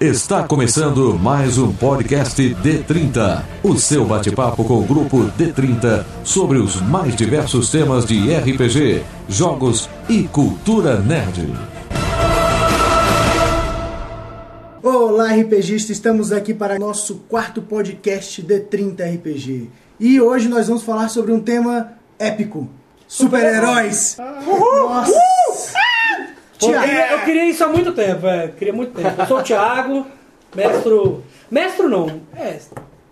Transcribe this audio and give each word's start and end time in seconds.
Está 0.00 0.42
começando 0.42 1.16
mais 1.16 1.56
um 1.56 1.72
podcast 1.72 2.42
D30, 2.42 3.44
o 3.62 3.76
seu 3.76 4.04
bate-papo 4.04 4.64
com 4.64 4.80
o 4.80 4.82
grupo 4.82 5.18
D30 5.38 6.04
sobre 6.24 6.58
os 6.58 6.80
mais 6.80 7.14
diversos 7.14 7.70
temas 7.70 8.04
de 8.04 8.34
RPG, 8.34 9.04
jogos 9.28 9.88
e 10.08 10.24
cultura 10.24 10.98
nerd. 10.98 11.48
Olá, 14.82 15.28
RPGista, 15.28 15.92
estamos 15.92 16.32
aqui 16.32 16.52
para 16.52 16.76
nosso 16.76 17.20
quarto 17.28 17.62
podcast 17.62 18.42
D30 18.42 19.14
RPG. 19.14 19.70
E 20.00 20.20
hoje 20.20 20.48
nós 20.48 20.66
vamos 20.66 20.82
falar 20.82 21.08
sobre 21.08 21.30
um 21.30 21.38
tema 21.38 21.92
épico: 22.18 22.68
super-heróis. 23.06 24.16
Nossa! 24.44 25.33
Tiago, 26.70 26.86
É, 26.86 27.14
eu 27.14 27.18
queria 27.24 27.44
isso 27.48 27.64
há 27.64 27.68
muito 27.68 27.92
tempo, 27.92 28.26
é, 28.26 28.48
queria 28.48 28.72
muito 28.72 28.92
tempo. 28.94 29.20
Eu 29.20 29.26
sou 29.26 29.38
o 29.38 29.42
Thiago, 29.42 30.06
mestre. 30.54 30.92
Mestre 31.50 31.86
não, 31.86 32.20
é. 32.36 32.58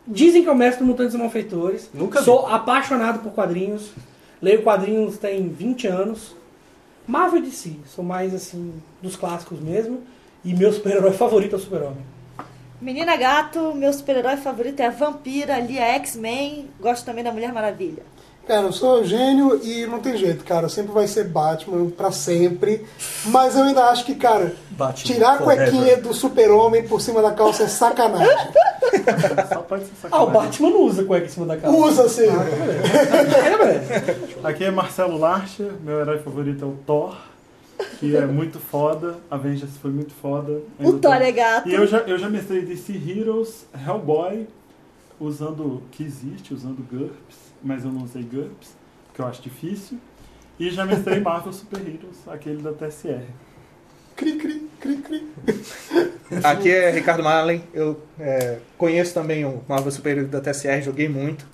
Dizem 0.06 0.42
que 0.42 0.48
é 0.48 0.52
o 0.52 0.56
mestre 0.56 0.84
Mutantes 0.84 1.14
e 1.14 1.18
Malfeitores. 1.18 1.88
Nunca 1.94 2.18
vi. 2.18 2.24
Sou 2.24 2.46
apaixonado 2.46 3.20
por 3.20 3.32
quadrinhos. 3.32 3.90
Leio 4.40 4.62
quadrinhos 4.62 5.16
tem 5.18 5.48
20 5.48 5.86
anos. 5.86 6.34
Marvel 7.06 7.42
de 7.42 7.50
si, 7.50 7.80
sou 7.86 8.04
mais 8.04 8.34
assim, 8.34 8.72
dos 9.00 9.16
clássicos 9.16 9.60
mesmo. 9.60 10.00
E 10.44 10.54
meu 10.54 10.72
super-herói 10.72 11.12
favorito 11.12 11.54
é 11.54 11.58
o 11.58 11.60
Super-Homem. 11.60 12.04
Menina 12.80 13.16
Gato, 13.16 13.72
meu 13.76 13.92
super-herói 13.92 14.36
favorito 14.36 14.80
é 14.80 14.86
a 14.86 14.90
Vampira, 14.90 15.54
ali 15.54 15.78
a 15.78 15.86
X-Men, 15.94 16.68
gosto 16.80 17.04
também 17.04 17.22
da 17.22 17.30
Mulher 17.30 17.52
Maravilha. 17.52 18.02
Cara, 18.46 18.62
eu 18.66 18.72
sou 18.72 18.98
Eugênio 18.98 19.60
e 19.64 19.86
não 19.86 20.00
tem 20.00 20.16
jeito, 20.16 20.44
cara. 20.44 20.68
Sempre 20.68 20.92
vai 20.92 21.06
ser 21.06 21.24
Batman 21.24 21.88
pra 21.90 22.10
sempre. 22.10 22.84
Mas 23.26 23.56
eu 23.56 23.62
ainda 23.62 23.84
acho 23.84 24.04
que, 24.04 24.16
cara, 24.16 24.54
Batman 24.70 25.14
tirar 25.14 25.30
a 25.34 25.38
forever. 25.38 25.70
cuequinha 25.70 25.96
do 25.98 26.12
super-homem 26.12 26.86
por 26.88 27.00
cima 27.00 27.22
da 27.22 27.30
calça 27.30 27.62
é 27.62 27.68
sacanagem. 27.68 28.26
Só 29.48 29.60
pode 29.60 29.84
ser 29.84 29.90
Ah, 30.10 30.24
o 30.24 30.26
sacanagem. 30.26 30.32
Batman 30.32 30.70
não 30.70 30.80
usa 30.82 31.04
cueca 31.04 31.26
em 31.26 31.28
cima 31.28 31.46
da 31.46 31.56
cara. 31.56 31.72
Usa 31.72 32.02
assim. 32.04 32.26
É, 32.26 33.56
velho. 33.56 34.26
Aqui 34.42 34.64
é 34.64 34.70
Marcelo 34.72 35.16
Larcher, 35.18 35.70
meu 35.82 36.00
herói 36.00 36.18
favorito 36.18 36.64
é 36.64 36.68
o 36.68 36.76
Thor, 36.84 37.16
que 38.00 38.16
é 38.16 38.26
muito 38.26 38.58
foda. 38.58 39.16
Avengers 39.30 39.76
foi 39.80 39.92
muito 39.92 40.12
foda. 40.20 40.60
O 40.80 40.92
Thor 40.94 41.00
tô- 41.00 41.12
é 41.12 41.30
gato. 41.32 41.68
E 41.68 41.74
eu 41.74 41.86
já, 41.86 41.98
eu 41.98 42.18
já 42.18 42.28
mestrei 42.28 42.62
DC 42.62 42.92
Heroes, 42.92 43.66
Hellboy, 43.86 44.48
usando 45.20 45.80
que 45.92 46.02
existe, 46.02 46.52
usando 46.52 46.84
GURPS, 46.90 47.51
mas 47.62 47.84
eu 47.84 47.92
não 47.92 48.02
usei 48.02 48.22
GURPS, 48.22 48.76
porque 49.06 49.22
eu 49.22 49.26
acho 49.26 49.42
difícil. 49.42 49.98
E 50.58 50.70
já 50.70 50.84
mestrei 50.84 51.20
Marvel 51.20 51.52
Super 51.52 51.80
Heroes, 51.80 52.28
aquele 52.28 52.62
da 52.62 52.72
TSR. 52.72 53.24
Cri, 54.16 54.36
cri, 54.36 54.68
cri, 54.78 54.96
cri. 54.98 55.28
Aqui 56.44 56.70
é 56.70 56.90
Ricardo 56.90 57.22
Marlen, 57.22 57.62
eu 57.74 58.00
é, 58.18 58.58
conheço 58.78 59.12
também 59.12 59.44
o 59.44 59.62
Marvel 59.68 59.90
Super 59.90 60.18
Hero 60.18 60.28
da 60.28 60.40
TSR, 60.40 60.82
joguei 60.82 61.08
muito. 61.08 61.46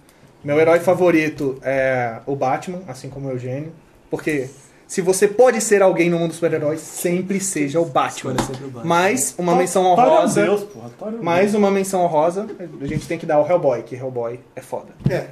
Meu 0.42 0.58
herói 0.58 0.78
favorito 0.80 1.58
é 1.62 2.20
o 2.26 2.36
Batman, 2.36 2.82
assim 2.86 3.08
como 3.08 3.28
o 3.28 3.30
Eugênio, 3.30 3.72
porque 4.10 4.48
se 4.86 5.02
você 5.02 5.26
pode 5.26 5.60
ser 5.60 5.82
alguém 5.82 6.08
no 6.08 6.18
mundo 6.18 6.28
dos 6.28 6.36
super-heróis, 6.36 6.80
sempre 6.80 7.40
seja 7.40 7.80
o 7.80 7.84
Batman. 7.84 8.36
Mas 8.84 9.34
uma 9.36 9.54
menção 9.56 9.84
é 9.84 9.88
honrosa, 9.88 10.42
Deus, 10.42 10.62
porra. 10.64 10.90
É 11.02 11.22
mais 11.22 11.54
uma 11.54 11.70
menção 11.70 12.02
honrosa, 12.02 12.46
a 12.80 12.86
gente 12.86 13.06
tem 13.06 13.18
que 13.18 13.26
dar 13.26 13.36
ao 13.36 13.48
Hellboy, 13.48 13.82
que 13.82 13.96
Hellboy 13.96 14.40
é 14.54 14.60
foda. 14.60 14.88
É. 15.10 15.26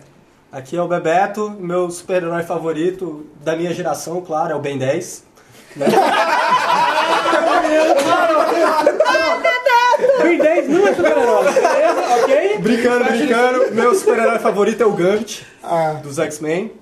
Aqui 0.57 0.75
é 0.75 0.81
o 0.81 0.89
Bebeto, 0.89 1.51
meu 1.51 1.91
super-herói 1.91 2.43
favorito 2.43 3.27
da 3.45 3.55
minha 3.55 3.75
geração, 3.75 4.23
claro, 4.23 4.53
é 4.53 4.55
o 4.55 4.59
Ben 4.59 4.79
10. 4.79 5.23
Ben 10.23 10.39
10 10.39 10.69
não 10.71 10.89
é 10.89 10.95
super-herói, 10.95 11.53
beleza? 11.53 12.01
Ok? 12.23 12.59
Brincando, 12.61 13.05
brincando, 13.05 13.75
meu 13.75 13.95
super-herói 13.95 14.39
favorito 14.39 14.83
é 14.83 14.87
o 14.87 14.93
Gambit, 14.93 15.47
Ah, 15.63 16.01
dos 16.03 16.19
X-Men. 16.19 16.73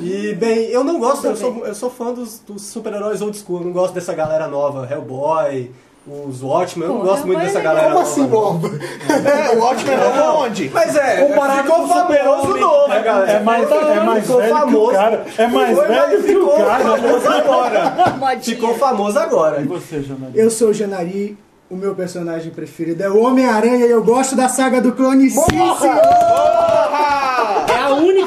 E, 0.00 0.34
bem, 0.34 0.64
eu 0.70 0.82
não 0.82 0.98
gosto, 0.98 1.24
eu 1.28 1.36
sou, 1.36 1.64
eu 1.64 1.76
sou 1.76 1.90
fã 1.90 2.12
dos, 2.12 2.40
dos 2.40 2.62
super-heróis 2.62 3.22
old 3.22 3.38
school, 3.38 3.60
eu 3.60 3.66
não 3.66 3.72
gosto 3.72 3.94
dessa 3.94 4.12
galera 4.14 4.48
nova, 4.48 4.88
Hellboy, 4.90 5.70
os 6.04 6.42
Watchmen, 6.42 6.88
eu 6.88 6.94
não 6.94 7.02
gosto 7.02 7.26
muito 7.28 7.40
dessa 7.40 7.60
é 7.60 7.62
galera 7.62 7.88
como 7.90 8.00
assim, 8.00 8.26
nova? 8.26 8.70
É, 9.08 9.56
o 9.56 9.60
Watchmen 9.60 9.94
é 9.94 10.22
onde? 10.30 10.70
Mas 10.74 10.96
é, 10.96 11.24
Comparado 11.24 11.62
ficou 11.62 11.76
com 11.76 11.88
famoso 11.88 12.02
Super-Homem, 12.02 12.60
novo, 12.60 12.88
né, 12.88 13.02
galera? 13.02 13.32
É 13.32 13.40
mais, 13.40 13.70
é 13.70 14.00
mais 14.00 14.26
Ficou 14.26 14.40
velho 14.40 14.52
que 14.52 14.54
o 14.54 14.58
famoso. 14.58 14.92
cara. 14.92 15.26
É 15.38 15.46
mais 15.46 15.76
Foi, 15.76 15.86
velho 15.86 16.00
mas 16.00 16.10
que 16.10 16.16
o 16.16 16.22
ficou 16.22 16.56
cara. 16.56 16.84
famoso 16.84 17.28
agora. 17.28 18.10
Ficou 18.40 18.74
famoso 18.74 19.18
agora. 19.18 19.60
E 19.60 19.64
você, 19.64 20.02
Janari? 20.02 20.32
eu 20.34 20.50
sou 20.50 20.70
o 20.70 20.74
Janari, 20.74 21.38
o 21.70 21.76
meu 21.76 21.94
personagem 21.94 22.50
preferido 22.50 23.02
é 23.02 23.08
o 23.08 23.22
Homem-Aranha 23.22 23.86
e 23.86 23.90
eu 23.90 24.02
gosto 24.02 24.34
da 24.34 24.48
saga 24.48 24.80
do 24.80 24.92
clone 24.92 25.30
sim, 25.30 25.40
senhor! 25.40 25.78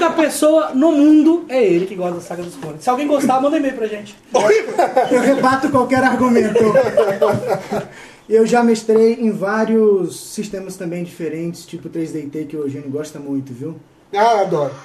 A 0.05 0.09
única 0.09 0.21
pessoa 0.21 0.69
no 0.75 0.91
mundo, 0.91 1.45
é 1.49 1.63
ele 1.63 1.88
que 1.88 1.95
gosta 1.95 2.16
da 2.16 2.21
saga 2.21 2.43
dos 2.43 2.55
clones. 2.55 2.83
Se 2.83 2.89
alguém 2.89 3.07
gostar, 3.07 3.41
manda 3.41 3.57
e-mail 3.57 3.73
pra 3.73 3.88
gente. 3.88 4.16
Eu 5.11 5.21
rebato 5.21 5.69
qualquer 5.69 6.03
argumento. 6.03 6.59
Eu 8.29 8.45
já 8.45 8.63
mestrei 8.63 9.13
em 9.13 9.31
vários 9.31 10.19
sistemas 10.19 10.75
também 10.75 11.03
diferentes, 11.03 11.66
tipo 11.66 11.89
3DT, 11.89 12.47
que 12.47 12.55
o 12.55 12.61
Eugênio 12.61 12.89
gosta 12.89 13.19
muito, 13.19 13.51
viu? 13.51 13.79
Ah, 14.13 14.41
adoro. 14.41 14.75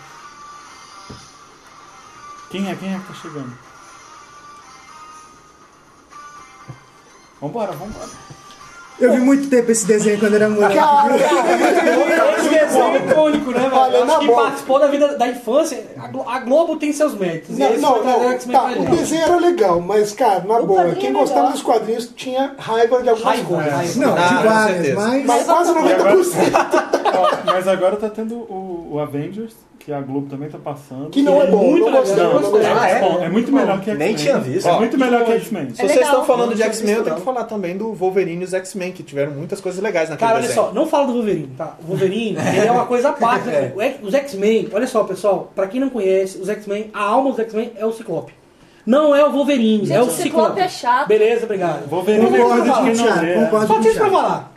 Quem 2.50 2.70
é? 2.70 2.74
Quem 2.74 2.94
é 2.94 2.98
que 2.98 3.06
tá 3.06 3.14
chegando? 3.14 3.52
Vambora, 7.40 7.72
vambora. 7.72 8.08
Eu 9.00 9.12
vi 9.12 9.20
muito 9.20 9.48
tempo 9.48 9.70
esse 9.70 9.86
desenho 9.86 10.18
quando 10.18 10.34
era 10.34 10.48
moleque. 10.48 10.74
Cara, 10.74 11.16
Esse 11.16 12.48
desenho 12.48 12.84
é 12.84 12.96
icônico, 12.98 13.50
né, 13.50 13.60
velho? 13.60 13.74
Olha, 13.74 13.96
Eu 13.96 14.04
Acho 14.04 14.18
que 14.18 14.26
boa. 14.26 14.42
participou 14.42 14.78
da 14.78 14.86
vida 14.88 15.16
da 15.16 15.28
infância. 15.28 15.84
A 15.98 16.08
Glo- 16.08 16.28
A 16.28 16.38
Globo 16.40 16.76
tem 16.76 16.92
seus 16.92 17.14
méritos. 17.14 17.56
não, 17.56 17.76
não, 17.76 18.02
não. 18.04 18.38
Tá, 18.38 18.64
o 18.66 18.96
desenho 18.96 19.22
era 19.22 19.36
legal, 19.36 19.80
mas, 19.80 20.12
cara, 20.12 20.44
na 20.46 20.58
O 20.58 20.66
boa, 20.66 20.90
quem 20.94 21.10
é 21.10 21.12
gostava 21.12 21.50
dos 21.50 21.62
quadrinhos 21.62 22.10
tinha 22.14 22.54
raiva 22.58 23.02
de 23.02 23.08
algumas 23.08 23.34
Raiva, 23.36 23.48
coisas. 23.54 23.72
raiva. 23.72 24.00
Não, 24.00 24.14
Ah, 24.14 24.20
de 24.28 24.34
com 24.36 24.42
várias, 24.48 24.94
mas... 24.94 25.24
Mas 25.26 25.44
quase 25.44 25.70
E 25.70 25.76
agora- 25.78 26.14
90%. 26.16 26.99
Ó, 27.14 27.36
mas 27.46 27.66
agora 27.68 27.96
tá 27.96 28.08
tendo 28.08 28.34
o, 28.34 28.90
o 28.92 28.98
Avengers, 28.98 29.54
que 29.78 29.92
a 29.92 30.00
Globo 30.00 30.28
também 30.28 30.48
tá 30.48 30.58
passando. 30.58 31.08
Que 31.10 31.22
não 31.22 31.40
é 31.40 31.46
bom, 31.46 31.70
muito 31.70 31.86
não 31.90 31.98
gostei. 31.98 32.22
não 32.22 32.32
gostei. 32.40 32.66
Ah, 32.66 32.88
é? 32.88 33.00
Bom, 33.00 33.22
é 33.22 33.28
muito 33.28 33.50
melhor 33.52 33.80
que 33.80 33.90
X-Men. 33.90 34.08
Nem 34.08 34.16
tinha 34.16 34.38
visto. 34.38 34.68
É 34.68 34.72
muito 34.78 34.98
melhor 34.98 35.24
que 35.24 35.32
X-Men. 35.32 35.70
Se 35.74 35.80
É 35.82 35.84
vocês 35.86 35.90
legal. 35.98 36.10
estão 36.12 36.24
falando 36.26 36.54
de 36.54 36.62
X-Men, 36.62 36.94
eu 36.96 37.04
tenho 37.04 37.16
que 37.16 37.22
falar 37.22 37.44
também 37.44 37.76
do 37.76 37.92
Wolverine 37.94 38.42
e 38.42 38.44
os 38.44 38.52
X-Men, 38.52 38.92
que 38.92 39.02
tiveram 39.02 39.32
muitas 39.32 39.60
coisas 39.60 39.82
legais 39.82 40.10
naquele 40.10 40.26
Cara, 40.28 40.38
olha 40.40 40.48
desenho. 40.48 40.66
só, 40.66 40.72
não 40.74 40.86
fala 40.86 41.06
do 41.06 41.14
Wolverine, 41.14 41.48
tá? 41.56 41.76
O 41.82 41.86
Wolverine, 41.88 42.36
ele 42.56 42.66
é 42.66 42.70
uma 42.72 42.86
coisa 42.86 43.08
à 43.08 43.12
parte. 43.12 43.46
né? 43.46 43.72
Os 44.02 44.12
X-Men, 44.12 44.68
olha 44.72 44.86
só, 44.86 45.04
pessoal, 45.04 45.50
pra 45.54 45.66
quem 45.66 45.80
não 45.80 45.88
conhece, 45.88 46.38
os 46.38 46.48
X-Men, 46.48 46.90
a 46.92 47.02
alma 47.02 47.30
dos 47.30 47.38
X-Men 47.40 47.72
é 47.76 47.86
o 47.86 47.92
Ciclope. 47.92 48.32
Não 48.86 49.14
é 49.14 49.24
o 49.24 49.30
Wolverine, 49.30 49.84
Gente, 49.84 49.92
é 49.92 50.00
o 50.00 50.06
Ciclope. 50.06 50.22
Ciclope 50.22 50.60
é 50.60 50.68
chato. 50.68 51.06
Beleza, 51.08 51.44
obrigado. 51.44 51.86
Wolverine 51.88 52.26
é 52.26 52.28
Concordo 52.38 52.72
com 52.72 52.84
quem 52.84 52.92
o 52.92 52.96
não 52.96 53.20
lê. 53.20 53.34
concordo 53.34 53.66
Só 53.66 53.80
tinha 53.80 53.94
pra 53.94 54.10
falar. 54.10 54.52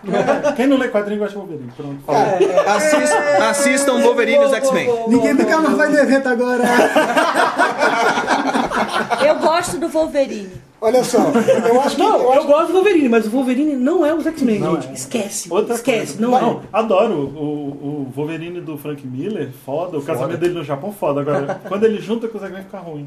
Quem 0.56 0.68
não 0.68 0.78
lê 0.78 0.88
quadrinho 0.88 1.20
gosta 1.20 1.34
de 1.34 1.38
Wolverine. 1.46 1.72
Pronto. 1.76 1.98
fala. 2.06 2.76
Assist- 2.76 3.18
assistam 3.50 4.00
Wolverine 4.02 4.44
e 4.44 4.46
os 4.46 4.54
X-Men. 4.54 4.90
Ninguém 5.10 5.34
nunca 5.34 5.58
mais 5.60 5.78
vai 5.78 5.90
no 5.90 5.98
evento 6.00 6.30
agora. 6.30 6.64
Eu 9.26 9.36
gosto 9.40 9.78
do 9.78 9.88
Wolverine. 9.90 10.52
Olha 10.86 11.02
só, 11.02 11.20
eu 11.20 11.80
acho 11.80 11.96
que. 11.96 12.02
Não, 12.02 12.18
eu 12.18 12.24
eu 12.24 12.32
acho 12.34 12.48
gosto 12.48 12.68
do 12.68 12.74
Wolverine, 12.74 13.08
mas 13.08 13.26
o 13.26 13.30
Wolverine 13.30 13.74
não 13.76 14.06
é 14.06 14.14
os 14.14 14.26
X-Men, 14.28 14.60
Não 14.60 14.76
gente. 14.76 14.90
é. 14.90 14.94
Esquece. 14.94 15.48
Outra 15.50 15.76
esquece, 15.76 16.18
coisa. 16.18 16.22
não, 16.22 16.38
é. 16.38 16.60
adoro 16.74 17.14
o, 17.14 18.06
o 18.06 18.12
Wolverine 18.14 18.60
do 18.60 18.78
Frank 18.78 19.08
Miller, 19.08 19.50
foda. 19.66 19.98
O 19.98 20.02
casamento 20.02 20.40
dele 20.42 20.54
no 20.56 20.64
Japão, 20.64 20.92
foda. 20.92 21.22
Agora, 21.22 21.62
quando 21.70 21.86
ele 21.86 22.02
junta 22.02 22.28
com 22.28 22.38
os 22.38 22.44
X-Men, 22.44 22.64
fica 22.64 22.80
ruim. 22.80 23.06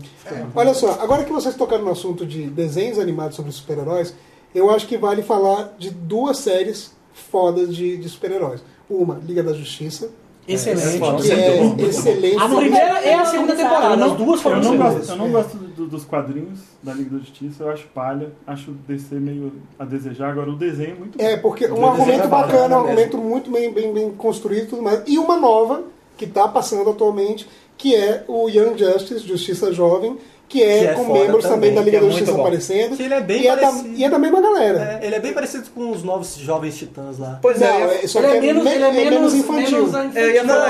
Olha 0.55 0.73
só, 0.73 0.93
agora 1.03 1.23
que 1.23 1.31
vocês 1.33 1.55
tocaram 1.55 1.85
no 1.85 1.91
assunto 1.91 2.25
de 2.25 2.45
desenhos 2.47 2.99
animados 2.99 3.37
sobre 3.37 3.53
super-heróis, 3.53 4.15
eu 4.55 4.71
acho 4.71 4.87
que 4.87 4.97
vale 4.97 5.23
falar 5.23 5.75
de 5.79 5.91
duas 5.91 6.39
séries 6.39 6.97
fodas 7.31 7.77
de, 7.77 7.99
de 7.99 8.09
super-heróis. 8.09 8.63
Uma, 8.89 9.21
Liga 9.23 9.43
da 9.43 9.53
Justiça, 9.53 10.09
Excelente. 10.49 10.99
foda. 10.99 11.23
que 11.23 11.31
é 11.31 11.89
excelente. 11.89 12.37
A 12.43 12.49
primeira 12.49 13.05
e 13.05 13.13
a 13.13 13.25
segunda 13.27 13.55
temporada, 13.55 14.03
as 14.05 14.13
duas 14.13 14.41
foram 14.41 14.57
Eu 14.59 14.63
não 14.63 14.75
excelentes. 14.75 14.97
gosto, 14.99 15.11
eu 15.11 15.17
não 15.17 15.31
gosto 15.33 15.59
do- 15.77 15.87
dos 15.87 16.05
quadrinhos 16.05 16.61
da 16.83 16.93
Liga 16.95 17.11
da 17.11 17.19
Justiça, 17.19 17.65
eu 17.65 17.71
acho 17.71 17.87
palha, 17.89 18.33
acho 18.47 18.71
o 18.71 18.75
DC 18.75 19.15
meio 19.17 19.53
a 19.79 19.85
desejar. 19.85 20.31
Agora, 20.31 20.51
o 20.51 20.57
desenho 20.57 20.93
é 20.93 20.95
muito 20.95 21.21
É, 21.21 21.37
porque 21.37 21.67
O 21.67 21.79
um 21.81 21.87
argumento 21.87 22.23
é 22.25 22.27
bacana, 22.27 22.29
um 22.29 22.59
bacana 22.59 22.77
argumento 22.77 23.19
muito 23.19 23.51
bem, 23.51 23.73
bem, 23.73 23.93
bem 23.93 24.11
construído 24.13 24.65
e 24.65 24.67
tudo 24.69 24.83
mais. 24.83 25.03
E 25.07 25.19
uma 25.19 25.37
nova, 25.39 25.83
que 26.17 26.25
está 26.25 26.49
passando 26.49 26.89
atualmente, 26.91 27.47
que 27.77 27.95
é 27.95 28.25
o 28.27 28.49
Young 28.49 28.79
Justice, 28.79 29.27
Justiça 29.27 29.71
Jovem, 29.73 30.17
que 30.49 30.63
é, 30.63 30.79
Que 30.79 30.87
é 30.87 30.95
com 30.95 31.13
membros 31.13 31.43
também, 31.45 31.75
também, 31.75 31.75
da 31.75 31.81
Liga 31.83 31.97
é 31.97 32.01
da 32.01 32.07
muito 32.07 32.19
Justiça 32.19 32.41
aparecendo. 32.41 32.97
Que 32.97 33.03
ele 33.03 33.15
é 33.15 33.21
bem 33.21 33.43
e, 33.43 33.47
é 33.49 33.57
da, 33.57 33.63
parecido. 33.63 33.89
e 33.97 34.05
é 34.05 34.09
da 34.11 34.19
mesma 34.19 34.41
galera. 34.41 34.99
É, 35.03 35.07
ele 35.07 35.15
é 35.17 35.21
bem 35.21 35.33
parecido 35.33 35.69
com 35.75 35.91
os 35.91 36.03
novos 36.05 36.37
jovens 36.37 36.77
titãs 36.77 37.19
lá. 37.19 37.39
Pois 37.43 37.59
Não, 37.59 37.67
é, 37.67 38.05
é, 38.05 38.07
só 38.07 38.21
Ele 38.21 38.29
que 38.29 38.37
é 38.37 38.41
menos, 38.41 38.65
me- 38.65 38.71
ele 38.71 38.85
é 38.85 38.93
menos, 38.93 39.35
infantil. 39.35 39.79
menos 39.79 39.91
falar 39.93 40.05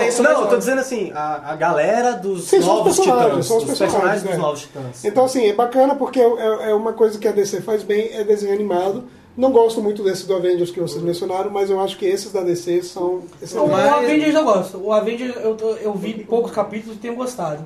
Não, 0.01 0.09
isso 0.09 0.23
não, 0.23 0.31
mesmo. 0.31 0.45
eu 0.45 0.49
tô 0.49 0.57
dizendo 0.57 0.81
assim, 0.81 1.13
a, 1.15 1.53
a 1.53 1.57
galera 1.57 2.13
dos 2.13 2.45
Sim, 2.45 2.61
são 2.61 2.61
os 2.61 2.67
novos 2.67 2.97
personagens, 2.97 3.29
titãs. 3.31 3.47
são 3.47 3.57
os 3.59 3.63
os 3.65 3.69
personagens, 3.69 4.23
personagens 4.23 4.25
né? 4.25 4.31
dos 4.31 4.41
novos 4.41 4.61
titãs. 4.63 5.05
Então, 5.05 5.25
assim, 5.27 5.45
é 5.47 5.53
bacana 5.53 5.95
porque 5.95 6.21
é, 6.21 6.71
é 6.71 6.75
uma 6.75 6.93
coisa 6.95 7.19
que 7.19 7.29
a 7.29 7.33
DC 7.33 7.61
faz 7.61 7.83
bem, 7.83 8.11
é 8.15 8.25
desenho 8.25 8.55
animado, 8.55 9.05
Não 9.37 9.53
gosto 9.53 9.83
muito 9.83 10.03
desse 10.03 10.27
do 10.27 10.35
Avengers 10.35 10.71
que 10.71 10.81
vocês 10.81 11.03
mencionaram, 11.03 11.51
mas 11.51 11.69
eu 11.69 11.79
acho 11.79 11.99
que 11.99 12.07
esses 12.07 12.33
da 12.33 12.41
DC 12.41 12.83
são 12.83 13.05
O, 13.05 13.25
excelentes. 13.43 13.71
O 13.71 13.75
Avengers 13.95 14.35
eu 14.35 14.45
gosto. 14.45 14.79
O 14.83 14.91
Avengers 14.91 15.35
eu, 15.37 15.55
eu 15.83 15.93
vi 15.95 16.25
poucos 16.25 16.51
capítulos 16.53 16.97
e 16.97 16.99
tenho 16.99 17.15
gostado. 17.15 17.63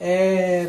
É, 0.00 0.68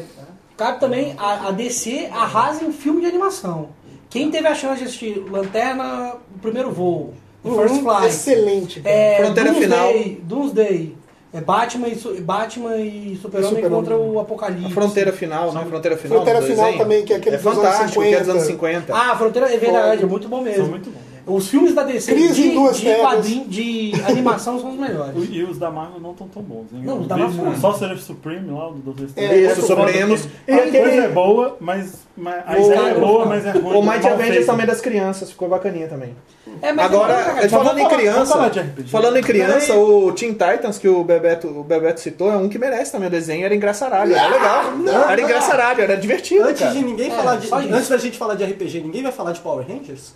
cabe 0.60 0.80
também 0.80 1.16
a, 1.18 1.48
a 1.48 1.52
DC 1.52 2.10
arrasa 2.12 2.66
em 2.66 2.72
filme 2.74 3.00
de 3.00 3.08
animação. 3.08 3.70
Quem 4.10 4.30
teve 4.30 4.46
a 4.48 4.54
chance 4.54 4.80
de 4.80 4.84
assistir 4.86 5.24
Lanterna, 5.32 6.16
o 6.36 6.40
primeiro 6.40 6.70
voo, 6.70 7.14
o 7.42 7.56
First 7.56 7.76
Uhum, 7.76 7.84
Flight, 7.84 8.08
Excelente. 8.08 8.82
cara. 8.82 8.94
é, 8.96 9.24
Fronteira 9.24 9.54
Doomsday, 9.54 10.22
Doomsday, 10.24 10.96
é 11.34 11.42
Batman 11.42 11.88
e, 11.88 12.22
Batman 12.22 12.78
e 12.78 13.18
Super-Homem 13.22 13.50
Super-Homem. 13.56 13.70
contra 13.70 13.98
o 13.98 14.20
Apocalipse. 14.20 14.66
A 14.66 14.70
fronteira 14.70 15.14
final, 15.14 15.54
né? 15.54 15.66
Fronteira 15.70 15.96
final. 15.96 16.18
Fronteira 16.18 16.42
Final 16.42 16.66
desenho. 16.66 16.78
também, 16.84 17.06
que 17.06 17.14
é 17.14 17.16
aquele 17.18 17.36
é 17.36 17.40
dos 17.40 17.48
anos 17.48 17.60
fantástico, 17.64 18.02
que 18.02 18.08
é 18.08 18.18
dos 18.18 18.28
50. 18.28 18.32
anos 18.32 18.44
50. 18.48 18.94
Ah, 18.96 19.12
a 19.12 19.18
Fronteira 19.18 19.54
é 19.54 19.58
verdade, 19.58 20.04
é 20.04 20.06
muito 20.06 20.28
bom 20.28 20.42
mesmo. 20.42 20.64
São 20.64 20.72
muito 20.72 20.90
bons. 20.90 21.09
Os 21.30 21.48
filmes 21.48 21.74
da 21.74 21.84
DC 21.84 22.12
Crise 22.14 22.42
em 22.42 22.50
de, 22.50 22.56
Duas 22.56 22.78
de 22.78 22.96
quadrinho, 22.96 23.48
de 23.48 23.92
animação 24.08 24.60
são 24.60 24.72
os 24.72 24.80
melhores. 24.80 25.14
E 25.30 25.44
os 25.44 25.58
da 25.58 25.70
Marvel 25.70 26.00
não 26.00 26.12
estão 26.12 26.28
tão 26.28 26.42
bons. 26.42 26.66
Hein? 26.74 26.82
Não, 26.84 27.00
os 27.02 27.08
da 27.08 27.16
Marvel 27.18 27.46
não. 27.46 27.52
O 27.52 27.58
Sorcerer 27.60 27.98
Supreme 28.00 28.50
lá, 28.52 28.68
do 28.70 28.76
Doutor 28.80 29.04
É, 29.04 29.06
Estranho. 29.08 29.34
Isso, 29.46 29.46
Muito 29.62 29.68
foda, 29.68 29.88
Supremos. 29.88 30.28
A 30.48 30.56
coisa 30.56 31.04
é 31.04 31.08
boa, 31.08 31.58
mas, 31.60 31.94
mas 32.18 32.44
a 32.48 32.54
O- 32.58 32.66
ideia 32.66 32.80
é 32.90 32.94
boa, 32.96 33.26
mas 33.26 33.46
é 33.46 33.52
ruim. 33.52 33.76
O 33.76 33.82
Mighty 33.82 34.08
Avengers 34.08 34.46
também 34.46 34.66
das 34.66 34.82
crianças, 34.82 35.30
ficou 35.32 35.48
bacaninha 35.50 35.88
também. 35.88 36.16
É, 36.62 36.74
mas 36.74 36.86
Agora, 36.86 37.34
Mas 37.36 37.52
falando 37.52 37.78
em 37.80 37.88
criança, 37.88 38.26
falar 38.34 38.52
falando 38.88 39.18
em 39.18 39.22
criança, 39.22 39.76
o 39.76 40.12
Teen 40.14 40.32
Titans 40.34 40.80
que 40.80 40.88
o 40.88 41.04
Bebeto, 41.04 41.48
o 41.48 41.64
Bebeto 41.64 42.00
citou 42.00 42.32
é 42.32 42.36
um 42.38 42.50
que 42.50 42.58
merece 42.58 42.92
também 42.92 43.08
o 43.08 43.12
desenho, 43.12 43.46
era 43.46 43.54
engraçaralho, 43.54 44.14
era 44.16 44.28
legal. 44.28 44.64
Era 45.10 45.22
engraçaralho, 45.22 45.82
era 45.82 45.96
divertido, 45.96 46.44
Antes 46.46 46.62
cara. 46.62 46.74
de 46.74 46.84
ninguém 46.84 47.12
falar 47.12 47.36
de. 47.36 47.48
só 47.48 47.62
isso. 47.62 47.74
Antes 47.74 47.88
da 47.90 47.98
gente 47.98 48.18
falar 48.18 48.34
de 48.36 48.44
RPG, 48.44 48.82
ninguém 48.82 49.04
vai 49.04 49.12
falar 49.12 49.32
de 49.32 49.42
Power 49.42 49.66
Rangers? 49.68 50.14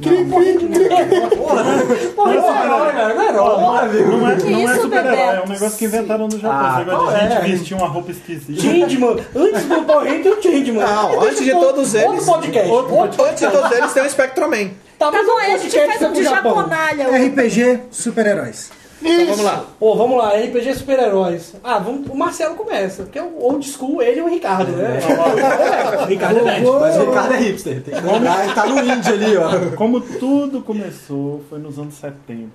Cri, 0.00 0.24
cri, 0.24 0.58
cri. 0.58 1.36
Porra, 1.36 1.62
não 1.64 2.32
é 2.32 2.64
herói, 2.64 2.92
cara, 2.92 3.14
não 3.14 3.22
é 3.22 3.28
herói. 3.28 3.60
Não 3.60 4.28
é, 4.30 4.36
Que 4.36 4.50
não 4.50 4.58
é 4.58 4.64
isso, 4.64 4.80
super-herói, 4.82 5.18
é 5.18 5.22
um 5.22 5.26
Bebeto? 5.34 5.48
negócio 5.52 5.78
que 5.78 5.84
inventaram 5.84 6.28
no 6.28 6.38
Japão. 6.38 6.58
Ah, 6.58 6.70
Esse 6.70 6.78
negócio 6.78 7.06
qual 7.06 7.20
gente 7.20 7.32
é? 7.32 7.40
vestir 7.56 7.74
uma 7.76 7.86
roupa 7.88 8.10
esquisita. 8.10 8.60
Changeman. 8.60 9.16
Antes 9.36 9.64
do 9.64 9.82
Power 9.82 10.04
Ranger, 10.10 10.32
o 10.38 10.42
Changeman. 10.42 10.84
Não, 10.84 11.20
antes 11.22 11.44
de 11.44 11.50
todos 11.52 11.94
Outro 11.94 12.12
eles- 12.14 12.24
podcast. 12.24 12.70
outro 12.70 12.94
Outro 12.94 13.24
Antes 13.24 13.40
de 13.40 13.50
todos 13.50 13.72
eles 13.72 13.92
tem 13.92 14.02
o 14.02 14.10
Spectroman. 14.10 14.68
Tá, 14.98 15.10
Tá 15.10 15.10
mas 15.12 15.26
bom, 15.26 15.32
um 15.32 15.38
aí 15.38 15.52
a 15.52 15.58
gente 15.58 15.70
podcast 15.72 15.86
faz 15.88 16.00
um 16.00 16.04
sobre 16.06 16.18
de 16.18 16.24
Japão. 16.24 16.54
japonalha. 16.56 17.26
RPG 17.26 17.80
super-heróis. 17.90 18.70
Então 19.04 19.26
vamos 19.26 19.44
lá. 19.44 19.64
Pô, 19.78 19.94
vamos 19.96 20.16
lá, 20.18 20.30
RPG 20.36 20.74
super-heróis. 20.74 21.54
Ah, 21.62 21.78
vamos, 21.78 22.08
o 22.08 22.14
Marcelo 22.16 22.54
começa, 22.54 23.02
porque 23.04 23.18
é 23.18 23.22
o 23.22 23.38
old 23.42 23.66
school, 23.68 24.02
ele 24.02 24.20
e 24.20 24.22
o 24.22 24.28
Ricardo, 24.28 24.72
né? 24.72 24.98
É, 25.02 26.02
o 26.02 26.06
Ricardo 26.06 26.38
é 26.38 26.42
nerd. 26.42 26.66
Mas 26.80 26.96
o 26.96 27.00
Ricardo 27.06 27.34
é 27.34 27.38
hipster, 27.38 27.82
tem 27.82 27.94
que 27.94 28.00
lembrar, 28.00 28.44
ele 28.44 28.54
tá 28.54 28.66
no 28.66 28.78
indie 28.78 29.08
ali, 29.12 29.36
ó. 29.36 29.76
Como 29.76 30.00
tudo 30.00 30.62
começou 30.62 31.42
foi 31.48 31.58
nos 31.58 31.78
anos 31.78 31.94
70. 31.94 32.50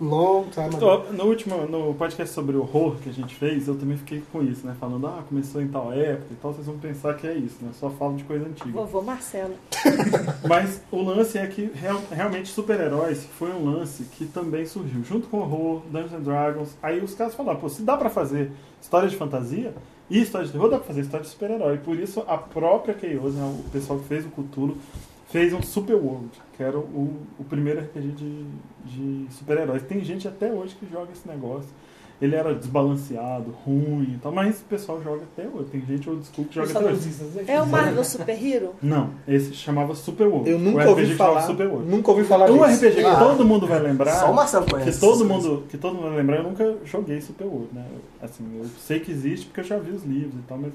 Long 0.00 0.44
time 0.50 0.66
ago. 0.74 1.12
No 1.12 1.24
último 1.24 1.66
no 1.66 1.94
podcast 1.94 2.34
sobre 2.34 2.56
horror 2.56 2.96
que 3.02 3.08
a 3.10 3.12
gente 3.12 3.34
fez, 3.34 3.68
eu 3.68 3.74
também 3.76 3.96
fiquei 3.96 4.22
com 4.32 4.42
isso, 4.42 4.66
né? 4.66 4.74
Falando, 4.80 5.06
ah, 5.06 5.22
começou 5.28 5.60
em 5.60 5.68
tal 5.68 5.92
época 5.92 6.26
e 6.30 6.34
tal, 6.36 6.52
vocês 6.52 6.66
vão 6.66 6.78
pensar 6.78 7.14
que 7.14 7.26
é 7.26 7.34
isso, 7.34 7.56
né? 7.62 7.70
Só 7.78 7.90
falo 7.90 8.16
de 8.16 8.24
coisa 8.24 8.46
antiga. 8.46 8.70
Vovô 8.70 9.02
Marcelo. 9.02 9.54
Mas 10.48 10.80
o 10.90 11.02
lance 11.02 11.38
é 11.38 11.46
que 11.46 11.70
real- 11.74 12.00
realmente 12.10 12.48
super-heróis 12.50 13.26
foi 13.38 13.50
um 13.50 13.64
lance 13.70 14.04
que 14.16 14.24
também 14.26 14.64
surgiu 14.66 15.02
junto 15.04 15.28
com 15.28 15.38
horror, 15.38 15.82
Dungeons 15.90 16.12
and 16.12 16.22
Dragons. 16.22 16.78
Aí 16.82 17.02
os 17.02 17.14
caras 17.14 17.34
falaram, 17.34 17.58
pô, 17.60 17.68
se 17.68 17.82
dá 17.82 17.96
pra 17.96 18.10
fazer 18.10 18.52
história 18.80 19.08
de 19.08 19.16
fantasia 19.16 19.74
e 20.08 20.20
história 20.20 20.46
de 20.46 20.52
terror, 20.52 20.68
dá 20.68 20.78
pra 20.78 20.86
fazer 20.86 21.02
história 21.02 21.24
de 21.24 21.30
super-herói. 21.30 21.78
Por 21.78 21.98
isso 21.98 22.24
a 22.26 22.38
própria 22.38 22.96
Chaos, 22.98 23.34
né, 23.34 23.42
o 23.66 23.70
pessoal 23.70 23.98
que 23.98 24.06
fez 24.06 24.24
o 24.24 24.30
Cthulhu, 24.30 24.76
fez 25.28 25.52
um 25.52 25.62
Super 25.62 25.94
World, 25.96 26.30
que 26.56 26.62
era 26.62 26.76
o, 26.76 27.16
o 27.38 27.44
primeiro 27.44 27.80
RPG 27.80 28.12
de, 28.12 28.44
de 28.84 29.32
super-heróis. 29.32 29.82
Tem 29.82 30.02
gente 30.02 30.26
até 30.26 30.52
hoje 30.52 30.74
que 30.74 30.86
joga 30.90 31.12
esse 31.12 31.26
negócio. 31.28 31.68
Ele 32.20 32.36
era 32.36 32.54
desbalanceado, 32.54 33.50
ruim 33.64 34.14
e 34.16 34.18
tal, 34.22 34.30
mas 34.30 34.60
o 34.60 34.64
pessoal 34.64 35.02
joga 35.02 35.22
até 35.22 35.48
hoje. 35.48 35.70
Tem 35.70 35.80
gente 35.86 36.08
old 36.10 36.22
school 36.26 36.44
que 36.46 36.54
joga 36.54 36.70
até 36.78 36.90
hoje. 36.92 37.10
É 37.46 37.62
o 37.62 37.66
Marvel 37.66 38.04
Super 38.04 38.44
Hero? 38.46 38.74
Não, 38.82 39.10
esse 39.26 39.54
chamava 39.54 39.94
Super 39.94 40.26
World. 40.26 40.50
Eu 40.50 40.58
nunca 40.58 40.88
ouvi 40.90 41.06
que 41.06 41.14
falar. 41.14 41.42
Super 41.42 41.66
World. 41.68 41.88
Nunca 41.90 42.10
ouvi 42.10 42.24
falar 42.24 42.50
Um 42.50 42.58
disso. 42.66 42.84
RPG 42.86 42.94
que 42.96 43.06
Ah. 43.06 43.16
todo 43.18 43.44
mundo 43.44 43.66
vai 43.66 43.80
lembrar. 43.80 44.12
Só 44.20 44.30
o 44.30 44.34
Marcelo 44.34 44.66
conhece. 44.70 44.92
que 44.92 45.00
todo 45.00 45.24
mundo 45.24 45.64
que 45.70 45.78
todo 45.78 45.94
mundo 45.94 46.08
vai 46.08 46.16
lembrar. 46.18 46.36
Eu 46.38 46.42
nunca 46.44 46.76
joguei 46.84 47.20
Super 47.22 47.46
World, 47.46 47.68
né? 47.72 47.86
Assim, 48.22 48.44
eu 48.58 48.66
sei 48.78 49.00
que 49.00 49.10
existe 49.10 49.46
porque 49.46 49.60
eu 49.60 49.64
já 49.64 49.78
vi 49.78 49.92
os 49.92 50.04
livros 50.04 50.34
e 50.34 50.42
tal, 50.46 50.58
mas 50.58 50.72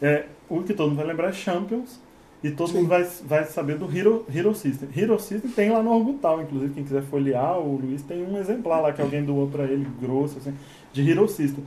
é, 0.00 0.26
o 0.48 0.62
que 0.62 0.74
todo 0.74 0.90
mundo 0.90 0.98
vai 0.98 1.06
lembrar 1.06 1.28
é 1.30 1.32
Champions 1.32 1.98
e 2.44 2.50
todo 2.50 2.68
Sim. 2.68 2.76
mundo 2.76 2.88
vai, 2.88 3.02
vai 3.24 3.44
saber 3.46 3.78
do 3.78 3.86
Hero, 3.86 4.26
Hero 4.32 4.54
System. 4.54 4.86
Hero 4.94 5.18
System 5.18 5.50
tem 5.50 5.70
lá 5.70 5.82
no 5.82 5.90
Orbital, 5.90 6.42
inclusive 6.42 6.74
quem 6.74 6.84
quiser 6.84 7.02
folhear, 7.02 7.58
o 7.58 7.76
Luiz 7.78 8.02
tem 8.02 8.22
um 8.22 8.36
exemplar 8.36 8.82
lá 8.82 8.92
que 8.92 9.00
alguém 9.00 9.24
doou 9.24 9.48
pra 9.48 9.64
ele 9.64 9.88
grosso 9.98 10.36
assim, 10.36 10.54
de 10.92 11.10
Hero 11.10 11.26
System. 11.26 11.64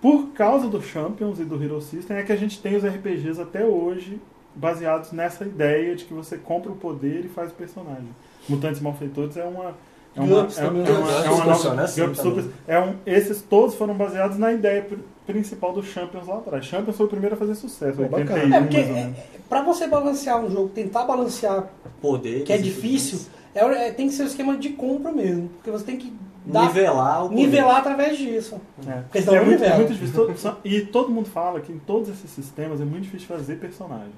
Por 0.00 0.28
causa 0.28 0.68
do 0.68 0.80
Champions 0.80 1.40
e 1.40 1.44
do 1.44 1.60
Hero 1.60 1.80
System 1.80 2.16
é 2.16 2.22
que 2.22 2.30
a 2.30 2.36
gente 2.36 2.62
tem 2.62 2.76
os 2.76 2.84
RPGs 2.84 3.42
até 3.42 3.66
hoje 3.66 4.20
baseados 4.54 5.10
nessa 5.10 5.44
ideia 5.44 5.96
de 5.96 6.04
que 6.04 6.14
você 6.14 6.38
compra 6.38 6.70
o 6.70 6.76
poder 6.76 7.24
e 7.24 7.28
faz 7.28 7.50
o 7.50 7.54
personagem. 7.54 8.08
Mutantes 8.48 8.80
Malfeitores 8.80 9.36
é 9.36 9.44
uma 9.44 9.74
é 10.14 10.20
uma, 10.20 10.42
é, 10.42 10.46
também. 10.46 10.86
é 10.86 10.90
uma, 10.90 11.10
é 11.10 11.30
uma 11.30 11.82
assim 11.82 12.00
é 12.68 12.80
um, 12.80 12.94
esses 13.04 13.42
todos 13.42 13.74
foram 13.74 13.94
baseados 13.94 14.38
na 14.38 14.52
ideia 14.52 14.86
principal 15.32 15.72
do 15.74 15.82
Champions 15.82 16.26
lá 16.26 16.38
atrás. 16.38 16.64
Champions 16.64 16.96
foi 16.96 17.04
o 17.06 17.08
primeiro 17.08 17.34
a 17.34 17.38
fazer 17.38 17.54
sucesso, 17.54 17.96
Pô, 17.98 18.02
81 18.02 18.24
bacana. 18.26 18.56
É, 18.56 18.60
porque 18.60 18.76
é, 18.78 18.86
menos. 18.86 19.16
pra 19.48 19.62
você 19.62 19.86
balancear 19.86 20.42
um 20.42 20.50
jogo, 20.50 20.68
tentar 20.70 21.04
balancear, 21.04 21.68
Poder. 22.00 22.44
que 22.44 22.52
é 22.52 22.56
difícil, 22.56 23.20
é, 23.54 23.60
é- 23.88 23.92
tem 23.92 24.08
que 24.08 24.14
ser 24.14 24.22
um 24.22 24.26
esquema 24.26 24.56
de 24.56 24.70
compra 24.70 25.12
mesmo. 25.12 25.48
Porque 25.50 25.70
você 25.70 25.84
tem 25.84 25.98
que 25.98 26.12
dar, 26.46 26.66
Nivelar 26.68 27.26
o 27.26 27.28
poder. 27.28 27.42
nivelar 27.42 27.76
através 27.76 28.16
disso. 28.16 28.58
É. 28.86 28.92
Porque 29.02 29.20
senão 29.20 29.36
É 29.36 29.44
muito, 29.44 29.62
é 29.62 29.76
muito 29.76 29.92
difícil. 29.92 30.14
Todo- 30.14 30.36
só- 30.38 30.58
e 30.64 30.80
todo 30.80 31.10
mundo 31.10 31.28
fala 31.28 31.60
que 31.60 31.70
em 31.72 31.78
todos 31.78 32.08
esses 32.08 32.30
sistemas 32.30 32.80
é 32.80 32.84
muito 32.84 33.02
difícil 33.02 33.28
fazer 33.28 33.56
personagem. 33.56 34.12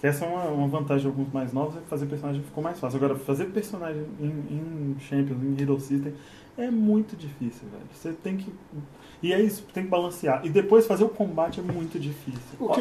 Que 0.00 0.06
essa 0.06 0.24
é 0.24 0.28
uma, 0.28 0.44
uma 0.46 0.66
vantagem 0.66 1.02
de 1.02 1.06
alguns 1.08 1.32
mais 1.32 1.52
novos, 1.52 1.76
é 1.76 1.80
que 1.80 1.86
fazer 1.86 2.06
personagem 2.06 2.42
ficou 2.42 2.64
mais 2.64 2.78
fácil. 2.80 2.96
Agora, 2.96 3.14
fazer 3.16 3.44
personagem 3.46 4.02
em, 4.18 4.24
em 4.26 4.96
Champions, 4.98 5.38
em 5.42 5.60
Hero 5.62 5.78
System, 5.78 6.12
é 6.58 6.70
muito 6.70 7.14
difícil, 7.16 7.68
velho. 7.70 7.84
Você 7.94 8.12
tem 8.12 8.36
que. 8.38 8.50
E 9.22 9.32
é 9.32 9.40
isso, 9.40 9.64
tem 9.74 9.84
que 9.84 9.88
balancear. 9.90 10.40
E 10.44 10.48
depois 10.48 10.86
fazer 10.86 11.04
o 11.04 11.08
combate 11.08 11.60
é 11.60 11.62
muito 11.62 11.98
difícil. 11.98 12.40
O 12.58 12.68
que, 12.70 12.80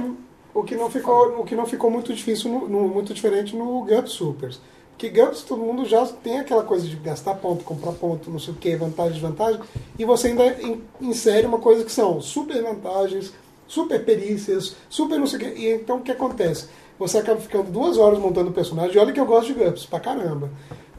o 0.53 0.63
que, 0.63 0.75
não, 0.75 0.89
ficou, 0.89 1.39
o 1.41 1.44
que 1.44 1.56
não 1.56 1.65
ficou 1.65 1.91
muito 1.91 2.13
difícil, 2.13 2.50
no, 2.51 2.68
no- 2.68 2.88
muito 2.88 3.13
diferente 3.13 3.56
no 3.56 3.83
GURPS 3.83 4.12
Supers. 4.13 4.62
Porque 4.91 5.09
GURPS 5.09 5.44
todo 5.44 5.62
mundo 5.62 5.86
já 5.86 6.06
tem 6.06 6.39
aquela 6.39 6.63
coisa 6.63 6.86
de 6.88 6.95
gastar 6.97 7.36
ponto, 7.36 7.63
comprar 7.63 7.91
ponto, 7.93 8.29
não 8.29 8.39
sei 8.39 8.53
o 8.53 8.58
que, 8.58 8.75
vantagem, 8.75 9.13
desvantagem, 9.13 9.62
e 9.98 10.03
você 10.05 10.27
ainda 10.27 10.46
in- 10.62 10.81
insere 11.01 11.46
uma 11.48 11.60
coisa 11.60 11.84
que 11.86 11.91
são 11.91 12.19
super 12.22 12.62
vantagens, 12.62 13.34
super 13.67 14.03
perícias, 14.03 14.75
super 14.89 15.17
não 15.19 15.27
sei 15.27 15.38
o 15.39 15.41
que. 15.41 15.60
E 15.60 15.74
então 15.74 15.98
o 15.98 16.01
que 16.01 16.12
acontece? 16.12 16.67
Você 16.98 17.17
acaba 17.17 17.39
ficando 17.39 17.72
duas 17.72 17.98
horas 17.98 18.19
montando 18.19 18.50
o 18.50 18.53
personagem, 18.53 18.96
e 18.96 19.00
olha 19.00 19.13
que 19.13 19.19
eu 19.19 19.25
gosto 19.25 19.48
de 19.53 19.53
GURPS, 19.53 19.86
pra 19.86 20.01
caramba. 20.01 20.50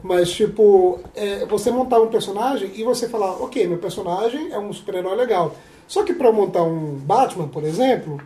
Mas, 0.03 0.31
tipo, 0.31 0.99
é, 1.15 1.45
você 1.45 1.69
montar 1.69 1.99
um 1.99 2.07
personagem 2.07 2.71
e 2.75 2.83
você 2.83 3.07
falar, 3.07 3.31
ok, 3.33 3.67
meu 3.67 3.77
personagem 3.77 4.51
é 4.51 4.57
um 4.57 4.73
super-herói 4.73 5.15
legal. 5.15 5.53
Só 5.87 6.03
que 6.03 6.13
pra 6.13 6.27
eu 6.27 6.33
montar 6.33 6.63
um 6.63 6.95
Batman, 6.95 7.47
por 7.47 7.63
exemplo, 7.63 8.19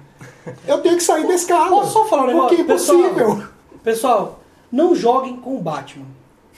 eu 0.68 0.78
tenho 0.80 0.96
que 0.96 1.04
sair 1.04 1.28
da 1.28 1.34
escala. 1.34 1.70
Posso 1.70 1.94
só 1.94 2.06
falar 2.06 2.24
um 2.24 2.28
negócio? 2.28 2.50
Porque 2.50 2.62
é 2.62 2.66
impossível. 2.66 3.12
Pessoal, 3.14 3.48
pessoal, 3.84 4.40
não 4.72 4.96
joguem 4.96 5.36
com 5.38 5.56
o 5.56 5.62
Batman. 5.62 6.06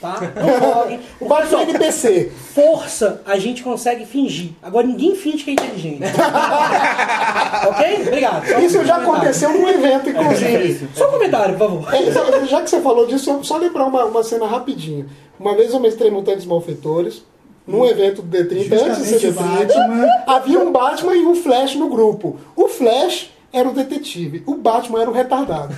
Tá? 0.00 0.20
Não. 0.36 0.98
O 1.20 1.28
Batman 1.28 1.60
é 1.60 1.62
NPC. 1.70 2.30
Força 2.54 3.20
a 3.26 3.36
gente 3.38 3.62
consegue 3.62 4.06
fingir. 4.06 4.50
Agora 4.62 4.86
ninguém 4.86 5.14
finge 5.16 5.42
que 5.42 5.50
é 5.50 5.52
inteligente. 5.54 6.02
ok? 7.68 8.02
Obrigado. 8.06 8.46
Só 8.46 8.58
Isso 8.60 8.78
um 8.78 8.84
já 8.84 8.94
comentário. 8.94 9.20
aconteceu 9.20 9.52
num 9.52 9.68
evento, 9.68 10.10
inclusive. 10.10 10.88
Só 10.94 11.08
um 11.08 11.10
comentário, 11.12 11.56
por 11.56 11.68
favor. 11.68 11.94
É, 11.94 12.46
já 12.46 12.62
que 12.62 12.70
você 12.70 12.80
falou 12.80 13.06
disso, 13.06 13.30
eu 13.30 13.42
só 13.44 13.56
lembrar 13.56 13.86
uma, 13.86 14.04
uma 14.04 14.22
cena 14.22 14.46
rapidinho. 14.46 15.08
Uma 15.38 15.56
vez 15.56 15.72
eu 15.72 15.80
mestrei 15.80 16.10
Mutantes 16.10 16.46
Malfeitores, 16.46 17.24
num 17.66 17.84
evento 17.84 18.22
do 18.22 18.36
D30, 18.36 18.72
antes 18.72 18.98
de 18.98 19.04
ser 19.04 19.18
Justamente 19.18 19.72
D30, 19.72 19.76
Batman. 19.76 20.06
havia 20.26 20.58
um 20.58 20.72
Batman 20.72 21.14
e 21.16 21.26
um 21.26 21.34
Flash 21.34 21.74
no 21.74 21.88
grupo. 21.88 22.36
O 22.56 22.66
Flash 22.68 23.30
era 23.50 23.66
o 23.68 23.72
detetive, 23.72 24.42
o 24.46 24.54
Batman 24.56 25.00
era 25.00 25.10
o 25.10 25.12
retardado. 25.12 25.74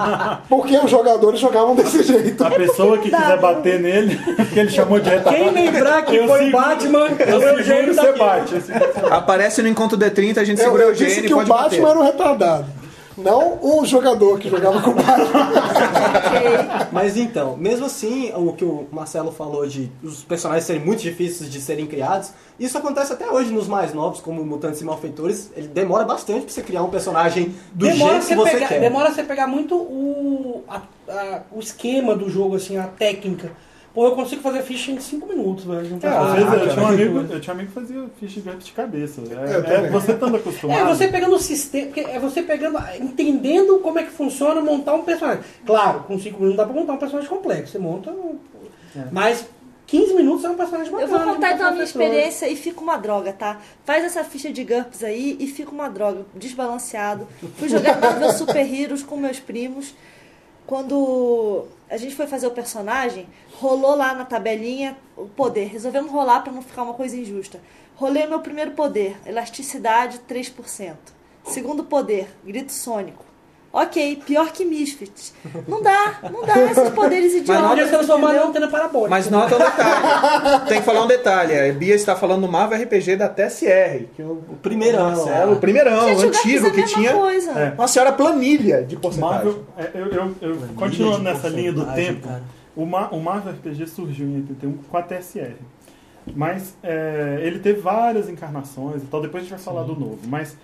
Porque 0.48 0.76
os 0.76 0.90
jogadores 0.90 1.40
jogavam 1.40 1.74
desse 1.74 2.02
jeito. 2.02 2.44
A 2.44 2.50
pessoa 2.50 2.98
que 2.98 3.10
quiser 3.10 3.40
bater 3.40 3.80
nele, 3.80 4.18
que 4.52 4.58
ele 4.58 4.70
chamou 4.70 5.00
de 5.00 5.08
retardado. 5.08 5.36
Quem 5.36 5.50
lembrar 5.50 6.02
que 6.04 6.16
eu 6.16 6.28
foi 6.28 6.48
o 6.48 6.52
Batman, 6.52 7.08
é 7.18 7.32
eu 7.32 7.36
o 7.36 7.40
seguro, 7.40 7.58
Eugênio 7.60 7.94
você 7.94 8.12
bate. 8.12 8.54
Aparece 9.10 9.62
no 9.62 9.68
encontro 9.68 9.96
D30, 9.96 10.38
a 10.38 10.44
gente 10.44 10.58
Eu, 10.58 10.64
segura 10.66 10.86
o 10.86 10.88
eu 10.88 10.92
disse 10.92 11.20
Eugênio 11.20 11.24
e 11.24 11.28
que 11.28 11.34
o 11.34 11.46
Batman 11.46 11.62
bater. 11.62 11.80
era 11.82 11.98
o 11.98 12.02
retardado. 12.02 12.66
Não 13.16 13.58
o 13.62 13.86
jogador 13.86 14.38
que 14.38 14.50
jogava 14.50 14.80
com 14.82 14.90
o 14.90 14.94
Batman. 14.94 15.50
Mas 16.92 17.16
então, 17.16 17.56
mesmo 17.56 17.86
assim, 17.86 18.32
o 18.34 18.52
que 18.52 18.64
o 18.64 18.86
Marcelo 18.92 19.32
falou 19.32 19.66
de 19.66 19.90
os 20.02 20.22
personagens 20.24 20.64
serem 20.64 20.84
muito 20.84 21.00
difíceis 21.02 21.50
de 21.50 21.60
serem 21.60 21.86
criados, 21.86 22.32
isso 22.58 22.76
acontece 22.78 23.12
até 23.12 23.30
hoje 23.30 23.52
nos 23.52 23.66
mais 23.66 23.92
novos, 23.92 24.20
como 24.20 24.44
Mutantes 24.44 24.80
e 24.80 24.84
Malfeitores. 24.84 25.50
Ele 25.56 25.68
demora 25.68 26.04
bastante 26.04 26.42
pra 26.44 26.52
você 26.54 26.62
criar 26.62 26.82
um 26.82 26.90
personagem 26.90 27.54
do 27.72 27.86
demora 27.86 28.12
jeito 28.14 28.26
que 28.28 28.34
você 28.36 28.50
pegar, 28.52 28.68
quer. 28.68 28.80
Demora 28.80 29.12
você 29.12 29.22
pegar 29.22 29.46
muito 29.46 29.74
o, 29.76 30.62
a- 30.68 30.82
a- 31.08 31.40
o 31.52 31.58
esquema 31.60 32.14
do 32.14 32.28
jogo, 32.30 32.56
assim, 32.56 32.76
a 32.76 32.84
técnica. 32.84 33.52
Pô, 33.94 34.06
eu 34.06 34.12
consigo 34.16 34.42
fazer 34.42 34.62
ficha 34.62 34.90
em 34.90 34.98
5 34.98 35.24
minutos, 35.28 35.64
velho. 35.64 35.88
Não 35.88 35.98
É, 36.02 36.12
às 36.12 36.28
fazer 36.28 36.44
vezes 36.44 36.52
eu 36.66 36.68
tinha, 36.74 36.84
um 36.84 36.88
amigo, 36.88 37.18
eu 37.32 37.40
tinha 37.40 37.54
um 37.54 37.58
amigo 37.58 37.72
que 37.72 37.80
fazia 37.80 38.04
ficha 38.18 38.40
de 38.40 38.72
cabeça. 38.72 39.20
Eu 39.20 39.38
É, 39.38 39.52
é 39.58 39.62
também. 39.62 39.90
você 39.92 40.12
estando 40.12 40.36
acostumado. 40.36 40.80
É 40.80 40.84
você 40.84 41.06
pegando 41.08 41.36
o 41.36 41.38
sistema, 41.38 41.86
porque 41.86 42.00
é 42.00 42.18
você 42.18 42.42
pegando, 42.42 42.76
entendendo 43.00 43.78
como 43.78 43.98
é 44.00 44.02
que 44.02 44.10
funciona 44.10 44.60
montar 44.60 44.94
um 44.94 45.02
personagem. 45.04 45.44
Claro, 45.64 46.00
com 46.00 46.18
5 46.18 46.40
minutos 46.40 46.56
não 46.56 46.56
dá 46.56 46.64
pra 46.72 46.80
montar 46.80 46.92
um 46.94 46.98
personagem 46.98 47.30
complexo. 47.30 47.70
Você 47.72 47.78
monta. 47.78 48.10
um- 48.10 48.36
É. 48.96 49.04
Mas 49.12 49.46
15 49.86 50.12
minutos 50.14 50.44
é 50.44 50.50
um 50.50 50.56
personagem 50.56 50.92
Eu 50.92 50.98
bacana. 51.00 51.24
vou 51.26 51.34
contar 51.34 51.52
então 51.52 51.66
a 51.68 51.70
minha 51.70 51.84
experiência 51.84 52.48
e 52.48 52.56
fica 52.56 52.80
uma 52.80 52.96
droga, 52.96 53.32
tá? 53.32 53.60
Faz 53.84 54.02
essa 54.04 54.24
ficha 54.24 54.50
de 54.52 54.64
GURPS 54.64 55.04
aí 55.04 55.36
e 55.38 55.46
fica 55.46 55.70
uma 55.70 55.88
droga, 55.88 56.26
desbalanceado. 56.34 57.28
Fui 57.58 57.68
jogar 57.68 57.98
Marvel 58.00 58.32
Super 58.32 58.66
Heroes 58.74 59.02
com 59.04 59.16
meus 59.16 59.38
primos. 59.38 59.94
Quando 60.66 61.66
a 61.90 61.96
gente 61.96 62.14
foi 62.14 62.26
fazer 62.26 62.46
o 62.46 62.52
personagem, 62.52 63.28
rolou 63.52 63.94
lá 63.94 64.14
na 64.14 64.24
tabelinha 64.24 64.96
o 65.16 65.26
poder. 65.26 65.66
Resolvemos 65.66 66.10
rolar 66.10 66.40
pra 66.40 66.52
não 66.52 66.62
ficar 66.62 66.82
uma 66.82 66.94
coisa 66.94 67.16
injusta. 67.16 67.60
Rolei 67.96 68.26
o 68.26 68.30
meu 68.30 68.40
primeiro 68.40 68.72
poder, 68.72 69.16
elasticidade 69.26 70.20
3%. 70.28 70.96
Segundo 71.44 71.84
poder, 71.84 72.28
grito 72.44 72.72
sônico. 72.72 73.24
Ok, 73.76 74.22
pior 74.24 74.52
que 74.52 74.64
Misfits. 74.64 75.34
Não 75.66 75.82
dá, 75.82 76.20
não 76.32 76.46
dá 76.46 76.62
esses 76.62 76.90
poderes 76.90 77.34
idiotas. 77.34 77.60
Não 77.62 77.68
podia 77.70 77.84
se 77.86 77.90
transformar 77.90 78.32
numa 78.34 78.46
antena 78.46 78.68
parabólica. 78.68 79.10
Mas 79.10 79.28
nota 79.28 79.56
um 79.56 79.58
detalhe. 79.58 80.68
Tem 80.68 80.78
que 80.78 80.84
falar 80.86 81.02
um 81.02 81.06
detalhe. 81.08 81.58
A 81.58 81.72
Bia 81.72 81.94
está 81.96 82.14
falando 82.14 82.42
do 82.42 82.48
Marvel 82.52 82.80
RPG 82.80 83.16
da 83.16 83.28
TSR. 83.28 84.06
Que 84.14 84.22
o, 84.22 84.32
O 84.48 84.56
primeirão. 84.62 85.06
Marcelo, 85.10 85.52
o 85.54 85.56
primeirão, 85.56 86.06
Gente, 86.08 86.18
o 86.20 86.24
é 86.24 86.28
antigo, 86.28 86.70
que 86.70 86.82
tinha 86.84 87.12
coisa. 87.14 87.50
É. 87.50 87.74
uma 87.76 87.88
senhora 87.88 88.12
planilha 88.12 88.84
de 88.84 88.94
porcentagem. 88.96 89.34
Marvel, 89.44 89.64
é, 89.76 89.90
eu, 89.92 90.06
eu, 90.06 90.34
eu 90.40 90.56
continuando 90.76 91.18
de 91.18 91.24
nessa 91.24 91.48
linha 91.48 91.72
do 91.72 91.84
tempo, 91.94 92.28
cara. 92.28 92.42
o, 92.76 92.86
Ma- 92.86 93.08
o 93.10 93.18
Marvel 93.18 93.54
RPG 93.54 93.88
surgiu 93.88 94.26
em 94.28 94.36
81 94.36 94.72
com 94.88 94.96
a 94.96 95.02
TSR. 95.02 95.56
Mas 96.34 96.74
é, 96.82 97.40
ele 97.42 97.58
teve 97.58 97.80
várias 97.80 98.28
encarnações 98.28 99.02
e 99.02 99.06
tal, 99.06 99.20
depois 99.20 99.42
a 99.42 99.46
gente 99.46 99.50
vai 99.56 99.58
falar 99.64 99.82
do 99.82 99.94
novo. 99.98 100.20
Mas 100.28 100.56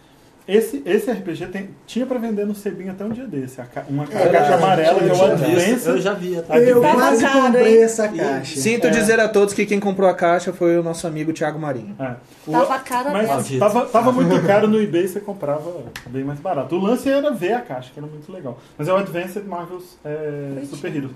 esse, 0.57 0.83
esse 0.85 1.11
RPG 1.11 1.47
tem- 1.47 1.71
tinha 1.87 2.05
pra 2.07 2.19
vender 2.19 2.45
no 2.47 2.55
Sebinho 2.55 2.91
até 2.93 3.05
um 3.05 3.11
dia 3.11 3.27
desse. 3.27 3.57
ca- 3.63 3.85
uma 3.89 4.05
É, 4.05 4.07
caixa 4.29 4.55
amarela 4.55 4.99
que 5.01 5.09
é 5.09 5.13
o 5.13 5.15
tinha 5.17 5.33
Advance. 5.33 5.89
Eu 5.89 5.99
já 6.01 6.13
vi. 6.15 6.39
até. 6.39 6.71
Eu 6.71 6.81
Tava 6.81 6.95
quase 6.95 7.25
caro, 7.25 7.41
comprei 7.43 7.77
hein? 7.79 7.83
essa 7.83 8.09
caixa. 8.09 8.61
Sinto 8.61 8.87
É. 8.87 8.91
dizer 8.91 9.21
a 9.21 9.29
todos 9.29 9.55
que 9.55 9.65
quem 9.67 9.79
comprou 9.81 10.09
a 10.09 10.15
caixa 10.15 10.53
foi 10.53 10.79
o 10.79 10.83
nosso 10.83 11.07
amigo 11.07 11.33
Thiago 11.33 11.59
Marinho. 11.59 11.95
É. 11.99 12.15
O- 12.47 12.53
Tava 12.53 12.79
caro 12.81 13.11
Mas 13.13 13.29
mesmo. 13.49 13.59
tava, 13.59 13.87
tava 13.87 14.13
muito 14.13 14.47
caro 14.47 14.67
no 14.69 14.81
eBay, 14.81 15.07
você 15.09 15.21
comprava 15.21 15.73
bem 16.09 16.25
mais 16.25 16.39
barato. 16.41 16.75
O 16.75 16.79
lance 16.81 17.09
era 17.09 17.31
ver 17.31 17.53
a 17.55 17.61
caixa, 17.61 17.91
que 17.93 17.99
era 18.01 18.07
muito 18.09 18.31
legal. 18.33 18.59
Mas 18.77 18.89
é 18.89 18.93
o 18.93 18.97
Advanced 18.97 19.45
Marvel's 19.47 19.99
é, 20.05 20.63
Super 20.65 20.95
Heroes. 20.95 21.13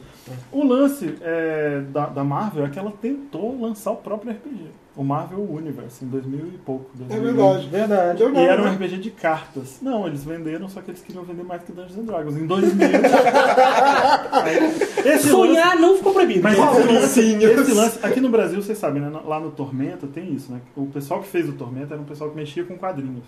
O 0.52 0.64
lance 0.64 1.14
é, 1.22 1.82
da, 1.90 2.06
da 2.06 2.24
Marvel 2.24 2.64
é 2.66 2.68
que 2.68 2.78
ela 2.78 2.92
tentou 3.00 3.60
lançar 3.60 3.90
o 3.90 3.96
próprio 3.96 4.32
RPG. 4.32 4.66
O 4.96 5.02
Marvel 5.02 5.40
Universe, 5.50 6.04
em 6.04 6.08
2000 6.08 6.46
e 6.46 6.58
pouco. 6.58 6.88
É 6.94 6.98
2001. 7.18 7.24
verdade. 7.24 7.68
Verdade. 7.68 8.22
E 8.22 8.38
era 8.38 8.62
um 8.62 8.66
né? 8.66 8.74
RPG 8.74 8.98
de 8.98 9.10
cartas. 9.10 9.78
Não, 9.82 10.06
eles 10.06 10.22
venderam, 10.22 10.68
só 10.68 10.80
que 10.80 10.92
eles 10.92 11.02
queriam 11.02 11.24
vender 11.24 11.42
mais 11.42 11.64
que 11.64 11.72
Dungeons 11.72 11.98
and 11.98 12.04
Dragons. 12.04 12.36
Em 12.36 12.46
2000. 12.46 12.86
esse 15.04 15.28
Sonhar 15.28 15.76
não 15.80 15.96
ficou 15.96 16.12
proibido. 16.12 16.42
mas 16.42 16.56
esse 16.56 16.80
lance, 16.80 17.20
esse 17.20 17.72
lance, 17.72 17.98
aqui 18.06 18.20
no 18.20 18.28
Brasil, 18.28 18.62
vocês 18.62 18.78
sabem, 18.78 19.02
né? 19.02 19.10
Lá 19.24 19.40
no 19.40 19.50
Tormenta 19.50 20.06
tem 20.06 20.32
isso, 20.32 20.52
né? 20.52 20.60
O 20.76 20.86
pessoal 20.86 21.20
que 21.20 21.26
fez 21.28 21.48
o 21.48 21.54
Tormenta 21.54 21.94
era 21.94 22.00
um 22.00 22.06
pessoal 22.06 22.30
que 22.30 22.36
mexia 22.36 22.64
com 22.64 22.78
quadrinhos. 22.78 23.24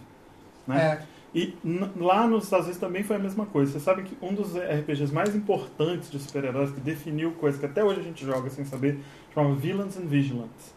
Né? 0.69 1.01
é. 1.03 1.17
E 1.35 1.55
lá 1.99 2.27
nos 2.27 2.45
Estados 2.45 2.67
Unidos 2.67 2.81
também 2.81 3.03
foi 3.03 3.17
a 3.17 3.19
mesma 3.19 3.45
coisa. 3.45 3.73
Vocês 3.73 3.83
sabem 3.83 4.05
que 4.05 4.17
um 4.23 4.33
dos 4.33 4.57
RPGs 4.57 5.13
mais 5.13 5.35
importantes 5.35 6.11
de 6.11 6.19
super-heróis, 6.19 6.71
que 6.71 6.81
definiu 6.81 7.33
coisas 7.33 7.61
que 7.61 7.67
até 7.67 7.85
hoje 7.85 8.01
a 8.01 8.03
gente 8.03 8.25
joga 8.25 8.49
sem 8.49 8.65
saber, 8.65 8.99
chamava 9.35 9.55
Villains 9.55 9.99
and 9.99 10.07
Vigilantes. 10.07 10.75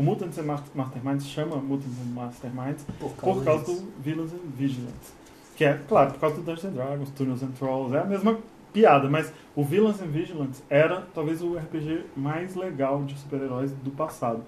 O 0.00 0.02
Mutants 0.02 0.38
and 0.38 0.44
Mas- 0.44 0.62
Masterminds 0.74 1.26
chama 1.26 1.56
Mutants 1.56 1.98
and 2.00 2.14
Masterminds 2.14 2.86
por 2.98 3.44
causa 3.44 3.58
disso. 3.66 3.82
do 3.82 3.92
Villains 4.02 4.32
and 4.32 4.48
Vigilantes. 4.56 5.12
Que 5.54 5.66
é, 5.66 5.78
claro, 5.86 6.12
por 6.12 6.20
causa 6.20 6.36
do 6.36 6.42
Dungeons 6.42 6.64
and 6.64 6.70
Dragons, 6.72 7.10
Tunnels 7.10 7.42
and 7.42 7.50
Trolls, 7.58 7.94
é 7.94 7.98
a 8.00 8.04
mesma 8.06 8.38
piada, 8.72 9.10
mas 9.10 9.30
o 9.54 9.62
Villains 9.62 10.00
and 10.00 10.06
Vigilantes 10.06 10.62
era 10.70 11.02
talvez 11.14 11.42
o 11.42 11.54
RPG 11.54 12.06
mais 12.16 12.54
legal 12.54 13.04
de 13.04 13.14
super-heróis 13.18 13.72
do 13.72 13.90
passado. 13.90 14.42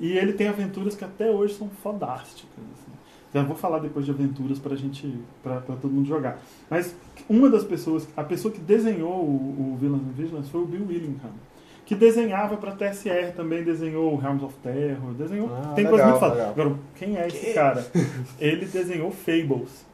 E 0.00 0.10
ele 0.18 0.32
tem 0.32 0.48
aventuras 0.48 0.96
que 0.96 1.04
até 1.04 1.30
hoje 1.30 1.54
são 1.54 1.68
fodásticas. 1.68 2.50
Assim. 2.58 2.90
Já 3.32 3.44
vou 3.44 3.54
falar 3.54 3.78
depois 3.78 4.04
de 4.04 4.10
aventuras 4.10 4.58
pra 4.58 4.74
gente, 4.74 5.20
pra, 5.40 5.60
pra 5.60 5.76
todo 5.76 5.92
mundo 5.92 6.08
jogar. 6.08 6.40
Mas 6.68 6.96
uma 7.28 7.48
das 7.48 7.62
pessoas, 7.62 8.08
a 8.16 8.24
pessoa 8.24 8.52
que 8.52 8.60
desenhou 8.60 9.12
o, 9.22 9.74
o 9.74 9.76
Villains 9.80 10.02
and 10.02 10.12
Vigilantes 10.16 10.50
foi 10.50 10.62
o 10.62 10.66
Bill 10.66 10.84
Willingham. 10.88 11.30
Que 11.90 11.96
desenhava 11.96 12.56
pra 12.56 12.70
TSR 12.70 13.32
também, 13.36 13.64
desenhou 13.64 14.12
o 14.12 14.16
Realms 14.16 14.44
of 14.44 14.54
Terror, 14.62 15.12
desenhou. 15.18 15.50
Ah, 15.52 15.72
tem 15.74 15.84
legal, 15.84 15.90
coisa 15.90 16.04
muito 16.06 16.18
foda. 16.20 16.34
legal. 16.34 16.50
Agora, 16.50 16.72
quem 16.94 17.16
é 17.18 17.26
esse 17.26 17.52
cara? 17.52 17.84
Ele 18.38 18.64
desenhou 18.66 19.10
Fables. 19.10 19.84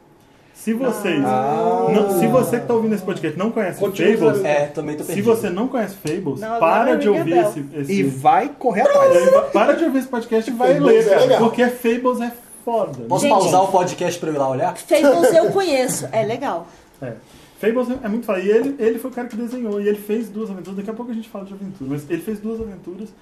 Se 0.52 0.74
vocês. 0.74 1.22
Ah. 1.24 1.86
não- 1.90 2.18
se 2.20 2.26
você 2.26 2.60
que 2.60 2.66
tá 2.66 2.74
ouvindo 2.74 2.94
esse 2.94 3.02
podcast 3.02 3.38
não 3.38 3.50
conhece 3.50 3.80
Fables. 3.80 4.44
É, 4.44 4.66
também 4.66 4.94
tô 4.94 5.04
se 5.04 5.22
você 5.22 5.48
não 5.48 5.68
conhece 5.68 5.94
Fables, 5.96 6.38
Não, 6.38 6.60
para 6.60 6.96
de 6.98 7.08
rinha 7.08 7.18
ouvir 7.18 7.38
esse, 7.38 7.64
esse- 7.74 7.92
E 7.94 8.02
vai 8.02 8.50
correr 8.58 8.82
atrás. 8.82 9.16
É, 9.16 9.40
Para 9.52 9.72
de 9.72 9.84
ouvir 9.84 9.98
esse 10.00 10.08
podcast 10.08 10.50
e 10.50 10.52
vai 10.54 10.74
Fables 10.74 11.06
ler, 11.06 11.12
é 11.14 11.28
cara. 11.28 11.38
porque 11.38 11.66
Fables 11.66 12.20
é 12.20 12.30
foda. 12.62 13.04
Posso 13.08 13.22
Gente. 13.22 13.30
pausar 13.32 13.62
o 13.62 13.68
podcast 13.68 14.20
pra 14.20 14.28
eu 14.28 14.34
ir 14.34 14.38
lá 14.38 14.50
olhar? 14.50 14.76
Fables 14.76 15.32
eu 15.34 15.50
conheço, 15.50 16.06
é 16.12 16.22
legal. 16.26 16.66
É. 17.00 17.14
Fables 17.58 17.88
é 18.02 18.08
muito 18.08 18.26
foda. 18.26 18.40
E 18.40 18.48
ele, 18.50 18.76
ele 18.78 18.98
foi 18.98 19.10
o 19.10 19.14
cara 19.14 19.28
que 19.28 19.36
desenhou. 19.36 19.80
E 19.80 19.88
ele 19.88 19.98
fez 19.98 20.28
duas 20.28 20.50
aventuras. 20.50 20.76
Daqui 20.76 20.90
a 20.90 20.94
pouco 20.94 21.10
a 21.10 21.14
gente 21.14 21.28
fala 21.28 21.44
de 21.44 21.54
aventura. 21.54 21.90
Mas 21.90 22.08
ele 22.10 22.22
fez 22.22 22.38
duas 22.40 22.60
aventuras. 22.60 23.12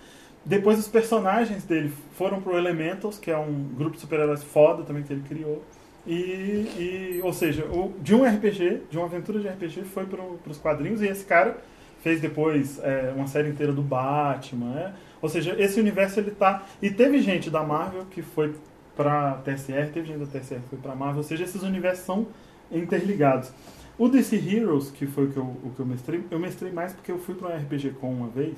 Depois 0.45 0.79
os 0.79 0.89
personagens 0.89 1.65
dele 1.65 1.91
foram 2.19 2.41
pro 2.41 2.57
Elementals, 2.59 3.19
que 3.19 3.31
é 3.31 3.39
um 3.39 3.65
grupo 3.77 3.95
de 3.97 4.01
super-heróis 4.03 4.43
foda 4.45 4.83
também 4.83 5.03
que 5.03 5.13
ele 5.13 5.23
criou. 5.27 5.63
E, 6.07 6.13
e- 6.13 7.21
ou 7.23 7.33
seja, 7.33 7.65
o- 7.65 7.95
de 8.03 8.15
um 8.15 8.25
RPG, 8.25 8.83
de 8.91 8.99
uma 8.99 9.07
aventura 9.07 9.41
de 9.41 9.49
RPG, 9.49 9.85
foi 9.85 10.05
pro, 10.05 10.39
pros 10.45 10.59
quadrinhos. 10.59 11.01
E 11.01 11.07
esse 11.07 11.25
cara 11.25 11.57
fez 12.03 12.21
depois 12.21 12.79
é, 12.83 13.13
uma 13.17 13.27
série 13.27 13.49
inteira 13.49 13.73
do 13.73 13.81
Batman. 13.83 14.67
né? 14.75 14.95
Ou 15.23 15.29
seja, 15.31 15.55
esse 15.59 15.81
universo 15.81 16.21
ele 16.21 16.33
tá. 16.33 16.63
E 16.83 16.91
teve 16.91 17.21
gente 17.23 17.49
da 17.49 17.63
Marvel 17.63 18.05
que 18.11 18.21
foi 18.21 18.53
pra 18.95 19.41
TSR, 19.45 19.89
teve 19.95 20.07
gente 20.09 20.19
da 20.19 20.27
TSR 20.27 20.61
que 20.61 20.69
foi 20.69 20.79
pra 20.79 20.95
Marvel. 20.95 21.19
Ou 21.19 21.23
seja, 21.23 21.45
esses 21.45 21.63
universos 21.63 22.05
são 22.05 22.27
interligados. 22.71 23.51
O 23.99 24.09
DC 24.09 24.37
Heroes, 24.37 24.91
que 24.91 25.07
foi 25.07 25.25
o 25.25 25.31
que 25.31 25.37
eu, 25.37 25.45
o 25.45 25.71
que 25.75 25.81
eu 25.81 25.87
mestrei, 25.87 26.25
eu 26.31 26.39
mestrei 26.39 26.73
mais 26.73 26.93
porque 26.93 27.13
eu 27.13 27.19
fui 27.19 27.35
para 27.35 27.49
um 27.55 27.57
RPG 27.57 27.91
com 28.01 28.11
uma 28.13 28.29
vez, 28.29 28.55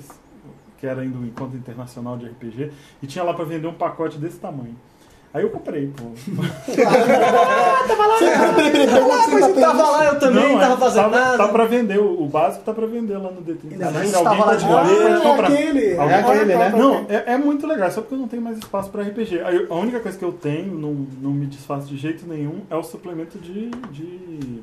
que 0.79 0.87
era 0.87 1.05
indo 1.05 1.19
um 1.19 1.25
encontro 1.25 1.55
internacional 1.57 2.17
de 2.17 2.25
RPG, 2.25 2.71
e 3.01 3.07
tinha 3.07 3.23
lá 3.23 3.33
para 3.33 3.45
vender 3.45 3.67
um 3.67 3.73
pacote 3.73 4.17
desse 4.17 4.37
tamanho. 4.39 4.75
Aí 5.33 5.43
eu 5.43 5.49
comprei, 5.49 5.87
pô. 5.95 6.05
Ah, 9.09 9.27
mas 9.31 9.47
eu 9.47 9.55
tava 9.55 9.91
lá, 9.91 10.05
eu 10.05 10.19
também 10.19 10.51
Não, 10.53 10.59
tava 10.59 10.73
é, 10.73 10.77
fazendo 10.77 11.03
tá, 11.03 11.09
nada. 11.09 11.37
Tá 11.37 11.47
pra 11.49 11.65
vender, 11.65 11.99
o, 11.99 12.23
o 12.23 12.27
básico 12.27 12.63
tá 12.63 12.73
pra 12.73 12.85
vender 12.85 13.17
lá 13.17 13.31
no 13.31 13.41
D30. 13.41 13.71
Ainda 13.71 13.91
mais 13.91 14.13
alguém 14.13 14.37
tava 14.37 14.45
lá 14.45 14.55
de 14.55 14.65
bobeira. 14.65 14.87
pode 14.87 15.13
Ah, 15.13 15.17
é 15.17 15.19
comprar. 15.29 15.47
aquele. 15.51 15.97
Alguém- 15.97 16.15
É 16.15 16.19
aquele, 16.19 16.55
né? 16.55 16.69
Não, 16.69 17.05
é, 17.09 17.23
é 17.33 17.37
muito 17.37 17.67
legal, 17.67 17.91
só 17.91 18.01
porque 18.01 18.15
eu 18.15 18.19
não 18.19 18.27
tenho 18.27 18.41
mais 18.41 18.57
espaço 18.57 18.89
para 18.89 19.03
RPG. 19.03 19.41
Aí 19.41 19.67
a 19.69 19.75
única 19.75 19.99
coisa 19.99 20.17
que 20.17 20.25
eu 20.25 20.31
tenho, 20.31 20.73
não, 20.77 20.93
não 21.21 21.31
me 21.31 21.45
desfaço 21.45 21.87
de 21.87 21.97
jeito 21.97 22.25
nenhum, 22.27 22.61
é 22.69 22.75
o 22.75 22.83
suplemento 22.83 23.37
de. 23.37 23.69
de... 23.91 24.61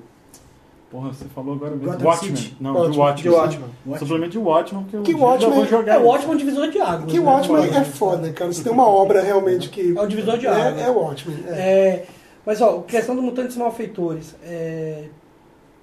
Porra, 0.91 1.13
você 1.13 1.25
falou 1.27 1.55
agora 1.55 1.75
mesmo. 1.75 1.93
Gotham 1.93 2.07
Watchmen. 2.07 2.37
City. 2.37 2.57
Não, 2.61 2.73
Watchmen, 2.73 2.93
de 2.93 2.99
Watchmen. 2.99 3.23
de 3.23 3.29
Watchmen. 3.31 3.99
Suplemento 3.99 4.31
de 4.31 4.39
Watchmen, 4.39 4.85
que 4.85 4.95
eu 4.95 5.03
Que 5.03 5.15
dia 5.15 5.23
Watchmen 5.25 5.55
vou 5.55 5.67
jogar. 5.67 5.95
É 5.97 5.99
o 5.99 6.07
ótimo 6.07 6.37
divisor 6.37 6.71
de 6.71 6.81
águas. 6.81 7.11
Que 7.11 7.19
o 7.19 7.25
né? 7.25 7.31
Watchmen 7.31 7.77
é 7.77 7.85
foda, 7.85 8.33
cara. 8.33 8.53
Se 8.53 8.63
tem 8.63 8.73
uma 8.73 8.87
obra 8.87 9.21
realmente 9.23 9.71
que. 9.71 9.97
É 9.97 10.01
o 10.01 10.07
divisor 10.07 10.39
de 10.39 10.47
é, 10.47 10.51
águas. 10.51 10.83
é 10.83 10.91
o 10.91 10.95
Watchmen. 10.95 11.45
É. 11.49 11.53
É, 11.53 12.07
mas, 12.47 12.61
ó, 12.61 12.81
questão 12.83 13.17
do 13.17 13.23
Mutantes 13.23 13.57
Malfeitores. 13.57 14.37
É, 14.45 15.09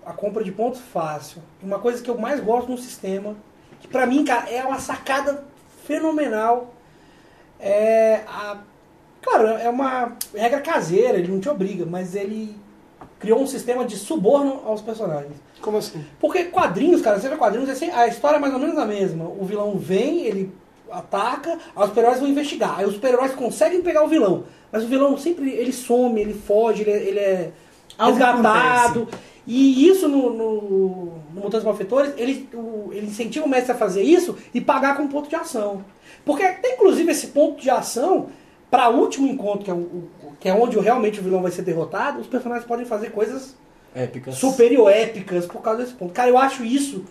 a 0.05 0.13
compra 0.13 0.43
de 0.43 0.51
pontos 0.51 0.79
fácil. 0.79 1.41
Uma 1.61 1.79
coisa 1.79 2.01
que 2.01 2.09
eu 2.09 2.17
mais 2.17 2.39
gosto 2.39 2.71
no 2.71 2.77
sistema, 2.77 3.35
que 3.79 3.87
pra 3.87 4.05
mim, 4.05 4.23
cara, 4.23 4.49
é 4.49 4.63
uma 4.63 4.79
sacada 4.79 5.43
fenomenal. 5.85 6.73
É 7.59 8.21
a. 8.27 8.57
Claro, 9.21 9.47
é 9.47 9.69
uma 9.69 10.13
regra 10.33 10.61
caseira, 10.61 11.17
ele 11.17 11.27
não 11.27 11.39
te 11.39 11.47
obriga, 11.47 11.85
mas 11.85 12.15
ele 12.15 12.55
criou 13.21 13.39
um 13.39 13.47
sistema 13.47 13.85
de 13.85 13.95
suborno 13.97 14.61
aos 14.65 14.81
personagens. 14.81 15.33
Como 15.61 15.77
assim? 15.77 16.03
Porque 16.19 16.45
quadrinhos, 16.45 17.01
cara, 17.01 17.19
você 17.19 17.29
vê 17.29 17.37
quadrinhos, 17.37 17.69
é 17.69 17.73
assim, 17.73 17.89
a 17.91 18.07
história 18.07 18.37
é 18.37 18.39
mais 18.39 18.53
ou 18.53 18.59
menos 18.59 18.77
a 18.77 18.85
mesma. 18.85 19.25
O 19.25 19.45
vilão 19.45 19.77
vem, 19.77 20.25
ele 20.25 20.51
ataca, 20.91 21.51
aí 21.75 21.83
os 21.83 21.89
super-heróis 21.89 22.19
vão 22.19 22.27
investigar. 22.27 22.79
Aí 22.79 22.85
os 22.85 22.95
super-heróis 22.95 23.33
conseguem 23.33 23.81
pegar 23.81 24.03
o 24.03 24.07
vilão. 24.07 24.43
Mas 24.71 24.83
o 24.83 24.87
vilão 24.87 25.15
sempre 25.17 25.51
ele 25.51 25.71
some, 25.71 26.19
ele 26.19 26.33
foge, 26.33 26.81
ele, 26.81 26.91
é- 26.91 27.03
ele 27.03 27.19
é 27.19 27.51
Algo 27.97 28.17
resgatado. 28.17 29.07
E 29.45 29.87
isso 29.87 30.07
no, 30.07 30.33
no, 30.33 30.61
no 31.33 31.41
Mutantes 31.41 31.63
Malfeitores, 31.63 32.13
ele, 32.17 32.49
o- 32.53 32.89
ele 32.91 33.07
incentiva 33.07 33.45
o 33.45 33.49
mestre 33.49 33.71
a 33.71 33.75
fazer 33.75 34.01
isso 34.01 34.35
e 34.53 34.59
pagar 34.61 34.97
com 34.97 35.07
ponto 35.07 35.29
de 35.29 35.35
ação. 35.35 35.83
Porque 36.25 36.47
tem 36.53 36.73
inclusive 36.73 37.11
esse 37.11 37.27
ponto 37.27 37.61
de 37.61 37.69
ação 37.69 38.27
para 38.71 38.89
o 38.89 38.99
último 38.99 39.27
encontro, 39.27 39.63
que 39.65 39.69
é, 39.69 39.73
o, 39.73 39.77
o- 39.77 40.09
que 40.39 40.49
é 40.49 40.53
onde 40.53 40.79
realmente 40.79 41.19
o 41.19 41.23
vilão 41.23 41.41
vai 41.43 41.51
ser 41.51 41.61
derrotado, 41.61 42.19
os 42.21 42.25
personagens 42.27 42.65
podem 42.65 42.85
fazer 42.85 43.11
coisas 43.11 43.55
Épicas. 43.93 44.35
superior 44.35 44.89
épicas 44.91 45.45
por 45.45 45.61
causa 45.61 45.81
desse 45.83 45.93
ponto. 45.93 46.13
Cara, 46.13 46.29
eu 46.29 46.37
acho 46.37 46.63
isso 46.63 47.03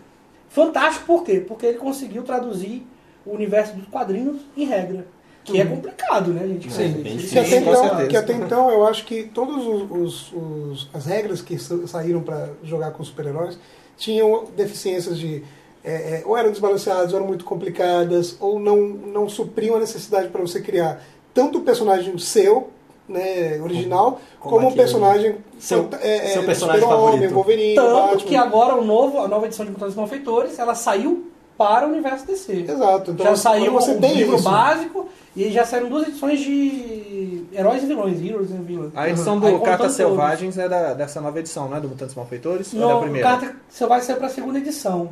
fantástico, 0.48 1.06
por 1.06 1.22
quê? 1.24 1.38
Porque 1.46 1.66
ele 1.66 1.78
conseguiu 1.78 2.22
traduzir 2.22 2.84
o 3.24 3.32
universo 3.34 3.74
dos 3.76 3.86
quadrinhos 3.86 4.40
em 4.56 4.64
regra. 4.64 5.06
Que 5.44 5.58
é 5.60 5.64
complicado, 5.64 6.32
né, 6.32 6.46
gente? 6.46 6.70
Sim, 6.72 6.92
bem 7.02 7.16
isso. 7.16 7.28
Que 7.32 7.38
até, 7.38 7.56
então, 7.56 8.08
que 8.08 8.16
até 8.16 8.32
então 8.34 8.70
eu 8.70 8.86
acho 8.86 9.04
que 9.06 9.24
todas 9.24 9.64
os, 9.64 9.90
os- 9.90 10.32
os- 10.32 10.90
as 10.92 11.06
regras 11.06 11.40
que 11.40 11.58
sa- 11.58 11.86
saíram 11.86 12.22
para 12.22 12.50
jogar 12.62 12.90
com 12.92 13.02
super-heróis 13.02 13.58
tinham 13.96 14.44
deficiências 14.56 15.18
de. 15.18 15.42
é, 15.82 15.92
é, 15.92 16.22
ou 16.26 16.36
eram 16.36 16.50
desbalanceadas, 16.50 17.12
ou 17.12 17.18
eram 17.18 17.26
muito 17.26 17.44
complicadas, 17.44 18.36
ou 18.38 18.58
não, 18.60 18.76
não 18.88 19.28
supriam 19.30 19.76
a 19.76 19.80
necessidade 19.80 20.28
para 20.28 20.40
você 20.42 20.60
criar 20.60 21.02
tanto 21.34 21.58
o 21.58 21.62
personagem 21.62 22.16
seu, 22.18 22.70
né, 23.08 23.60
original, 23.62 24.20
Como 24.38 24.56
como, 24.56 24.68
o 24.68 24.74
personagem. 24.74 25.36
seu- 25.58 25.88
é, 26.00 26.28
seu 26.32 26.42
é, 26.42 26.46
personagem 26.46 26.82
Super-Homem, 26.82 27.10
favorito. 27.12 27.34
Wolverine, 27.34 27.74
Tanto 27.74 27.92
Batman. 27.94 28.16
que 28.28 28.36
agora 28.36 28.74
o 28.76 28.84
novo, 28.84 29.18
a 29.20 29.28
nova 29.28 29.46
edição 29.46 29.64
de 29.66 29.72
Mutantes 29.72 29.96
Malfeitores, 29.96 30.58
ela 30.58 30.74
saiu 30.74 31.26
para 31.58 31.86
o 31.86 31.90
universo 31.90 32.26
DC. 32.26 32.64
Exato. 32.68 33.10
Então 33.10 33.26
já 33.26 33.36
saiu 33.36 33.72
você 33.72 33.90
o 33.92 33.98
livro 34.00 34.36
isso. 34.36 34.44
básico 34.44 35.08
e 35.36 35.50
já 35.50 35.64
saíram 35.66 35.88
duas 35.90 36.08
edições 36.08 36.40
de 36.40 37.44
heróis 37.52 37.82
e 37.82 37.86
vilões, 37.86 38.20
Heroes 38.24 38.50
and 38.50 38.62
Villains. 38.62 38.92
A 38.94 39.08
edição 39.10 39.38
do 39.38 39.46
Aí 39.46 39.54
Cartas 39.58 39.78
todos. 39.78 39.96
Selvagens 39.96 40.56
é 40.56 40.68
da, 40.68 40.94
dessa 40.94 41.20
nova 41.20 41.38
edição, 41.38 41.68
né? 41.68 41.78
Do 41.80 41.88
Mutantes 41.88 42.14
Malfeitores? 42.14 42.72
ou 42.72 42.78
é 42.78 42.82
da 42.82 42.88
Não, 42.88 42.98
o 42.98 43.02
primeira? 43.02 43.28
Carta 43.28 43.56
Selvagem 43.68 44.06
saiu 44.06 44.16
para 44.18 44.26
a 44.28 44.30
segunda 44.30 44.58
edição. 44.58 45.10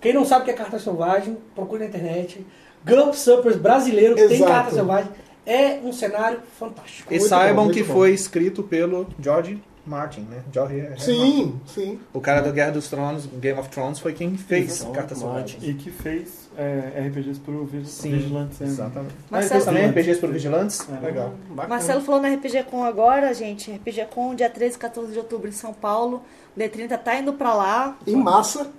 Quem 0.00 0.14
não 0.14 0.24
sabe 0.24 0.42
o 0.42 0.44
que 0.46 0.50
é 0.50 0.54
Carta 0.54 0.78
Selvagem, 0.78 1.36
procure 1.54 1.80
na 1.80 1.86
internet. 1.86 2.44
Gump 2.84 3.14
Suppers 3.14 3.56
brasileiro 3.56 4.14
que 4.16 4.26
tem 4.26 4.36
Exato. 4.38 4.50
Carta 4.50 4.70
Selvagem. 4.74 5.10
É 5.44 5.80
um 5.82 5.92
cenário 5.92 6.40
fantástico. 6.58 7.12
E 7.12 7.20
saibam 7.20 7.66
bom, 7.66 7.72
que 7.72 7.82
bom. 7.82 7.94
foi 7.94 8.12
escrito 8.12 8.62
pelo 8.62 9.06
George 9.20 9.60
Martin, 9.84 10.20
né? 10.22 10.42
George 10.52 10.78
R. 10.80 11.00
Sim, 11.00 11.60
sim. 11.66 11.98
O 12.12 12.20
cara 12.20 12.40
do 12.40 12.52
Guerra 12.52 12.70
dos 12.72 12.88
Tronos, 12.88 13.26
Game 13.26 13.58
of 13.58 13.68
Thrones, 13.68 13.98
foi 13.98 14.12
quem 14.12 14.36
fez 14.36 14.70
Exato, 14.80 14.92
Cartas 14.92 15.22
Martin. 15.22 15.52
Selvagens. 15.58 15.64
E 15.68 15.74
que 15.74 15.90
fez 15.90 16.48
é, 16.56 17.04
RPGs 17.08 17.40
pro 17.40 17.68
Sim, 17.84 18.10
Vigilante 18.12 18.54
Sempre. 18.54 18.72
Exatamente. 18.72 19.14
Marcelo- 19.30 19.30
Mas 19.30 19.48
fez 19.48 19.64
também 19.64 19.86
RPGs 19.88 20.20
por 20.20 20.30
Vigilantes? 20.30 20.86
É. 20.88 21.04
Legal. 21.04 21.32
Marcelo 21.68 22.00
falou 22.02 22.20
na 22.20 22.28
RPG 22.28 22.64
Com 22.64 22.84
agora, 22.84 23.32
gente. 23.34 23.70
RPG 23.72 24.06
Com, 24.10 24.34
dia 24.34 24.48
13 24.50 24.76
e 24.76 24.78
14 24.78 25.12
de 25.12 25.18
outubro 25.18 25.48
em 25.48 25.52
São 25.52 25.72
Paulo. 25.72 26.22
O 26.54 26.60
D30 26.60 26.98
tá 26.98 27.16
indo 27.16 27.32
pra 27.32 27.54
lá. 27.54 27.96
Em 28.06 28.14
massa. 28.14 28.70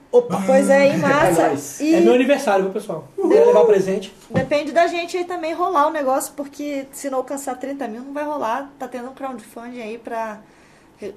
Pois 0.46 0.70
é, 0.70 0.90
em 0.90 0.98
massa. 0.98 1.54
É 1.82 1.84
e 1.84 1.96
É 1.96 2.00
meu 2.02 2.14
aniversário, 2.14 2.66
viu, 2.66 2.74
pessoal? 2.74 3.08
Quer 3.16 3.46
levar 3.48 3.66
presente? 3.66 4.14
depende 4.30 4.72
da 4.72 4.86
gente 4.88 5.18
aí 5.18 5.26
também 5.26 5.54
rolar 5.54 5.88
o 5.88 5.92
negócio, 5.92 6.34
porque 6.38 6.86
se 6.92 7.10
não 7.10 7.18
alcançar 7.20 7.56
30 7.56 7.88
mil, 7.88 8.02
não 8.04 8.14
vai 8.14 8.24
rolar. 8.24 8.72
Tá 8.78 8.88
tendo 8.88 9.10
um 9.10 9.14
crowdfunding 9.14 9.82
aí 9.82 9.98
pra 9.98 10.40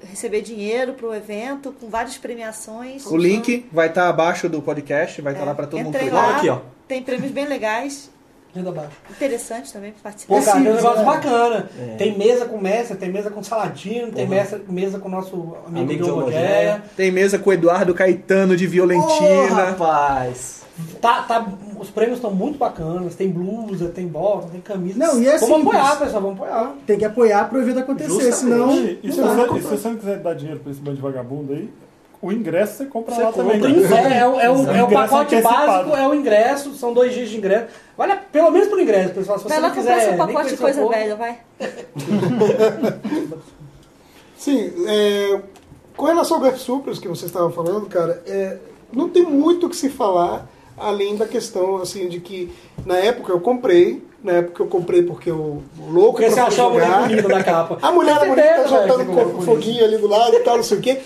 receber 0.09 0.41
dinheiro 0.41 0.93
pro 0.93 1.13
evento, 1.13 1.73
com 1.79 1.89
várias 1.89 2.17
premiações. 2.17 3.05
O 3.05 3.17
link 3.17 3.65
vai 3.71 3.87
estar 3.87 4.09
abaixo 4.09 4.49
do 4.49 4.61
podcast, 4.61 5.21
vai 5.21 5.33
estar 5.33 5.45
lá 5.45 5.53
pra 5.55 5.67
todo 5.67 5.83
mundo 5.83 5.97
lá, 6.11 6.37
Aqui, 6.37 6.49
ó. 6.49 6.59
tem 6.87 7.01
prêmios 7.03 7.31
bem 7.31 7.45
legais, 7.45 8.09
Ainda 8.55 8.69
abaixo. 8.69 8.91
interessantes 9.11 9.71
também 9.71 9.91
pra 9.91 10.01
participar. 10.03 10.35
Pô, 10.35 10.41
cara, 10.43 10.59
tem 10.61 10.71
um 10.71 10.75
negócio 10.75 11.01
é. 11.01 11.05
bacana. 11.05 11.69
É. 11.79 11.95
Tem 11.95 12.17
mesa 12.17 12.45
com 12.45 12.57
mestre, 12.59 12.97
tem 12.97 13.11
mesa 13.11 13.29
com 13.29 13.43
saladino, 13.43 14.11
tem 14.11 14.27
mesa, 14.27 14.61
mesa 14.67 14.99
com 14.99 15.07
o 15.07 15.11
nosso 15.11 15.55
amigo, 15.67 16.05
Amigo. 16.05 16.21
Gogéia. 16.23 16.83
Tem 16.95 17.11
mesa 17.11 17.37
com 17.37 17.49
o 17.49 17.53
Eduardo 17.53 17.93
Caetano 17.93 18.55
de 18.55 18.65
Violentina. 18.65 19.53
rapaz! 19.53 20.66
Tá, 21.01 21.23
tá, 21.23 21.47
os 21.79 21.89
prêmios 21.89 22.17
estão 22.17 22.31
muito 22.31 22.57
bacanas. 22.59 23.15
Tem 23.15 23.29
blusa, 23.29 23.89
tem 23.89 24.07
bota, 24.07 24.47
tem 24.49 24.61
camisa. 24.61 24.99
Não, 24.99 25.19
e 25.21 25.27
é 25.27 25.37
Vamos 25.37 25.57
simples. 25.57 25.75
apoiar, 25.79 25.99
pessoal, 25.99 26.21
vamos 26.21 26.37
apoiar. 26.39 26.73
Tem 26.85 26.97
que 26.99 27.05
apoiar 27.05 27.49
pro 27.49 27.59
evento 27.61 27.79
acontecer, 27.79 28.09
Justamente. 28.31 28.35
senão. 28.35 28.75
E, 28.75 28.99
e 29.03 29.11
se 29.11 29.19
não 29.21 29.35
você, 29.35 29.57
e 29.57 29.61
se 29.61 29.67
você 29.67 29.87
não 29.89 29.95
quiser 29.97 30.19
dar 30.19 30.33
dinheiro 30.35 30.59
pra 30.59 30.71
esse 30.71 30.79
bando 30.81 30.95
de 30.97 31.01
vagabundo 31.01 31.53
aí, 31.53 31.69
o 32.21 32.31
ingresso 32.31 32.77
você 32.77 32.85
compra 32.85 33.13
Você 33.15 33.21
lá 33.23 33.31
compra. 33.31 33.53
também. 33.59 33.83
É, 33.85 34.17
é, 34.19 34.27
o- 34.27 34.39
é 34.39 34.49
o, 34.49 34.53
é 34.53 34.83
o 34.83 34.85
Ingresso 34.85 34.89
pacote 34.93 35.35
antecipado. 35.35 35.67
básico, 35.67 35.95
é 35.95 36.07
o 36.07 36.13
ingresso, 36.15 36.73
são 36.75 36.93
dois 36.93 37.13
dias 37.13 37.29
de 37.29 37.37
ingresso. 37.37 37.67
Olha, 37.97 38.15
pelo 38.15 38.51
menos 38.51 38.67
pro 38.67 38.79
ingresso, 38.79 39.13
pessoal. 39.13 39.37
Se 39.39 39.43
você 39.45 39.49
Vai 39.49 39.59
lá 39.61 39.69
comprar 39.71 39.99
seu 40.01 40.17
pacote 40.17 40.47
de 40.49 40.53
o 40.55 40.57
coisa 40.57 40.87
velha, 40.87 41.15
vai. 41.15 41.37
Sim, 44.37 44.71
é, 44.87 45.41
com 45.95 46.05
relação 46.05 46.37
ao 46.37 46.43
Garf 46.43 46.59
Supers 46.59 46.99
que 46.99 47.07
você 47.07 47.25
estava 47.25 47.49
falando, 47.49 47.87
cara, 47.87 48.21
é, 48.27 48.57
não 48.93 49.09
tem 49.09 49.23
muito 49.23 49.65
o 49.65 49.69
que 49.69 49.75
se 49.75 49.89
falar 49.89 50.47
além 50.77 51.15
da 51.15 51.25
questão 51.25 51.77
assim 51.77 52.07
de 52.07 52.19
que 52.19 52.51
na 52.85 52.97
época 52.97 53.31
eu 53.31 53.39
comprei, 53.39 54.03
na 54.23 54.33
época 54.33 54.63
eu 54.63 54.67
comprei 54.67 55.03
porque 55.03 55.31
o 55.31 55.61
louco 55.89 56.13
Porque 56.13 56.29
você 56.29 56.39
achou 56.39 56.67
a 56.67 56.69
mulher 56.71 56.85
jogar, 56.87 57.07
bonita 57.07 57.27
da 57.27 57.43
capa. 57.43 57.77
a 57.81 57.91
mulher 57.91 58.19
bonita 58.27 58.63
tá 58.63 58.97
no 58.97 59.05
comprou 59.05 59.25
co- 59.25 59.31
por 59.37 59.43
foguinho 59.45 59.83
ali 59.83 59.97
do 59.97 60.07
lado 60.07 60.35
e 60.35 60.39
tal, 60.39 60.57
não 60.57 60.63
sei 60.63 60.77
o 60.77 60.81
quê. 60.81 60.99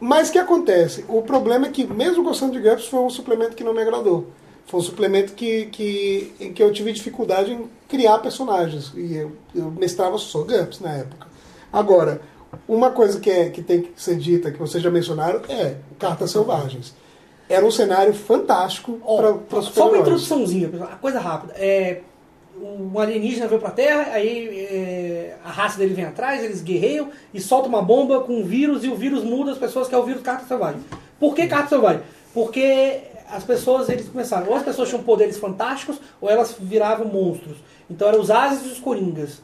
Mas 0.00 0.28
o 0.28 0.32
que 0.32 0.38
acontece? 0.38 1.04
O 1.08 1.22
problema 1.22 1.66
é 1.66 1.70
que, 1.70 1.84
mesmo 1.86 2.22
gostando 2.24 2.52
de 2.52 2.58
GURPS, 2.60 2.86
foi 2.86 3.00
um 3.00 3.10
suplemento 3.10 3.54
que 3.54 3.62
não 3.64 3.74
me 3.74 3.80
agradou. 3.82 4.26
Foi 4.66 4.80
um 4.80 4.82
suplemento 4.82 5.34
que, 5.34 5.66
que, 5.66 6.32
em 6.40 6.52
que 6.54 6.62
eu 6.62 6.72
tive 6.72 6.90
dificuldade 6.90 7.52
em 7.52 7.68
criar 7.86 8.18
personagens. 8.18 8.92
E 8.96 9.14
eu, 9.14 9.32
eu 9.54 9.70
mestrava 9.70 10.16
só 10.16 10.38
GURPS 10.42 10.80
na 10.80 10.90
época. 10.94 11.26
Agora, 11.70 12.22
uma 12.66 12.90
coisa 12.90 13.20
que, 13.20 13.30
é, 13.30 13.50
que 13.50 13.62
tem 13.62 13.82
que 13.82 13.92
ser 13.96 14.16
dita, 14.16 14.50
que 14.50 14.58
vocês 14.58 14.82
já 14.82 14.90
mencionaram, 14.90 15.40
é 15.50 15.74
Cartas 15.98 16.30
Selvagens. 16.30 16.94
Era 17.48 17.64
um 17.64 17.70
cenário 17.70 18.14
fantástico 18.14 18.98
Ó, 19.04 19.16
para 19.16 19.34
para 19.34 19.62
só 19.62 19.88
uma 19.88 19.98
introduçãozinha, 19.98 20.68
pessoal, 20.68 20.88
uma 20.88 20.98
coisa 20.98 21.20
rápida. 21.20 21.52
É, 21.56 22.00
um 22.60 22.98
alienígena 22.98 23.46
veio 23.46 23.60
pra 23.60 23.70
Terra, 23.70 24.12
aí 24.12 24.48
é, 24.70 25.36
a 25.44 25.50
raça 25.50 25.78
dele 25.78 25.94
vem 25.94 26.04
atrás, 26.04 26.42
eles 26.42 26.62
guerreiam 26.62 27.08
e 27.32 27.40
soltam 27.40 27.68
uma 27.68 27.82
bomba 27.82 28.20
com 28.20 28.40
um 28.40 28.44
vírus 28.44 28.84
e 28.84 28.88
o 28.88 28.96
vírus 28.96 29.22
muda 29.22 29.52
as 29.52 29.58
pessoas, 29.58 29.88
que 29.88 29.94
é 29.94 29.98
o 29.98 30.04
vírus 30.04 30.22
Carta 30.22 30.46
Selvagem. 30.46 30.80
Por 31.18 31.34
que 31.34 31.46
Carta 31.46 31.68
Selvagem? 31.70 32.02
Porque 32.32 33.00
as 33.30 33.44
pessoas, 33.44 33.88
eles 33.88 34.08
começaram, 34.08 34.48
ou 34.48 34.54
as 34.54 34.62
pessoas 34.62 34.88
tinham 34.88 35.02
poderes 35.02 35.38
fantásticos, 35.38 36.00
ou 36.20 36.30
elas 36.30 36.54
viravam 36.58 37.06
monstros. 37.06 37.56
Então 37.90 38.08
eram 38.08 38.20
os 38.20 38.30
ases 38.30 38.66
e 38.66 38.72
os 38.72 38.78
coringas. 38.78 39.42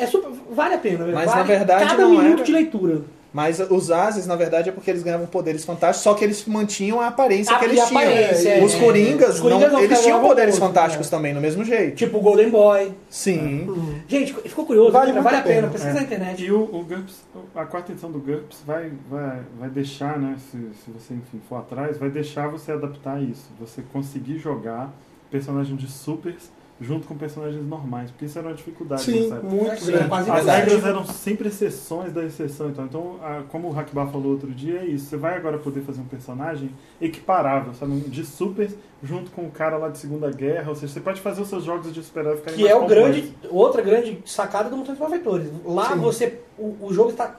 É 0.00 0.06
super, 0.06 0.30
vale 0.50 0.74
a 0.74 0.78
pena. 0.78 1.06
Mas, 1.06 1.26
vale 1.26 1.40
na 1.40 1.42
verdade, 1.42 1.84
cada 1.84 2.02
não 2.02 2.10
minuto 2.10 2.38
era. 2.38 2.44
de 2.44 2.52
leitura. 2.52 3.02
Mas 3.34 3.58
os 3.58 3.90
Ases, 3.90 4.28
na 4.28 4.36
verdade, 4.36 4.68
é 4.68 4.72
porque 4.72 4.88
eles 4.88 5.02
ganhavam 5.02 5.26
poderes 5.26 5.64
fantásticos, 5.64 6.04
só 6.04 6.14
que 6.14 6.22
eles 6.24 6.44
mantinham 6.46 7.00
a 7.00 7.08
aparência 7.08 7.52
A- 7.54 7.58
que 7.58 7.64
eles 7.64 7.84
tinham. 7.84 8.00
aparência, 8.00 8.48
é, 8.48 8.64
os 8.64 8.74
é. 8.74 8.78
Coringas, 8.78 9.34
Os 9.34 9.40
Coringas 9.40 9.72
não- 9.72 9.78
não 9.80 9.84
eles 9.84 10.00
tinham 10.02 10.20
poderes 10.20 10.54
famosos, 10.56 10.74
fantásticos 10.76 11.10
né? 11.10 11.16
também, 11.18 11.34
do 11.34 11.40
mesmo 11.40 11.64
jeito. 11.64 11.96
Tipo 11.96 12.18
o 12.18 12.20
Golden 12.20 12.48
Boy. 12.48 12.92
Sim. 13.10 13.66
Gente, 14.06 14.32
ficou 14.48 14.64
curioso, 14.64 14.92
Vale 14.92 15.10
muito 15.12 15.24
vale 15.24 15.36
a 15.38 15.42
pena. 15.42 15.54
pena, 15.62 15.68
pesquisa 15.68 15.90
É. 15.90 16.00
na 16.00 16.02
internet. 16.02 16.44
E 16.44 16.52
o, 16.52 16.62
o 16.62 16.84
GURPS, 16.84 17.24
a 17.56 17.64
quarta 17.64 17.90
edição 17.90 18.10
do 18.12 18.20
GURPS 18.20 18.58
vai, 18.64 18.92
vai, 19.10 19.40
vai 19.58 19.68
deixar, 19.68 20.16
né, 20.16 20.36
se, 20.38 20.56
se 20.56 20.90
você 20.92 21.14
enfim, 21.14 21.40
for 21.48 21.56
atrás, 21.56 21.98
vai 21.98 22.10
deixar 22.10 22.46
você 22.48 22.70
adaptar 22.70 23.20
isso. 23.20 23.46
Você 23.58 23.82
conseguir 23.92 24.38
jogar 24.38 24.94
personagens 25.28 25.76
de 25.76 25.88
supers 25.90 26.53
junto 26.80 27.06
com 27.06 27.16
personagens 27.16 27.64
normais, 27.64 28.10
porque 28.10 28.24
isso 28.24 28.36
era 28.38 28.48
uma 28.48 28.54
dificuldade 28.54 29.02
Sim, 29.02 29.22
nessa 29.22 29.34
época. 29.36 29.54
muito 29.54 29.80
Sim, 29.80 29.92
grande. 29.92 30.08
quase 30.08 30.30
As 30.30 30.36
verdade. 30.36 30.60
regras 30.70 30.84
eram 30.84 31.04
sempre 31.06 31.48
exceções 31.48 32.12
da 32.12 32.24
exceção. 32.24 32.68
Então, 32.68 32.84
então 32.84 33.16
a- 33.22 33.42
como 33.48 33.68
o 33.68 33.72
Hackbar 33.72 34.08
falou 34.10 34.32
outro 34.32 34.50
dia, 34.50 34.80
é 34.80 34.84
isso. 34.86 35.06
Você 35.06 35.16
vai 35.16 35.36
agora 35.36 35.56
poder 35.58 35.82
fazer 35.82 36.00
um 36.00 36.04
personagem 36.06 36.70
equiparável, 37.00 37.72
sabe? 37.74 37.92
De 38.00 38.24
supers 38.24 38.74
junto 39.02 39.30
com 39.30 39.42
o 39.42 39.50
cara 39.50 39.76
lá 39.76 39.88
de 39.88 39.98
Segunda 39.98 40.30
Guerra. 40.32 40.70
Ou 40.70 40.74
seja, 40.74 40.92
você 40.92 41.00
pode 41.00 41.20
fazer 41.20 41.42
os 41.42 41.48
seus 41.48 41.62
jogos 41.62 41.92
de 41.92 42.02
super-herói 42.02 42.38
ficarem 42.38 42.56
Que 42.58 42.64
mais 42.64 42.74
é 42.74 42.78
o 42.78 42.86
grande, 42.86 43.32
outra 43.50 43.80
grande 43.80 44.18
sacada 44.26 44.68
do 44.68 44.76
Mutantes 44.76 45.00
Malfeitores. 45.00 45.48
Lá 45.64 45.90
Sim. 45.92 46.00
você, 46.00 46.40
o, 46.58 46.76
o 46.80 46.92
jogo 46.92 47.10
está 47.10 47.36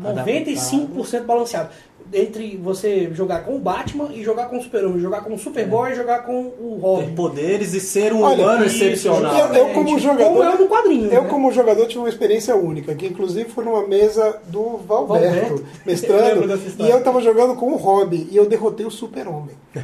95% 0.00 1.24
balanceado. 1.24 1.70
Entre 2.14 2.56
você 2.62 3.10
jogar 3.14 3.44
com 3.44 3.56
o 3.56 3.58
Batman 3.58 4.10
e 4.12 4.22
jogar 4.22 4.46
com 4.46 4.58
o 4.58 4.62
Super-Homem, 4.62 5.00
jogar 5.00 5.22
com 5.24 5.32
o 5.34 5.38
Superboy 5.38 5.92
e 5.92 5.94
jogar 5.94 6.24
com 6.26 6.40
o 6.42 6.76
Ter 6.78 6.86
Robin. 6.86 7.14
poderes 7.14 7.72
e 7.72 7.80
ser 7.80 8.12
um 8.12 8.22
Olha, 8.22 8.44
humano 8.44 8.66
Isso, 8.66 8.76
excepcional. 8.84 9.34
eu- 9.38 9.54
eu 9.54 9.66
como 9.74 9.98
jogador- 9.98 10.24
Como 10.28 10.42
é 10.42 10.56
no 10.58 10.66
quadrinho. 10.68 11.10
Eu, 11.10 11.22
né? 11.22 11.28
como 11.28 11.50
jogador, 11.52 11.86
tive 11.86 12.00
uma 12.00 12.08
experiência 12.10 12.54
única, 12.54 12.94
que 12.94 13.06
inclusive 13.06 13.48
foi 13.48 13.64
numa 13.64 13.86
mesa 13.86 14.36
do 14.48 14.76
Valberto, 14.86 15.24
Valberto. 15.24 15.54
Eu 15.54 15.64
mestrando, 15.86 16.46
dessa 16.48 16.82
e 16.82 16.90
eu 16.90 17.02
tava 17.02 17.20
jogando 17.22 17.54
com 17.56 17.72
o 17.72 17.76
Robin, 17.76 18.28
e 18.30 18.36
eu 18.36 18.46
derrotei 18.46 18.84
o 18.84 18.90
Super-Homem. 18.90 19.56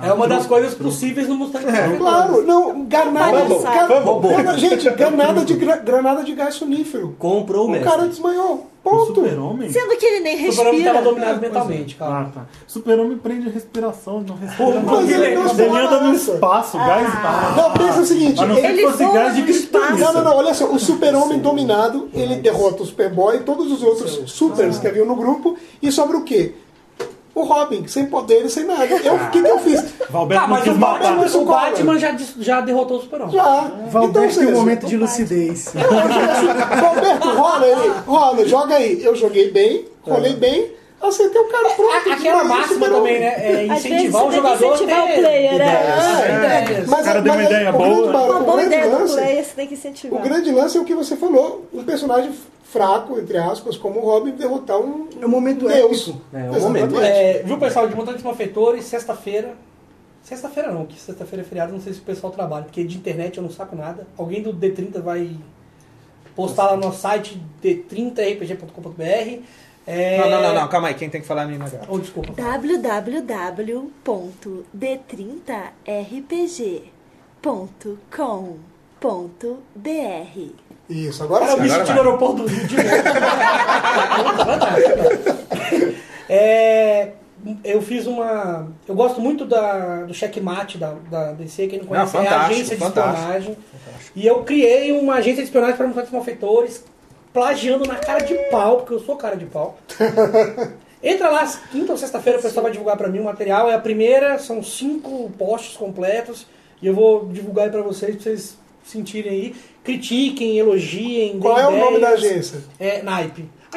É 0.00 0.12
uma 0.12 0.28
das 0.28 0.46
coisas 0.46 0.74
possíveis 0.74 1.26
no 1.26 1.34
Mutantes 1.34 1.64
Malfeitores. 1.66 1.98
Claro, 1.98 2.42
não, 2.46 2.84
granada, 2.84 3.38
Vamos, 3.44 3.64
ga- 3.64 3.86
vamos. 4.00 4.28
granada- 4.28 4.58
gente, 4.58 4.90
granada 4.90 5.44
de, 5.44 5.54
gra- 5.54 5.76
granada 5.78 6.22
de 6.22 6.34
gás 6.34 6.54
sonífero. 6.54 7.16
Comprou 7.18 7.68
o 7.68 7.74
O 7.74 7.80
cara 7.80 8.06
desmaiou. 8.06 8.66
O 8.88 9.06
Ponto. 9.06 9.06
super-homem? 9.14 9.70
Sendo 9.70 9.96
que 9.96 10.06
ele 10.06 10.20
nem 10.20 10.48
O 10.48 10.52
super-homem 10.52 10.80
respira. 10.80 10.94
tava 10.94 11.04
dominado 11.04 11.40
mentalmente, 11.40 11.94
calma. 11.96 12.20
Ah, 12.20 12.30
tá. 12.34 12.46
Super-homem 12.66 13.18
prende 13.18 13.48
a 13.48 13.52
respiração, 13.52 14.20
não 14.26 14.36
respira. 14.36 14.80
Mas 14.80 15.10
ele 15.10 15.34
não 15.34 15.50
Ele 15.50 15.78
anda 15.86 16.00
no 16.00 16.06
lança. 16.12 16.32
espaço, 16.32 16.76
gás 16.78 17.08
Ah. 17.14 17.54
Não, 17.56 17.72
pensa 17.72 18.00
o 18.00 18.04
seguinte, 18.06 18.36
não 18.44 18.56
ele- 18.58 18.82
fosse 18.82 19.02
voa 19.04 19.14
gás 19.14 19.34
de 19.34 19.42
no 19.42 19.50
espaço. 19.50 19.96
Não, 19.98 20.12
não, 20.12 20.24
não, 20.24 20.36
olha 20.36 20.54
só, 20.54 20.66
o 20.66 20.78
super-homem 20.78 21.38
dominado, 21.38 22.08
ele 22.14 22.36
derrota 22.36 22.82
o 22.82 22.86
Superboy 22.86 23.36
e 23.36 23.40
todos 23.40 23.70
os 23.70 23.82
outros 23.82 24.22
supers 24.30 24.78
que 24.78 24.86
haviam 24.86 25.06
no 25.06 25.16
grupo, 25.16 25.56
e 25.82 25.90
sobra 25.92 26.16
o 26.16 26.22
quê? 26.22 26.54
O 27.38 27.44
Robin, 27.44 27.86
sem 27.86 28.06
poderes, 28.06 28.52
sem 28.52 28.64
nada. 28.64 28.84
Eu- 28.84 29.14
O 29.14 29.30
que, 29.30 29.40
que 29.40 29.48
eu 29.48 29.58
fiz? 29.60 29.84
Valberto 30.10 30.42
Tá, 30.44 30.48
mas 30.48 30.66
o. 30.66 30.74
Batman, 30.74 31.26
o. 31.40 31.44
Batman 31.44 31.98
já, 31.98 32.16
já 32.40 32.60
derrotou 32.60 32.98
o 32.98 33.00
super-homem. 33.02 33.32
Já. 33.34 33.64
Então, 33.76 33.88
Valberto 33.90 34.20
tem 34.20 34.30
seja, 34.30 34.48
um 34.48 34.54
momento 34.58 34.86
de 34.86 34.96
lucidez. 34.96 35.72
Roberto, 35.74 37.28
rola 37.28 37.66
ele, 37.66 37.92
rola, 38.06 38.44
joga 38.48 38.74
aí. 38.76 39.02
Eu 39.04 39.14
joguei 39.14 39.50
bem, 39.50 39.84
rolei 40.02 40.34
bem, 40.34 40.72
acertei 41.00 41.40
o 41.40 41.44
cara 41.48 41.68
pronto. 41.70 42.10
A- 42.10 42.12
Aquela 42.14 42.44
máxima 42.44 42.88
também, 42.88 43.20
né? 43.20 43.34
É 43.38 43.66
incentivar 43.66 44.24
o 44.24 44.30
você 44.30 44.40
tem 44.40 44.42
jogador 44.42 44.64
a 44.64 44.74
incentivar 44.74 45.06
ter 45.06 45.12
o 45.12 45.16
player, 45.22 45.50
né? 45.50 45.54
ideias. 45.54 46.30
É, 46.42 46.64
ideias. 46.64 46.86
Mas, 46.88 47.00
O 47.00 47.04
cara 47.04 47.22
deu 47.22 47.32
uma 47.32 47.42
ideia 47.44 47.70
o 47.70 47.78
grande 47.78 47.94
boa. 47.94 48.10
Uma 48.10 48.38
o 48.38 48.42
boa 48.44 48.56
grande 48.56 48.74
ideia 48.74 48.90
do 48.90 48.98
lance- 49.00 49.14
player, 49.14 49.44
você 49.44 49.50
tem 49.54 49.66
que 49.66 49.74
O 49.74 49.76
incentivar. 49.78 50.22
grande 50.22 50.50
lance 50.50 50.76
é 50.76 50.80
o 50.80 50.84
que 50.84 50.94
você 50.94 51.16
falou, 51.16 51.66
um 51.72 51.84
personagem 51.84 52.32
fraco, 52.70 53.18
entre 53.18 53.38
aspas, 53.38 53.76
como 53.76 54.00
o 54.00 54.02
Robin, 54.02 54.32
derrotar 54.32 54.78
um 54.78 55.08
É 55.20 55.24
um 55.24 55.28
momento 55.28 55.66
Deus. 55.66 56.08
épico. 56.08 56.20
É, 56.32 56.36
um 56.36 56.56
Exatamente. 56.56 56.92
momento. 56.92 57.00
É, 57.00 57.42
viu, 57.42 57.58
pessoal, 57.58 57.88
de 57.88 57.96
Mutantes 57.96 58.22
Malfeitores, 58.22 58.84
sexta-feira. 58.84 59.54
Sexta-feira 60.22 60.70
não, 60.70 60.84
que 60.84 61.00
sexta-feira 61.00 61.42
é 61.42 61.48
feriado, 61.48 61.72
não 61.72 61.80
sei 61.80 61.94
se 61.94 62.00
o 62.00 62.02
pessoal 62.02 62.30
trabalha, 62.30 62.64
porque 62.64 62.84
de 62.84 62.96
internet 62.98 63.38
eu 63.38 63.42
não 63.42 63.50
saco 63.50 63.74
nada. 63.74 64.06
Alguém 64.18 64.42
do 64.42 64.52
D30 64.52 65.00
vai 65.00 65.30
postar 66.36 66.66
lá 66.66 66.76
no 66.76 66.82
nosso 66.82 67.00
site 67.00 67.40
d30rpg.com.br. 67.62 69.42
É... 69.86 70.18
Não, 70.18 70.28
não, 70.28 70.42
não, 70.42 70.54
não, 70.54 70.68
calma 70.68 70.88
aí, 70.88 70.94
quem 70.94 71.08
tem 71.08 71.22
que 71.22 71.26
falar 71.26 71.42
é 71.42 71.44
a 71.46 71.48
Nina 71.48 71.70
Gato. 71.70 71.86
Oh, 71.88 71.98
desculpa. 71.98 72.34
www.d30rpg.com.br 79.00 80.52
Isso, 80.88 81.22
agora 81.22 81.46
Cara, 81.46 81.52
eu 81.52 81.56
sim. 81.56 81.62
me 81.62 81.70
agora 81.70 81.86
senti 81.86 81.94
vai. 81.94 82.02
no 82.02 82.08
aeroporto 82.08 82.42
do 82.42 82.48
Rio 82.48 82.66
de 82.66 82.76
é, 86.28 87.12
eu 87.64 87.80
fiz 87.80 88.06
uma. 88.06 88.68
Eu 88.86 88.94
gosto 88.94 89.20
muito 89.20 89.44
da, 89.44 90.02
do 90.04 90.14
checkmate 90.14 90.78
da, 90.78 90.94
da 91.10 91.32
DC, 91.32 91.66
quem 91.68 91.78
não 91.80 91.86
conhece, 91.86 92.16
é 92.16 92.20
a 92.20 92.22
fantástico, 92.22 92.52
agência 92.52 92.76
de 92.76 92.82
fantástico. 92.82 93.16
espionagem. 93.20 93.56
E 94.16 94.26
eu 94.26 94.42
criei 94.42 94.92
uma 94.92 95.14
agência 95.14 95.42
de 95.42 95.48
espionagem 95.48 95.76
para 95.76 95.86
mutantes 95.86 96.10
malfeitores, 96.10 96.84
plagiando 97.32 97.86
na 97.86 97.96
cara 97.96 98.24
de 98.24 98.34
pau, 98.50 98.78
porque 98.78 98.94
eu 98.94 99.00
sou 99.00 99.16
cara 99.16 99.36
de 99.36 99.46
pau. 99.46 99.78
Entra 101.00 101.30
lá, 101.30 101.46
quinta 101.70 101.92
ou 101.92 101.98
sexta-feira, 101.98 102.40
o 102.40 102.42
pessoal 102.42 102.64
vai 102.64 102.72
divulgar 102.72 102.96
para 102.96 103.08
mim 103.08 103.20
o 103.20 103.24
material. 103.24 103.70
É 103.70 103.74
a 103.74 103.78
primeira, 103.78 104.36
são 104.38 104.62
cinco 104.64 105.30
posts 105.38 105.76
completos. 105.76 106.44
E 106.82 106.88
eu 106.88 106.94
vou 106.94 107.26
divulgar 107.28 107.66
aí 107.66 107.70
para 107.70 107.82
vocês, 107.82 108.16
pra 108.16 108.22
vocês 108.24 108.58
sentirem 108.90 109.32
aí. 109.32 109.54
Critiquem, 109.84 110.58
elogiem. 110.58 111.38
Qual 111.38 111.58
é 111.58 111.66
o 111.66 111.70
nome 111.76 111.98
da 112.00 112.14
ideias. 112.14 112.24
agência? 112.32 112.58
É 112.78 113.02
Naipe. 113.02 113.44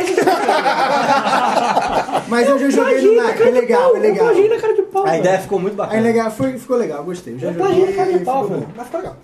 Mas 2.28 2.48
eu 2.48 2.60
já 2.60 2.70
joguei 2.70 3.02
no 3.02 3.16
Nike, 3.22 3.44
é 3.44 3.52
legal, 3.52 3.96
é 3.96 3.98
Eu 3.98 4.02
legal. 4.02 4.26
plagiei 4.26 4.50
na 4.50 4.58
cara 4.58 4.74
de 4.74 4.82
pau. 4.84 5.06
A 5.06 5.18
ideia 5.18 5.40
ficou 5.40 5.60
muito 5.60 5.76
bacana. 5.76 6.02
legal, 6.02 6.32
foi, 6.32 6.58
ficou 6.58 6.78
legal, 6.78 7.04
gostei. 7.04 7.34
Eu 7.34 7.40
já 7.40 7.48
Eu 7.50 7.54
plagiei 7.56 7.86
na 7.88 7.94
cara 7.94 8.14
de 8.14 8.20
pau, 8.24 8.44
ficou. 8.44 8.66
Mas 8.76 8.86
ficou 8.86 9.00
legal. 9.02 9.18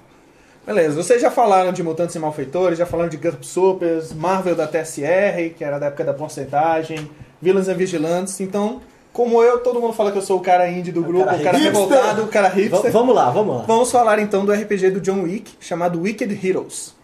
Beleza, 0.65 1.01
vocês 1.01 1.21
já 1.21 1.31
falaram 1.31 1.71
de 1.71 1.81
Mutantes 1.81 2.15
e 2.15 2.19
Malfeitores, 2.19 2.77
já 2.77 2.85
falaram 2.85 3.09
de 3.09 3.15
GURP 3.15 3.45
Supers, 3.45 4.11
Marvel 4.11 4.53
da 4.55 4.67
TSR, 4.67 5.53
que 5.57 5.63
era 5.63 5.79
da 5.79 5.85
época 5.85 6.03
da 6.03 6.13
porcentagem, 6.13 7.09
Villains 7.41 7.69
and 7.69 7.75
Vigilantes, 7.75 8.37
então, 8.41 8.81
como 9.17 9.41
eu, 9.41 9.57
todo 9.57 9.81
mundo 9.81 9.93
fala 9.93 10.11
que 10.11 10.17
eu 10.19 10.21
sou 10.21 10.37
o 10.37 10.41
cara 10.41 10.69
indie 10.69 10.91
do 10.91 11.01
grupo, 11.01 11.23
o 11.33 11.39
cara 11.43 11.57
revoltado, 11.57 12.21
o 12.21 12.27
cara 12.27 12.49
V- 12.49 12.61
hipster. 12.61 12.91
vamos 12.91 13.15
lá, 13.15 13.31
vamos 13.31 13.55
lá. 13.57 13.63
Vamos 13.63 13.91
falar 13.91 14.19
então 14.19 14.45
do 14.45 14.51
RPG 14.53 14.91
do 14.91 15.01
John 15.01 15.23
Wick, 15.23 15.53
chamado 15.59 15.99
Wicked 15.99 16.39
Heroes. 16.47 16.95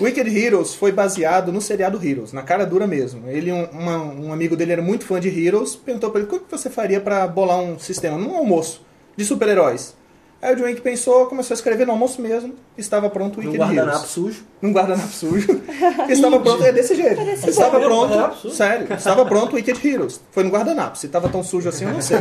Wicked 0.00 0.28
Heroes 0.38 0.74
foi 0.76 0.92
baseado 0.92 1.50
no 1.50 1.60
seriado 1.60 1.98
Heroes, 2.00 2.32
na 2.32 2.42
cara 2.42 2.64
dura 2.64 2.86
mesmo. 2.86 3.28
Ele, 3.28 3.50
um, 3.50 3.64
uma- 3.72 3.98
um 3.98 4.32
amigo 4.32 4.54
dele 4.56 4.74
era 4.74 4.82
muito 4.82 5.04
fã 5.04 5.18
de 5.18 5.28
Heroes, 5.28 5.74
perguntou 5.74 6.10
pra 6.10 6.20
ele 6.20 6.28
como 6.30 6.42
que 6.42 6.50
você 6.50 6.70
faria 6.70 7.00
pra 7.00 7.26
bolar 7.26 7.58
um 7.58 7.78
sistema, 7.80 8.16
num 8.16 8.36
almoço, 8.36 8.82
de 9.16 9.24
super-heróis. 9.24 9.96
Aí 10.40 10.52
o 10.52 10.56
John 10.56 10.64
Wick 10.64 10.80
pensou, 10.82 11.26
começou 11.26 11.54
a 11.54 11.56
escrever 11.56 11.86
no 11.86 11.92
almoço 11.92 12.20
mesmo, 12.20 12.54
estava 12.76 13.08
pronto 13.08 13.38
o 13.38 13.40
Um 13.40 13.44
Wicked 13.46 13.58
guardanapo 13.58 13.96
Heroes. 13.96 14.10
sujo. 14.10 14.44
Num 14.60 14.72
guardanapo 14.72 15.08
sujo. 15.08 15.60
estava 16.08 16.38
pronto, 16.40 16.64
é 16.64 16.72
desse 16.72 16.94
jeito. 16.94 17.20
Estava 17.48 17.78
bom, 17.78 17.86
pronto, 17.86 18.08
guardanapo 18.10 18.50
sério, 18.50 18.86
estava 18.94 19.24
pronto 19.24 19.52
o 19.52 19.56
Wicked 19.56 19.88
Heroes. 19.88 20.20
Foi 20.30 20.44
no 20.44 20.50
guardanapo, 20.50 20.98
se 20.98 21.06
estava 21.06 21.28
tão 21.28 21.42
sujo 21.42 21.68
assim 21.68 21.84
eu 21.86 21.92
não 21.92 22.02
sei. 22.02 22.18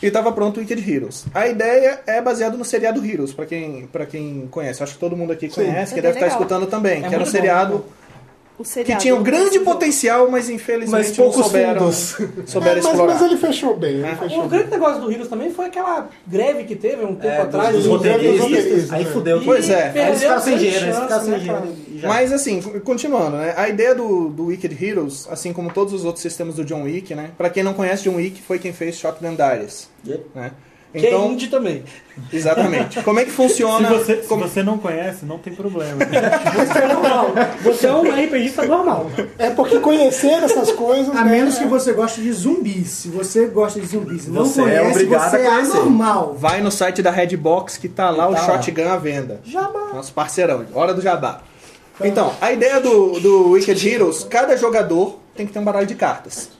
E 0.00 0.06
estava 0.06 0.30
pronto 0.32 0.58
o 0.58 0.60
Wicked 0.60 0.90
Heroes. 0.90 1.24
A 1.34 1.46
ideia 1.48 2.00
é 2.06 2.20
baseada 2.20 2.56
no 2.56 2.64
seriado 2.64 3.04
Heroes, 3.04 3.32
pra 3.32 3.46
quem, 3.46 3.86
pra 3.86 4.04
quem 4.06 4.46
conhece. 4.50 4.82
Acho 4.82 4.94
que 4.94 4.98
todo 4.98 5.16
mundo 5.16 5.32
aqui 5.32 5.48
conhece, 5.48 5.92
É 5.92 5.94
que 5.94 6.02
bem 6.02 6.02
deve 6.02 6.14
estar 6.14 6.26
escutando 6.26 6.66
também. 6.66 6.98
É 7.04 7.08
que 7.08 7.14
era 7.14 7.16
um 7.16 7.18
muito 7.20 7.30
bom, 7.78 7.84
seriado 8.52 8.60
O 8.60 8.62
que 8.64 8.68
seriado. 8.68 9.02
tinha 9.02 9.14
um 9.16 9.22
grande 9.22 9.58
potencial, 9.60 10.30
mas 10.30 10.48
infelizmente 10.50 10.90
Mas 11.08 11.16
poucos 11.16 11.36
não 11.38 11.44
souberam, 11.44 11.80
fundos. 11.80 12.16
souberam 12.46 12.72
É, 12.78 12.82
mas, 12.82 12.84
explorar. 12.86 13.12
mas 13.14 13.22
ele 13.22 13.36
fechou 13.36 13.76
bem, 13.76 13.90
ele 13.96 14.16
fechou 14.16 14.38
O 14.38 14.40
bem. 14.42 14.48
grande 14.50 14.70
negócio 14.70 15.00
do 15.00 15.10
Heroes 15.12 15.28
também 15.28 15.50
foi 15.50 15.66
aquela 15.66 16.08
greve 16.26 16.64
que 16.64 16.76
teve 16.76 17.04
um 17.04 17.14
tempo 17.14 17.26
É, 17.26 17.40
atrás. 17.42 17.74
dos 17.74 17.84
dos 17.84 17.92
roteiristas. 17.92 18.40
roteiristas, 18.40 18.92
Aí 18.92 19.04
né? 19.04 19.10
fudeu. 19.10 19.40
Pois 19.44 19.70
é. 19.70 19.90
Aí 19.90 20.08
eles 20.08 20.20
ficaram 20.20 20.42
sem 20.42 20.56
dinheiro, 20.58 20.84
eles 20.84 20.96
grande 20.96 21.02
ficaram 21.02 21.24
sem 21.24 21.32
chance, 21.34 21.48
né, 21.48 21.60
dinheiro. 21.60 21.76
e 21.88 21.98
já. 21.98 22.08
Mas 22.08 22.32
assim, 22.32 22.60
continuando, 22.84 23.36
né? 23.36 23.54
A 23.56 23.68
ideia 23.68 23.94
do, 23.94 24.28
do 24.28 24.46
Wicked 24.46 24.84
Heroes, 24.84 25.26
assim 25.30 25.52
como 25.52 25.72
todos 25.72 25.92
os 25.92 26.04
outros 26.04 26.22
sistemas 26.22 26.54
do 26.56 26.64
John 26.64 26.82
Wick, 26.82 27.14
né? 27.14 27.30
Pra 27.38 27.48
quem 27.50 27.62
não 27.62 27.74
conhece 27.74 28.04
John 28.04 28.16
Wick, 28.16 28.42
foi 28.42 28.58
quem 28.58 28.72
fez 28.72 28.96
Shotgun 28.96 29.34
Diaries, 29.34 29.88
Yep. 30.06 30.26
né? 30.34 30.50
Que 30.92 31.06
é 31.06 31.08
Então, 31.08 31.32
indie 31.32 31.48
também. 31.48 31.82
exatamente. 32.30 33.02
Como 33.02 33.18
é 33.18 33.24
que 33.24 33.30
Se 33.30 33.36
funciona? 33.36 33.88
você, 33.88 34.20
se 34.22 34.28
como- 34.28 34.46
você 34.46 34.62
não 34.62 34.76
conhece, 34.76 35.24
não 35.24 35.38
tem 35.38 35.54
problema. 35.54 35.96
Você 36.04 36.78
é 36.78 36.86
normal. 36.92 37.26
Você 37.62 37.86
é 37.86 37.92
um 37.94 38.02
RPGista 38.10 38.66
normal. 38.66 39.10
É 39.38 39.48
porque 39.50 39.78
conhecer 39.78 40.42
essas 40.42 40.70
coisas. 40.72 41.16
A 41.16 41.24
né, 41.24 41.30
menos 41.30 41.56
é- 41.56 41.60
que 41.60 41.66
você 41.66 41.92
goste 41.94 42.20
de 42.20 42.30
zumbis. 42.32 42.88
Se 42.90 43.08
você 43.08 43.46
gosta 43.46 43.80
de 43.80 43.86
zumbis 43.86 44.26
e 44.26 44.30
não 44.30 44.44
Você 44.44 44.60
é 44.60 44.64
conhece, 44.64 44.90
obrigado 44.90 45.30
você 45.30 45.36
a 45.36 45.40
é 45.40 45.50
conhecer. 45.50 45.76
anormal. 45.78 46.34
Vai 46.38 46.60
no 46.60 46.70
site 46.70 47.00
da 47.02 47.10
Redbox 47.10 47.78
que 47.78 47.88
tá 47.88 48.10
lá 48.10 48.28
o 48.28 48.34
Tá 48.34 48.40
lá. 48.46 48.46
Shotgun 48.62 48.88
à 48.90 48.96
venda. 48.98 49.40
Jabá. 49.44 49.90
Nosso 49.94 50.12
parceirão, 50.12 50.66
hora 50.74 50.92
do 50.92 51.00
jabá. 51.00 51.40
Então, 52.04 52.32
a 52.40 52.52
ideia 52.52 52.80
do, 52.80 53.18
do 53.20 53.50
Wicked 53.52 53.88
Heroes, 53.88 54.24
cada 54.24 54.56
jogador 54.56 55.18
tem 55.34 55.46
que 55.46 55.52
ter 55.52 55.58
um 55.58 55.64
baralho 55.64 55.86
de 55.86 55.94
cartas. 55.94 56.50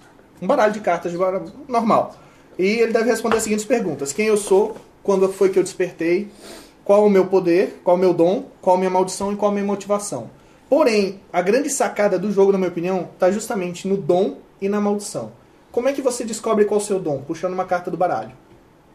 Um 0.40 0.46
baralho 0.46 0.72
de 0.72 0.80
cartas 0.80 1.12
de 1.12 1.18
baralho 1.18 1.52
normal. 1.68 2.14
E 2.58 2.66
ele 2.66 2.92
deve 2.92 3.10
responder 3.10 3.36
as 3.36 3.42
seguintes 3.42 3.64
perguntas. 3.64 4.12
Quem 4.12 4.26
eu 4.26 4.36
sou, 4.36 4.76
quando 5.02 5.28
foi 5.32 5.48
que 5.48 5.58
eu 5.58 5.62
despertei, 5.62 6.28
qual 6.84 7.04
o 7.06 7.10
meu 7.10 7.26
poder, 7.26 7.80
qual 7.84 7.96
o 7.96 7.98
meu 7.98 8.12
dom, 8.12 8.44
qual 8.60 8.76
a 8.76 8.78
minha 8.78 8.90
maldição 8.90 9.32
e 9.32 9.36
qual 9.36 9.50
a 9.50 9.54
minha 9.54 9.64
motivação. 9.66 10.30
Porém, 10.68 11.20
a 11.32 11.40
grande 11.42 11.68
sacada 11.70 12.18
do 12.18 12.30
jogo, 12.32 12.52
na 12.52 12.58
minha 12.58 12.70
opinião, 12.70 13.08
está 13.12 13.30
justamente 13.30 13.86
no 13.86 13.96
dom 13.96 14.36
e 14.60 14.68
na 14.68 14.80
maldição. 14.80 15.32
Como 15.70 15.88
é 15.88 15.92
que 15.92 16.02
você 16.02 16.24
descobre 16.24 16.64
qual 16.64 16.80
é 16.80 16.82
o 16.82 16.86
seu 16.86 16.98
dom? 16.98 17.22
Puxando 17.26 17.52
uma 17.54 17.64
carta 17.64 17.90
do 17.90 17.96
baralho. 17.96 18.32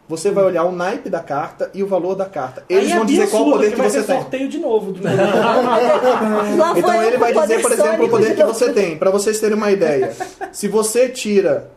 Você 0.10 0.32
vai 0.32 0.44
olhar 0.46 0.64
o 0.64 0.72
naipe 0.72 1.10
da 1.10 1.20
carta 1.20 1.70
e 1.74 1.84
o 1.84 1.88
valor 1.88 2.16
da 2.16 2.26
carta. 2.26 2.64
Eles 2.70 2.86
Aí 2.86 2.92
é 2.94 2.96
vão 2.96 3.06
dizer 3.06 3.22
bem 3.24 3.30
qual 3.30 3.48
o 3.48 3.52
poder 3.52 3.72
que 3.72 3.76
vai 3.78 3.90
você 3.90 4.04
tem. 4.04 4.16
sorteio 4.22 4.48
de 4.48 4.58
novo. 4.58 4.92
do- 4.94 5.02
Então 6.78 7.04
ele 7.04 7.18
vai 7.18 7.34
dizer, 7.34 7.62
por 7.62 7.72
exemplo, 7.72 8.06
o 8.06 8.10
poder 8.10 8.30
de 8.30 8.36
que 8.36 8.44
você 8.44 8.72
tem. 8.72 8.98
Pra 8.98 9.12
vocês 9.12 9.40
terem 9.40 9.58
uma 9.58 9.70
ideia. 9.72 10.16
Se 10.54 10.68
você 10.68 11.10
tira 11.10 11.70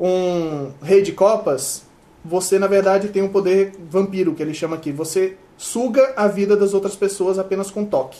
um 0.00 0.70
rei 0.82 1.02
de 1.02 1.12
copas, 1.12 1.84
você 2.24 2.58
na 2.58 2.66
verdade 2.66 3.08
tem 3.08 3.22
um 3.22 3.28
poder 3.28 3.72
vampiro, 3.90 4.34
que 4.34 4.42
ele 4.42 4.54
chama 4.54 4.76
aqui. 4.76 4.90
Você 4.92 5.36
suga 5.56 6.12
a 6.16 6.26
vida 6.26 6.56
das 6.56 6.74
outras 6.74 6.96
pessoas 6.96 7.38
apenas 7.38 7.70
com 7.70 7.84
toque. 7.84 8.18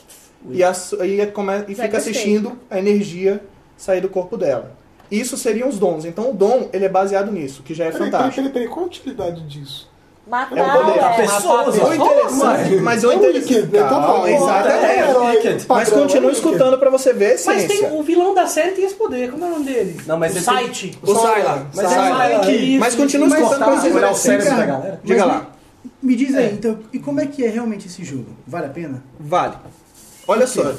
E, 0.50 0.58
e 0.58 1.20
é 1.20 1.26
come- 1.26 1.64
e 1.68 1.74
Já 1.74 1.84
fica 1.84 1.96
assistindo 1.98 2.52
a 2.70 2.78
energia 2.78 3.42
sair 3.76 4.00
do 4.00 4.08
corpo 4.08 4.36
dela. 4.36 4.76
Isso 5.10 5.36
seriam 5.36 5.68
os 5.68 5.78
dons. 5.78 6.04
Então 6.04 6.30
o 6.30 6.34
dom 6.34 6.68
ele 6.72 6.84
é 6.84 6.88
baseado 6.88 7.32
nisso, 7.32 7.62
que 7.62 7.72
já 7.74 7.84
é 7.84 7.90
Peraí, 7.90 8.10
peraí, 8.10 8.12
fantástico. 8.12 8.36
peraí, 8.36 8.52
peraí, 8.52 8.68
qual 8.68 8.84
a 8.84 8.88
utilidade 8.88 9.40
disso? 9.48 9.90
Matar 10.26 10.56
É 10.56 10.62
o 10.62 10.84
poder. 10.86 10.98
é, 11.00 11.16
pessoas, 11.16 11.76
O 11.76 11.94
interessante, 11.94 12.76
mas 12.80 13.04
É 13.04 13.06
o 13.06 13.12
interessante. 13.12 13.54
Wicked, 13.54 13.72
né? 13.76 13.88
Calma, 13.88 14.30
exatamente. 14.30 15.46
É 15.48 15.56
Mas 15.68 15.88
é 15.88 15.90
continua 15.90 16.30
Wicked. 16.30 16.32
escutando 16.32 16.78
pra 16.78 16.88
você 16.90 17.12
ver 17.12 17.34
a 17.34 17.44
Mas 17.44 17.64
tem, 17.64 17.92
o 17.92 18.02
vilão 18.02 18.34
da 18.34 18.46
série 18.46 18.70
tem 18.72 18.84
esse 18.86 18.94
poder. 18.94 19.30
Como 19.30 19.44
é 19.44 19.48
o 19.48 19.50
nome 19.50 19.64
dele? 19.66 20.00
Não, 20.06 20.18
mas 20.18 20.34
o 20.34 20.40
site. 20.40 20.98
O 21.02 21.06
Sylar. 21.14 21.66
Mas 21.74 21.92
é 21.92 22.78
Mas 22.78 22.94
continua 22.94 23.28
escutando 23.28 23.58
pra 23.58 23.66
Mas 23.66 23.80
você 23.82 23.90
ver 23.90 24.04
o 24.04 24.14
cérebro 24.14 24.46
essência. 24.46 24.56
da 24.56 24.66
galera. 24.66 25.00
Diga 25.04 25.26
Mas 25.26 25.34
lá. 25.36 25.46
Me 26.02 26.16
diz 26.16 26.34
aí, 26.34 26.44
É. 26.46 26.50
então, 26.52 26.78
e 26.92 26.98
como 26.98 27.20
é 27.20 27.26
que 27.26 27.44
é 27.44 27.48
realmente 27.48 27.86
esse 27.86 28.02
jogo? 28.02 28.26
Vale 28.46 28.66
a 28.66 28.70
pena? 28.70 29.02
Vale. 29.20 29.54
Olha 30.26 30.46
só. 30.46 30.72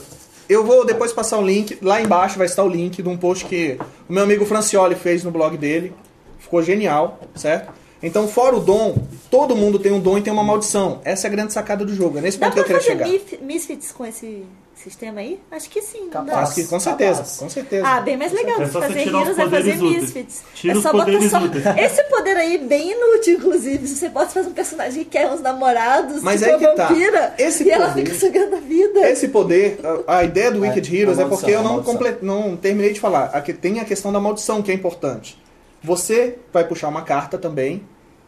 Eu 0.50 0.64
vou 0.64 0.86
depois 0.86 1.14
passar 1.14 1.38
o 1.38 1.42
link. 1.46 1.78
Lá 1.84 2.02
embaixo 2.02 2.38
vai 2.38 2.48
estar 2.48 2.64
o 2.64 2.68
link 2.70 3.02
de 3.02 3.10
um 3.10 3.18
post 3.18 3.46
que 3.46 3.78
o 4.10 4.14
meu 4.14 4.24
amigo 4.24 4.46
Francioli 4.46 4.96
fez 4.96 5.24
no 5.24 5.30
blog 5.32 5.56
dele. 5.58 5.94
Ficou 6.40 6.62
genial, 6.64 7.20
certo? 7.36 7.72
Então, 8.06 8.28
fora 8.28 8.56
o 8.56 8.60
dom, 8.60 8.96
todo 9.32 9.56
mundo 9.56 9.80
tem 9.80 9.92
um 9.92 10.00
dom 10.00 10.18
e 10.18 10.22
tem 10.22 10.32
uma 10.32 10.44
maldição. 10.44 11.02
Essa 11.04 11.26
é 11.26 11.28
a 11.28 11.32
grande 11.32 11.52
sacada 11.54 11.84
do 11.84 11.94
jogo. 11.94 12.20
É 12.20 12.22
nesse 12.22 12.38
Dá 12.38 12.46
ponto 12.48 12.54
que 12.54 12.60
eu 12.60 12.80
queria 12.80 13.00
fazer 13.00 13.20
chegar. 13.28 13.44
misfits 13.44 13.92
com 13.92 14.06
esse 14.06 14.44
sistema 14.76 15.22
aí? 15.22 15.40
Acho 15.50 15.68
que 15.72 15.82
sim. 15.82 16.08
Capaz. 16.10 16.38
Acho 16.38 16.54
que 16.56 16.66
com 16.66 16.80
certeza, 16.80 17.20
Capaz. 17.22 17.38
com 17.38 17.50
certeza. 17.50 17.88
Ah, 17.88 18.02
bem 18.02 18.16
mais 18.16 18.32
legal 18.32 18.62
É 18.62 18.68
fazer 18.68 19.08
Heroes 19.08 19.30
é 19.40 19.50
fazer 19.50 19.72
úteis. 19.78 20.02
Misfits. 20.02 20.44
Tira 20.54 20.78
é 20.78 20.82
só 20.82 20.92
botar 20.92 21.30
só. 21.30 21.40
úteis. 21.40 21.66
Esse 21.78 22.04
poder 22.04 22.38
aí, 22.38 22.60
bem 22.60 22.92
inútil, 22.92 23.38
inclusive. 23.38 23.88
Você 23.88 24.10
pode 24.10 24.32
fazer 24.32 24.50
um 24.50 24.54
personagem 24.54 25.04
que 25.04 25.10
quer 25.10 25.32
uns 25.32 25.42
namorados, 25.42 26.22
Mas 26.22 26.42
tipo 26.42 26.52
aí 26.54 26.60
que 26.60 26.66
uma 26.68 26.76
tá. 26.76 26.88
vampira, 26.90 27.34
Esse 27.40 27.64
e 27.64 27.72
ela 27.72 27.88
poder- 27.90 28.06
fica 28.06 28.20
sugando 28.20 28.56
a 28.56 28.60
vida. 28.60 29.10
Esse 29.10 29.28
poder, 29.30 29.80
a, 30.08 30.18
a 30.20 30.24
ideia 30.24 30.52
do 30.52 30.64
É, 30.64 30.68
Wicked 30.70 30.96
Heroes 30.96 31.18
a 31.18 31.24
é 31.24 31.26
porque 31.26 31.52
maldição, 31.52 31.54
eu 31.54 31.60
a 31.60 31.64
não, 31.64 31.72
maldição. 31.74 31.94
comple- 31.98 32.18
não 32.22 32.56
terminei 32.56 32.94
de 32.94 33.00
falar. 33.00 33.26
Aqui 33.34 33.52
tem 33.54 33.80
a 33.80 33.86
questão 33.86 34.12
da 34.14 34.20
maldição, 34.20 34.62
que 34.62 34.70
é 34.70 34.76
importante. 34.76 35.44
Você 35.84 36.38
vai 36.52 36.64
puxar 36.64 36.88
uma 36.90 37.02
carta 37.04 37.38
também, 37.38 37.84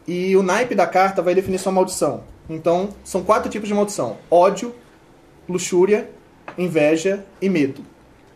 e 0.08 0.34
o 0.36 0.42
naipe 0.42 0.74
da 0.74 0.86
carta 0.86 1.20
vai 1.20 1.34
definir 1.34 1.58
sua 1.58 1.70
maldição. 1.70 2.24
Então, 2.48 2.88
são 3.04 3.22
quatro 3.22 3.50
tipos 3.50 3.68
de 3.68 3.74
maldição: 3.74 4.16
ódio, 4.30 4.74
luxúria, 5.46 6.08
inveja 6.56 7.24
e 7.42 7.48
medo. 7.48 7.82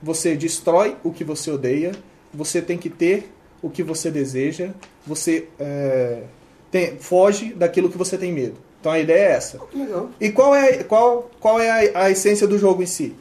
Você 0.02 0.36
destrói 0.36 0.96
o 1.02 1.10
que 1.10 1.24
você 1.24 1.50
odeia, 1.50 1.92
você 2.32 2.60
tem 2.60 2.76
que 2.76 2.90
ter 2.90 3.32
o 3.62 3.70
que 3.70 3.82
você 3.82 4.10
deseja, 4.10 4.70
você 5.06 5.48
é, 5.58 6.24
tem- 6.70 6.98
foge 6.98 7.54
daquilo 7.54 7.88
que 7.88 7.96
você 7.96 8.18
tem 8.18 8.32
medo. 8.32 8.56
Então 8.80 8.92
a 8.92 8.98
ideia 8.98 9.28
é 9.28 9.32
essa. 9.32 9.58
Legal. 9.72 10.10
E 10.20 10.30
qual 10.30 10.54
é, 10.54 10.82
qual, 10.82 11.30
qual 11.40 11.60
é 11.60 11.92
a, 11.94 12.04
a 12.04 12.10
essência 12.10 12.46
do 12.46 12.58
jogo 12.58 12.82
em 12.82 12.86
si? 12.86 13.14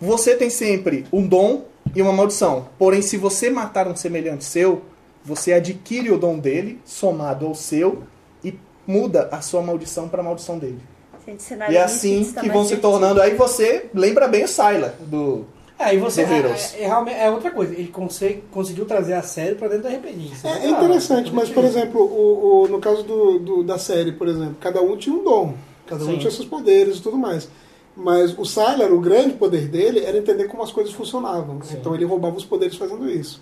Você 0.00 0.34
tem 0.34 0.50
sempre 0.50 1.06
um 1.12 1.26
dom 1.26 1.64
e 1.94 2.02
uma 2.02 2.12
maldição. 2.12 2.68
Porém, 2.78 3.00
se 3.00 3.16
você 3.16 3.48
matar 3.48 3.86
um 3.88 3.96
semelhante 3.96 4.44
seu, 4.44 4.82
você 5.24 5.52
adquire 5.52 6.10
o 6.10 6.18
dom 6.18 6.38
dele, 6.38 6.80
somado 6.84 7.46
ao 7.46 7.54
seu, 7.54 8.02
e 8.42 8.54
muda 8.86 9.28
a 9.32 9.40
sua 9.40 9.62
maldição 9.62 10.08
para 10.08 10.20
a 10.20 10.24
maldição 10.24 10.58
dele. 10.58 10.80
Gente, 11.26 11.54
E 11.70 11.76
é 11.76 11.82
assim 11.82 12.24
tá 12.32 12.40
que 12.40 12.46
mais 12.48 12.58
vão 12.58 12.64
se 12.66 12.76
tornando. 12.78 13.20
Aí 13.20 13.34
você 13.34 13.90
lembra 13.92 14.26
bem 14.26 14.44
o 14.44 14.48
Sylar 14.48 14.94
do. 15.00 15.44
É, 15.78 15.94
e 15.94 15.98
você 15.98 16.22
é, 16.22 16.24
é, 16.24 16.84
é 16.84 17.26
é 17.26 17.30
outra 17.30 17.50
coisa. 17.50 17.72
Ele 17.74 17.88
consegue, 17.88 18.42
conseguiu 18.50 18.84
trazer 18.84 19.12
a 19.12 19.22
série 19.22 19.54
pra 19.54 19.68
dentro 19.68 19.88
do 19.88 19.94
RPG. 19.94 20.32
Isso 20.32 20.46
É, 20.46 20.50
é 20.50 20.54
legal, 20.54 20.84
interessante, 20.84 21.32
mas, 21.32 21.48
por 21.50 21.64
exemplo, 21.64 22.00
o, 22.00 22.62
o- 22.64 22.68
no 22.68 22.80
caso 22.80 23.02
do, 23.04 23.38
do- 23.38 23.62
da 23.62 23.78
série, 23.78 24.12
por 24.12 24.26
exemplo, 24.26 24.56
cada 24.58 24.80
um 24.82 24.96
tinha 24.96 25.14
um 25.14 25.22
dom, 25.22 25.54
cada 25.86 26.02
um 26.04 26.12
Sim. 26.12 26.18
tinha 26.18 26.30
seus 26.32 26.46
poderes 26.48 26.96
e 26.96 27.02
tudo 27.02 27.16
mais. 27.16 27.48
Mas 27.94 28.36
o 28.36 28.44
Sylar, 28.44 28.92
o 28.92 29.00
grande 29.00 29.34
poder 29.34 29.68
dele 29.68 30.00
era 30.04 30.16
entender 30.16 30.44
como 30.48 30.62
as 30.62 30.72
coisas 30.72 30.92
funcionavam. 30.94 31.60
Então 31.72 31.94
ele 31.94 32.04
roubava 32.04 32.36
os 32.36 32.44
poderes 32.44 32.76
fazendo 32.76 33.08
isso. 33.08 33.40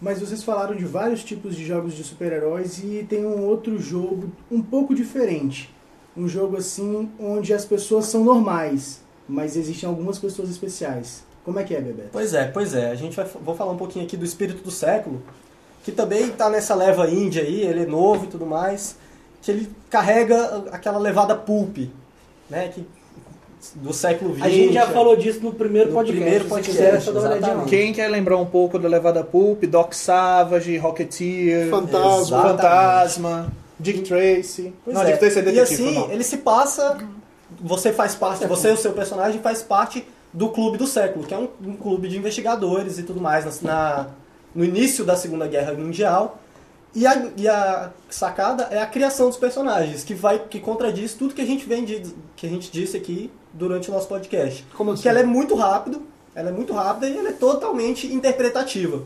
Mas 0.00 0.20
vocês 0.20 0.42
falaram 0.42 0.74
de 0.74 0.84
vários 0.84 1.22
tipos 1.22 1.54
de 1.54 1.64
jogos 1.64 1.94
de 1.94 2.02
super-heróis 2.02 2.78
e 2.78 3.04
tem 3.08 3.24
um 3.24 3.44
outro 3.44 3.78
jogo 3.78 4.32
um 4.50 4.62
pouco 4.62 4.94
diferente. 4.94 5.74
Um 6.16 6.26
jogo 6.26 6.56
assim 6.56 7.10
onde 7.18 7.52
as 7.52 7.64
pessoas 7.64 8.06
são 8.06 8.24
normais, 8.24 9.02
mas 9.28 9.56
existem 9.56 9.88
algumas 9.88 10.18
pessoas 10.18 10.48
especiais. 10.48 11.22
Como 11.44 11.58
é 11.58 11.64
que 11.64 11.74
é, 11.74 11.80
Bebeto? 11.80 12.08
Pois 12.12 12.34
é, 12.34 12.46
pois 12.46 12.74
é. 12.74 12.90
A 12.90 12.94
gente 12.94 13.16
vai 13.16 13.26
vou 13.26 13.54
falar 13.54 13.72
um 13.72 13.76
pouquinho 13.76 14.04
aqui 14.04 14.16
do 14.16 14.24
Espírito 14.24 14.62
do 14.62 14.70
Século, 14.70 15.22
que 15.84 15.92
também 15.92 16.28
está 16.28 16.48
nessa 16.48 16.74
leva 16.74 17.08
índia 17.08 17.42
aí, 17.42 17.62
ele 17.62 17.82
é 17.82 17.86
novo 17.86 18.24
e 18.24 18.28
tudo 18.28 18.46
mais, 18.46 18.96
que 19.42 19.50
ele 19.50 19.70
carrega 19.88 20.64
aquela 20.70 20.98
levada 20.98 21.34
pulp, 21.34 21.78
né, 22.48 22.68
que 22.68 22.86
do 23.76 23.92
século 23.92 24.34
XX. 24.34 24.42
A 24.44 24.48
gente 24.48 24.72
já 24.74 24.86
falou 24.86 25.16
disso 25.16 25.40
no 25.40 25.52
primeiro 25.52 25.88
No 25.90 25.94
podcast. 25.94 26.20
primeiro 26.20 26.44
se 26.44 26.50
podcast, 26.50 26.76
quiser, 26.78 26.94
é 26.94 27.10
olhadinha 27.10 27.28
lá. 27.30 27.36
exatamente. 27.36 27.68
Quem 27.70 27.92
quer 27.92 28.08
lembrar 28.08 28.36
um 28.38 28.46
pouco 28.46 28.78
da 28.78 28.88
Levada 28.88 29.22
Pulp, 29.22 29.64
Doc 29.64 29.92
Savage, 29.92 30.76
Rocketeer, 30.78 31.68
Fantasma. 31.70 32.20
Exato. 32.20 32.48
Fantasma, 32.48 33.52
Dick 33.78 34.00
Tracy. 34.02 34.72
Pois 34.84 34.94
não, 34.94 35.02
é. 35.02 35.06
Dick 35.06 35.18
Tracy 35.18 35.38
é 35.38 35.42
e 35.42 35.44
detetive. 35.44 35.74
assim, 35.88 35.94
não. 35.94 36.10
ele 36.10 36.24
se 36.24 36.36
passa. 36.38 36.98
Você 37.62 37.92
faz 37.92 38.14
parte, 38.14 38.46
você 38.46 38.68
e 38.70 38.72
o 38.72 38.76
seu 38.76 38.92
personagem 38.92 39.40
faz 39.40 39.62
parte 39.62 40.04
do 40.32 40.48
Clube 40.50 40.78
do 40.78 40.86
Século, 40.86 41.26
que 41.26 41.34
é 41.34 41.38
um, 41.38 41.48
um 41.66 41.76
clube 41.76 42.08
de 42.08 42.16
investigadores 42.16 42.98
e 42.98 43.02
tudo 43.02 43.20
mais, 43.20 43.44
na, 43.62 43.72
na- 43.72 44.06
no 44.54 44.64
início 44.64 45.04
da 45.04 45.16
Segunda 45.16 45.46
Guerra 45.46 45.72
Mundial. 45.74 46.39
E 46.94 47.06
a, 47.06 47.30
e 47.36 47.48
a 47.48 47.92
sacada 48.08 48.64
é 48.64 48.80
a 48.80 48.86
criação 48.86 49.28
dos 49.28 49.36
personagens, 49.36 50.02
que 50.02 50.14
vai 50.14 50.38
que 50.38 50.58
contradiz 50.58 51.14
tudo 51.14 51.34
que 51.34 51.40
a 51.40 51.46
gente 51.46 51.64
vem 51.64 51.84
de, 51.84 52.02
que 52.34 52.46
a 52.46 52.50
gente 52.50 52.70
disse 52.70 52.96
aqui 52.96 53.30
durante 53.52 53.90
o 53.90 53.94
nosso 53.94 54.08
podcast. 54.08 54.66
Como 54.74 54.92
assim? 54.92 55.02
Que 55.02 55.08
ela 55.08 55.20
é 55.20 55.24
muito 55.24 55.54
rápido, 55.54 56.02
ela 56.34 56.48
é 56.48 56.52
muito 56.52 56.72
rápida 56.72 57.08
e 57.08 57.16
ela 57.16 57.28
é 57.28 57.32
totalmente 57.32 58.12
interpretativa. 58.12 59.04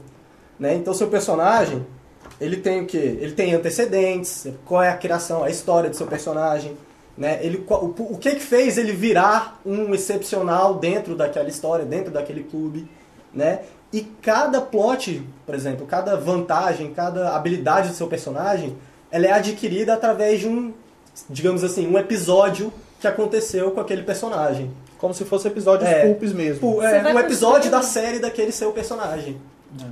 Né? 0.59 0.75
Então 0.77 0.95
seu 0.95 1.09
personagem, 1.09 1.87
ele 2.41 2.57
tem 2.57 2.83
o 2.83 2.87
quê? 2.87 3.19
Ele 3.21 3.33
tem 3.33 3.55
antecedentes, 3.55 4.47
qual 4.65 4.83
é 4.83 4.89
a 4.89 4.97
criação, 4.97 5.45
a 5.45 5.51
história 5.51 5.91
do 5.91 5.97
seu 5.97 6.07
personagem, 6.07 6.77
né? 7.17 7.39
Ele, 7.43 7.65
o, 7.69 8.15
o 8.15 8.19
que 8.19 8.35
que 8.35 8.41
fez 8.41 8.77
ele 8.77 8.93
virar 8.93 9.61
um 9.65 9.95
excepcional 9.95 10.75
dentro 10.75 11.15
daquela 11.15 11.49
história, 11.49 11.85
dentro 11.85 12.11
daquele 12.11 12.43
clube, 12.43 12.89
né? 13.33 13.61
E 13.95 14.01
cada 14.21 14.61
plot, 14.61 15.23
por 15.47 15.55
exemplo, 15.55 15.87
cada 15.87 16.17
vantagem, 16.17 16.93
cada 16.93 17.37
habilidade 17.37 17.91
do 17.91 17.95
seu 17.95 18.09
personagem, 18.09 18.77
ela 19.09 19.25
é 19.25 19.31
adquirida 19.31 19.95
através 19.95 20.41
de 20.41 20.49
um, 20.49 20.75
digamos 21.31 21.63
assim, 21.63 21.87
um 21.87 21.97
episódio 21.97 22.73
que 22.99 23.07
aconteceu 23.07 23.71
com 23.71 23.81
aquele 23.81 24.03
personagem. 24.03 24.69
Como 24.99 25.15
se 25.15 25.25
fosse 25.25 25.47
episódios 25.47 25.89
É. 25.89 26.07
pulpes 26.07 26.33
mesmo. 26.33 26.83
É, 26.83 27.15
um 27.15 27.19
episódio 27.21 27.71
da 27.71 27.83
série 27.83 28.19
daquele 28.19 28.51
seu 28.51 28.73
personagem. 28.73 29.41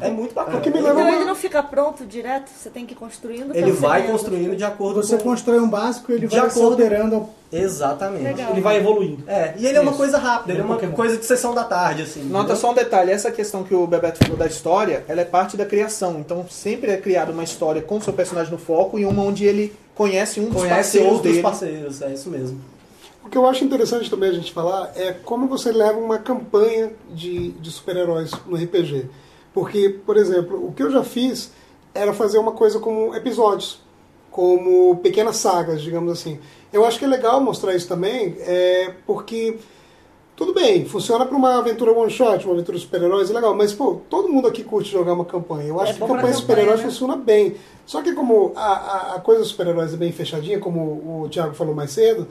É, 0.00 0.10
muito 0.10 0.34
bacana. 0.34 0.58
O 0.58 0.60
que 0.60 0.70
me 0.70 0.80
leva 0.80 0.92
Então 1.00 1.02
uma- 1.10 1.16
ele 1.16 1.24
não 1.24 1.34
fica 1.34 1.62
pronto 1.62 2.04
direto, 2.04 2.48
você 2.48 2.70
tem 2.70 2.86
que 2.86 2.92
ir 2.92 2.96
construindo. 2.96 3.54
Ele 3.54 3.72
vai 3.72 4.02
percebendo. 4.02 4.12
construindo 4.12 4.56
de 4.56 4.64
acordo 4.64 5.02
Você 5.02 5.16
com... 5.16 5.24
constrói 5.24 5.58
um 5.60 5.68
básico, 5.68 6.12
ele 6.12 6.26
De 6.28 6.36
vai 6.36 6.50
se 6.50 6.58
acordo- 6.58 6.82
alterando 6.82 7.28
Exatamente. 7.52 8.22
Legal. 8.24 8.50
Ele 8.52 8.60
vai 8.60 8.76
evoluindo. 8.78 9.24
É, 9.28 9.54
e 9.58 9.66
ele 9.66 9.76
é 9.76 9.80
uma 9.80 9.90
Isso. 9.90 9.98
coisa 9.98 10.16
rápida, 10.18 10.52
ele 10.52 10.60
é 10.60 10.62
Ele 10.62 10.62
é 10.62 10.64
uma 10.64 10.74
Pokémon. 10.76 10.92
coisa 10.94 11.16
de 11.18 11.24
sessão 11.26 11.54
da 11.54 11.64
tarde, 11.64 12.02
assim. 12.02 12.22
Nota 12.22 12.44
entendeu? 12.44 12.56
só 12.56 12.70
um 12.70 12.74
detalhe, 12.74 13.10
essa 13.10 13.30
questão 13.30 13.62
que 13.62 13.74
o 13.74 13.86
Bebeto 13.86 14.18
falou 14.24 14.38
da 14.38 14.46
história, 14.46 15.04
ela 15.08 15.20
é 15.20 15.24
parte 15.24 15.56
da 15.56 15.66
criação. 15.66 16.18
Então 16.20 16.46
sempre 16.48 16.90
é 16.90 16.96
criada 16.96 17.30
uma 17.32 17.44
história 17.44 17.82
com 17.82 17.96
o 17.98 18.02
seu 18.02 18.12
personagem 18.12 18.50
no 18.52 18.58
foco 18.58 18.98
e 18.98 19.04
uma 19.04 19.22
onde 19.22 19.44
ele 19.44 19.74
conhece 19.94 20.40
um 20.40 20.44
dos 20.46 20.54
Conhece 20.62 20.74
parceiros 20.74 21.12
outros 21.12 21.30
dele. 21.32 21.42
parceiros, 21.42 22.02
é 22.02 22.12
isso 22.12 22.30
mesmo. 22.30 22.58
O 23.24 23.28
que 23.28 23.36
eu 23.38 23.46
acho 23.46 23.62
interessante 23.64 24.08
também 24.10 24.30
a 24.30 24.32
gente 24.32 24.52
falar 24.52 24.90
é 24.96 25.12
como 25.12 25.46
você 25.46 25.70
leva 25.70 25.98
uma 25.98 26.18
campanha 26.18 26.90
de, 27.10 27.50
de 27.52 27.70
super-heróis 27.70 28.32
no 28.46 28.56
RPG. 28.56 29.06
Porque, 29.52 29.88
por 30.04 30.16
exemplo, 30.16 30.66
o 30.66 30.72
que 30.72 30.82
eu 30.82 30.90
já 30.90 31.02
fiz 31.04 31.52
era 31.94 32.12
fazer 32.12 32.38
uma 32.38 32.52
coisa 32.52 32.78
como 32.78 33.14
episódios, 33.14 33.80
como 34.30 34.96
pequenas 34.96 35.36
sagas, 35.36 35.82
digamos 35.82 36.12
assim. 36.12 36.38
Eu 36.72 36.86
acho 36.86 36.98
que 36.98 37.04
é 37.04 37.08
legal 37.08 37.40
mostrar 37.40 37.74
isso 37.74 37.86
também, 37.86 38.34
é, 38.40 38.94
porque 39.06 39.58
tudo 40.34 40.54
bem, 40.54 40.86
funciona 40.86 41.26
para 41.26 41.36
uma 41.36 41.58
aventura 41.58 41.92
one 41.92 42.10
shot, 42.10 42.44
uma 42.46 42.54
aventura 42.54 42.78
super-heróis, 42.78 43.30
é 43.30 43.34
legal, 43.34 43.54
mas 43.54 43.74
pô, 43.74 44.00
todo 44.08 44.28
mundo 44.30 44.48
aqui 44.48 44.64
curte 44.64 44.90
jogar 44.90 45.12
uma 45.12 45.26
campanha. 45.26 45.68
Eu 45.68 45.78
acho 45.78 45.90
É 45.90 45.94
que 45.94 46.00
campanha, 46.00 46.32
super-heróis 46.32 46.80
né? 46.80 46.86
funciona 46.86 47.14
bem. 47.14 47.56
Só 47.84 48.00
que 48.00 48.14
como 48.14 48.52
a, 48.56 48.72
a, 48.72 49.14
a 49.16 49.20
coisa 49.20 49.40
dos 49.42 49.50
super-heróis 49.50 49.92
é 49.92 49.96
bem 49.98 50.10
fechadinha, 50.10 50.58
como 50.58 51.22
o 51.24 51.28
Thiago 51.30 51.54
falou 51.54 51.74
mais 51.74 51.90
cedo, 51.90 52.26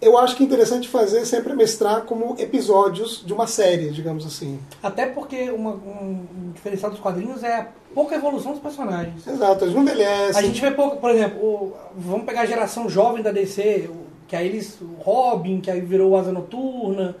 eu 0.00 0.16
acho 0.18 0.36
que 0.36 0.42
é 0.42 0.46
interessante 0.46 0.88
fazer 0.88 1.24
sempre 1.26 1.54
mestrar 1.54 2.02
como 2.02 2.34
episódios 2.38 3.22
de 3.24 3.32
uma 3.32 3.46
série, 3.46 3.90
digamos 3.90 4.24
assim. 4.26 4.58
Até 4.82 5.06
porque 5.06 5.50
uma- 5.50 5.72
um, 5.74 6.24
diferencial 6.54 6.90
dos 6.90 7.00
quadrinhos 7.00 7.42
é 7.42 7.54
a 7.54 7.66
pouca 7.94 8.14
evolução 8.14 8.52
dos 8.52 8.60
personagens. 8.60 9.26
Exato, 9.26 9.64
eles 9.64 9.74
não 9.74 9.82
envelhecem. 9.82 10.36
A 10.38 10.42
gente 10.46 10.60
vê 10.60 10.70
pouco, 10.70 10.98
por 10.98 11.10
exemplo, 11.10 11.38
o- 11.42 11.72
vamos 11.96 12.24
pegar 12.26 12.42
a 12.42 12.46
geração 12.46 12.88
jovem 12.88 13.22
da 13.22 13.32
DC, 13.32 13.88
o- 13.90 14.06
que 14.28 14.36
aí 14.36 14.46
eles, 14.46 14.78
o 14.80 15.02
Robin, 15.02 15.60
que 15.60 15.70
aí 15.70 15.80
virou 15.80 16.16
Asa 16.16 16.30
Noturna, 16.30 17.16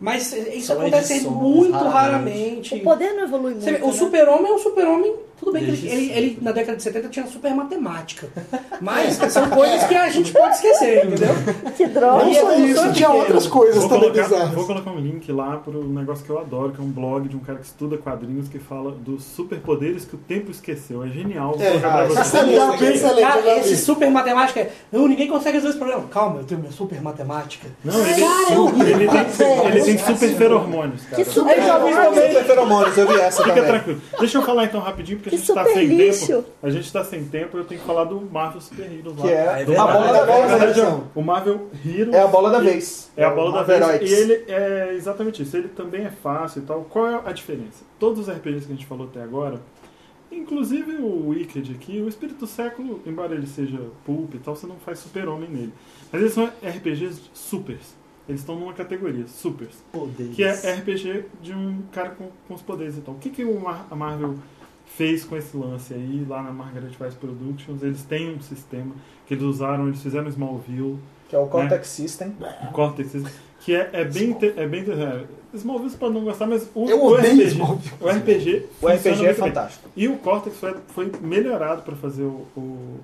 mas 0.00 0.32
isso 0.32 0.66
São 0.68 0.80
acontece 0.80 1.14
edições, 1.14 1.34
muito 1.36 1.72
raramente. 1.72 1.94
raramente. 1.94 2.74
O 2.76 2.80
poder 2.82 3.12
não 3.12 3.22
evolui 3.24 3.50
muito. 3.52 3.64
Você 3.64 3.72
vê, 3.72 3.82
o 3.82 3.86
né? 3.88 3.92
super-homem 3.92 4.50
é 4.50 4.54
um 4.54 4.58
super-homem, 4.58 5.14
tudo 5.38 5.52
bem 5.52 5.64
que 5.64 5.70
ele, 5.70 5.88
ele- 5.88 6.12
ele, 6.12 6.38
na 6.40 6.50
década 6.52 6.76
de 6.76 6.82
70 6.82 7.08
tinha 7.08 7.26
super 7.26 7.54
matemática, 7.54 8.28
mas 8.80 9.14
são 9.32 9.48
coisas 9.50 9.84
que 9.84 9.94
a 9.94 10.08
gente 10.08 10.32
pode 10.32 10.54
esquecer, 10.56 11.06
entendeu? 11.06 11.34
Que 11.76 11.86
droga. 11.86 12.24
Não 12.24 12.34
só 12.34 12.52
isso, 12.58 12.80
é 12.80 12.92
tinha 12.92 13.08
pequena. 13.08 13.14
outras 13.14 13.46
coisas 13.46 13.76
Vou 13.76 13.88
também 13.88 14.10
colocar, 14.10 14.22
bizarras. 14.28 14.50
vou 14.54 14.66
colocar 14.66 14.90
um 14.90 14.98
link 15.00 15.30
lá 15.32 15.56
pro 15.58 15.84
negócio 15.84 16.24
que 16.24 16.30
eu 16.30 16.38
adoro, 16.38 16.72
que 16.72 16.80
é 16.80 16.84
um 16.84 16.90
blog 16.90 17.28
de 17.28 17.36
um 17.36 17.40
cara 17.40 17.58
que 17.58 17.66
estuda 17.66 17.96
quadrinhos 17.98 18.48
que 18.48 18.58
fala 18.58 18.90
dos 18.92 19.24
superpoderes 19.24 20.04
que 20.04 20.14
o 20.14 20.18
tempo 20.18 20.50
esqueceu. 20.50 21.04
É 21.04 21.08
genial. 21.08 21.54
É, 21.60 21.76
ah, 21.84 22.04
vocês. 22.06 22.26
excelente, 22.26 22.98
já 22.98 23.14
Cara, 23.28 23.58
esse 23.58 23.76
super 23.76 24.10
matemática 24.10 24.60
é. 24.60 24.72
Não, 24.90 25.06
ninguém 25.06 25.28
consegue 25.28 25.58
resolver 25.58 25.70
esse 25.70 25.78
problema. 25.78 26.08
Calma, 26.08 26.40
eu 26.40 26.44
tenho 26.44 26.60
minha 26.60 26.72
super 26.72 27.00
matemática. 27.02 27.66
Não, 27.84 27.94
ele, 28.06 28.20
Cara, 28.22 28.52
é 28.54 28.58
horrível. 28.58 28.86
ele 29.00 29.08
tem, 29.36 29.66
ele 29.66 29.82
tem 29.82 29.98
super 29.98 30.28
feromônios, 30.34 31.02
cara. 31.02 31.16
Que 31.16 31.24
super. 31.30 31.54
Super 31.56 32.44
feromônios, 32.44 32.96
eu 32.96 33.06
vi 33.08 33.20
essa 33.20 33.42
Fica 33.42 33.54
também. 33.56 33.70
tranquilo. 33.70 34.00
Deixa 34.18 34.38
eu 34.38 34.42
falar 34.42 34.64
então 34.64 34.80
rapidinho, 34.80 35.18
porque 35.30 35.30
Que 35.30 35.36
a 35.36 35.38
gente 35.38 35.54
tá 35.54 35.64
sem 35.66 35.86
lixo. 35.86 36.26
tempo. 36.26 36.48
A 36.62 36.70
gente 36.70 36.92
tá 36.92 37.04
sem 37.04 37.24
tempo, 37.24 37.56
eu 37.56 37.64
tenho 37.64 37.80
que 37.80 37.86
falar 37.86 38.04
do 38.04 38.20
Marvel 38.20 38.60
Super 38.60 38.90
Heroes 38.92 39.16
lá. 39.16 39.22
Que 39.22 39.28
é 39.32 39.36
Ah, 39.48 39.58
é 39.58 39.62
a 39.62 39.64
verdade. 39.66 39.92
bola 39.92 40.12
da 40.12 40.56
vez, 40.56 40.76
né? 40.76 41.02
o 41.14 41.22
Marvel 41.22 41.70
Heroes. 41.84 42.14
É 42.14 42.20
a 42.22 42.26
bola 42.26 42.50
da 42.50 42.58
vez. 42.60 43.10
É 43.16 43.24
a 43.24 43.30
bola 43.30 43.52
da 43.52 43.62
vez. 43.62 43.80
Heroics. 43.80 44.10
E 44.10 44.14
ele 44.14 44.44
é 44.48 44.94
exatamente 44.94 45.42
isso. 45.42 45.56
Ele 45.56 45.68
também 45.68 46.04
é 46.04 46.10
fácil 46.10 46.62
e 46.62 46.64
tal. 46.66 46.84
Qual 46.84 47.08
é 47.08 47.20
a 47.24 47.32
diferença? 47.32 47.84
Todos 47.98 48.20
os 48.28 48.34
RPGs 48.34 48.66
que 48.66 48.72
a 48.72 48.76
gente 48.76 48.86
falou 48.86 49.06
até 49.06 49.22
agora, 49.22 49.60
inclusive 50.30 50.96
o 50.96 51.28
Wicked 51.28 51.72
aqui, 51.72 52.00
o 52.00 52.08
Espírito 52.08 52.40
do 52.40 52.46
Século, 52.46 53.00
embora 53.06 53.34
ele 53.34 53.46
seja 53.46 53.78
pulp 54.04 54.34
e 54.34 54.38
tal, 54.38 54.54
você 54.56 54.66
não 54.66 54.76
faz 54.76 54.98
super-homem 54.98 55.48
nele. 55.48 55.72
Mas 56.12 56.20
eles 56.20 56.34
são 56.34 56.46
RPGs 56.62 57.20
supers. 57.32 57.94
Eles 58.28 58.40
estão 58.40 58.58
numa 58.58 58.72
categoria, 58.72 59.24
Supers. 59.28 59.76
Poderes. 59.92 60.34
Que 60.34 60.42
é 60.42 60.50
RPG 60.50 61.26
de 61.40 61.52
um 61.52 61.82
cara 61.92 62.10
com, 62.10 62.28
com 62.48 62.54
os 62.54 62.60
poderes. 62.60 62.96
Então, 62.98 63.14
o 63.14 63.18
que, 63.18 63.30
que 63.30 63.44
o 63.44 63.60
Mar- 63.60 63.86
a 63.88 63.94
Marvel 63.94 64.34
fez 64.96 65.24
com 65.24 65.36
esse 65.36 65.56
lance 65.56 65.92
aí, 65.94 66.24
lá 66.28 66.42
na 66.42 66.52
Margaret 66.52 66.90
Weiss 67.00 67.14
Productions? 67.14 67.82
Eles 67.82 68.02
têm 68.02 68.34
um 68.34 68.40
sistema 68.40 68.94
que 69.26 69.34
eles 69.34 69.44
usaram, 69.44 69.86
eles 69.88 70.02
fizeram 70.02 70.28
Smallville, 70.28 70.98
Que 71.28 71.36
é 71.36 71.38
o 71.38 71.46
Cortex 71.46 71.88
System. 71.88 72.34
o 72.68 72.72
Cortex, 72.72 73.12
que 73.60 73.74
é, 73.74 73.90
é 73.92 74.04
bem... 74.04 74.30
inte- 74.30 74.54
É 74.56 74.66
bem 74.66 74.80
é, 74.82 75.24
Smallville 75.54 75.90
você 75.90 75.96
pode 75.98 76.14
não 76.14 76.24
gostar, 76.24 76.46
mas 76.46 76.68
o, 76.74 76.88
Eu 76.88 77.02
o 77.02 77.12
odeio 77.12 77.46
RPG, 77.46 77.60
o 78.00 78.08
RPG, 78.08 78.66
O 78.82 78.88
RPG 78.88 79.08
é 79.08 79.12
muito 79.12 79.22
bem. 79.24 79.34
fantástico. 79.34 79.88
E 79.96 80.08
o 80.08 80.16
Cortex 80.18 80.56
foi, 80.58 80.74
foi 80.88 81.12
melhorado 81.20 81.82
para 81.82 81.96
fazer 81.96 82.22
o, 82.24 82.46
o, 82.56 82.60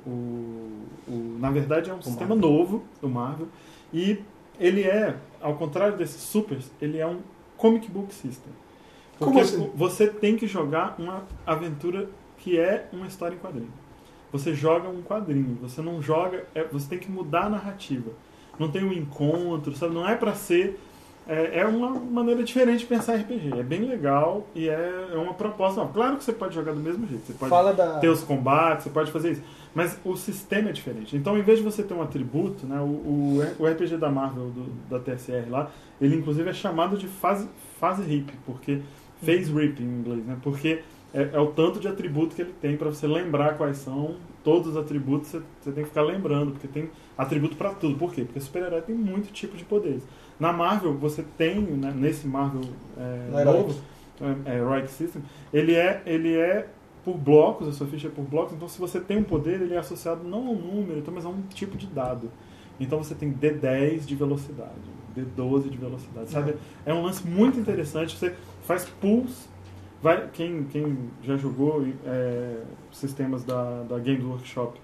o- 0.07 0.73
o- 1.09 1.37
Na 1.41 1.51
verdade, 1.51 1.91
é 1.91 1.95
um 1.95 2.03
sistema 2.03 2.35
novo 2.35 2.83
do 3.01 3.09
Marvel. 3.09 3.49
E 3.93 4.19
ele 4.61 4.83
é, 4.83 5.15
ao 5.41 5.55
contrário 5.57 5.97
desses 5.97 6.21
supers, 6.23 6.71
ele 6.81 6.99
é 6.99 7.07
um 7.07 7.19
comic 7.57 7.91
book 7.91 8.13
system. 8.15 8.53
Como 9.25 9.39
Porque 9.41 9.55
assim? 9.55 9.71
você 9.75 10.07
tem 10.07 10.37
que 10.37 10.47
jogar 10.47 10.97
uma 10.99 11.23
aventura 11.47 12.09
que 12.39 12.59
é 12.59 12.89
uma 12.93 13.07
história 13.07 13.35
em 13.35 13.39
quadrinho. 13.39 13.73
Você 14.33 14.55
joga 14.55 14.89
um 14.89 15.03
quadrinho, 15.03 15.59
você 15.61 15.83
não 15.83 16.01
joga. 16.01 16.45
é- 16.55 16.65
você 16.65 16.89
tem 16.89 16.99
que 16.99 17.11
mudar 17.11 17.45
a 17.45 17.51
narrativa. 17.51 18.11
Não 18.59 18.71
tem 18.71 18.83
um 18.85 18.93
encontro, 18.93 19.75
sabe? 19.77 19.95
Não 19.95 20.09
é 20.09 20.15
para 20.15 20.35
ser. 20.35 20.79
É, 21.29 21.61
é 21.61 21.67
uma 21.67 21.91
maneira 21.91 22.43
diferente 22.43 22.81
de 22.81 22.87
pensar 22.87 23.15
RPG. 23.15 23.53
É 23.57 23.63
bem 23.63 23.83
legal 23.83 24.45
e 24.57 24.69
é, 24.69 25.09
é 25.13 25.17
uma 25.17 25.35
proposta. 25.35 25.81
Não, 25.81 25.93
claro 25.93 26.17
que 26.17 26.25
você 26.25 26.33
pode 26.33 26.53
jogar 26.55 26.73
do 26.73 26.81
mesmo 26.81 27.07
jeito. 27.07 27.25
Você 27.27 27.33
pode 27.35 27.49
Fala 27.51 27.73
da. 27.73 27.99
ter 28.01 28.09
os 28.09 28.25
combates, 28.25 28.85
você 28.85 28.91
pode 28.91 29.11
fazer 29.13 29.33
isso. 29.33 29.43
Mas 29.73 29.97
o 30.05 30.17
sistema 30.17 30.71
é 30.71 30.73
diferente. 30.73 31.17
Então, 31.17 31.39
em 31.39 31.43
vez 31.43 31.59
de 31.61 31.65
você 31.65 31.83
ter 31.85 31.95
um 31.95 32.03
atributo, 32.03 32.67
né, 32.67 32.79
o, 32.81 32.85
o, 32.85 33.43
o 33.61 33.67
RPG 33.67 33.97
da 33.99 34.11
Marvel, 34.11 34.47
do- 34.51 34.73
da 34.91 34.99
TSR 34.99 35.49
lá, 35.49 35.71
ele 36.01 36.17
inclusive 36.17 36.51
é 36.51 36.53
chamado 36.53 36.97
de 36.99 37.07
fase, 37.07 37.49
fase 37.79 38.03
RIP, 38.03 38.33
porque 38.45 38.81
phase 39.25 39.53
RIP 39.53 39.81
em 39.81 39.87
inglês, 39.87 40.25
né? 40.25 40.37
Porque 40.43 40.83
é, 41.15 41.31
é 41.33 41.39
o 41.39 41.49
tanto 41.49 41.79
de 41.79 41.89
atributo 41.89 42.35
que 42.35 42.43
ele 42.43 42.55
tem 42.61 42.77
para 42.77 42.89
você 42.89 43.07
lembrar 43.07 43.57
quais 43.57 43.79
são 43.79 44.17
todos 44.43 44.69
os 44.69 44.77
atributos, 44.77 45.29
você, 45.29 45.43
você 45.61 45.73
tem 45.73 45.85
que 45.85 45.91
ficar 45.91 46.03
lembrando, 46.03 46.53
porque 46.53 46.67
tem 46.67 46.91
atributo 47.17 47.57
para 47.57 47.71
tudo. 47.71 47.97
Por 47.97 48.13
quê? 48.13 48.25
Porque 48.25 48.41
super-herói 48.41 48.83
tem 48.83 48.95
muito 48.95 49.33
tipo 49.33 49.57
de 49.57 49.65
poderes. 49.65 50.03
Na 50.41 50.53
Marvel, 50.53 50.95
você 50.95 51.25
tem, 51.37 51.61
né, 51.61 51.93
nesse 51.95 52.27
Marvel 52.27 52.63
é, 52.99 53.45
novo, 53.45 53.81
é, 54.45 54.57
Heroic 54.57 54.91
System, 54.91 55.23
ele 55.53 55.75
é, 55.75 56.03
ele 56.07 56.35
é 56.35 56.67
por 57.05 57.17
blocos, 57.17 57.69
a 57.69 57.73
sua 57.73 57.87
ficha 57.87 58.09
é 58.09 58.11
por 58.11 58.25
blocos, 58.25 58.55
então 58.55 58.69
se 58.69 58.79
você 58.79 59.01
tem 59.01 59.19
um 59.19 59.25
poder, 59.25 59.61
ele 59.61 59.75
é 59.75 59.79
associado 59.79 60.23
não 60.25 60.47
a 60.47 60.51
um 60.51 60.55
número, 60.55 60.99
então, 60.99 61.13
mas 61.13 61.27
a 61.27 61.29
um 61.29 61.43
tipo 61.55 61.77
de 61.77 61.87
dado. 61.87 62.31
Então 62.79 62.99
você 62.99 63.15
tem 63.15 63.33
D10 63.33 64.05
de 64.05 64.15
velocidade, 64.15 64.71
D12 65.17 65.69
de 65.69 65.77
velocidade, 65.77 66.31
sabe? 66.31 66.55
É 66.85 66.93
um 66.93 67.03
lance 67.03 67.27
muito 67.27 67.59
interessante, 67.59 68.17
você 68.17 68.35
faz 68.65 68.85
pulls, 69.01 69.49
vai, 70.03 70.29
quem, 70.33 70.65
quem 70.65 70.97
já 71.23 71.37
jogou 71.37 71.87
é, 72.05 72.63
sistemas 72.91 73.45
da, 73.45 73.83
da 73.83 73.99
Games 73.99 74.25
Workshop, 74.25 74.81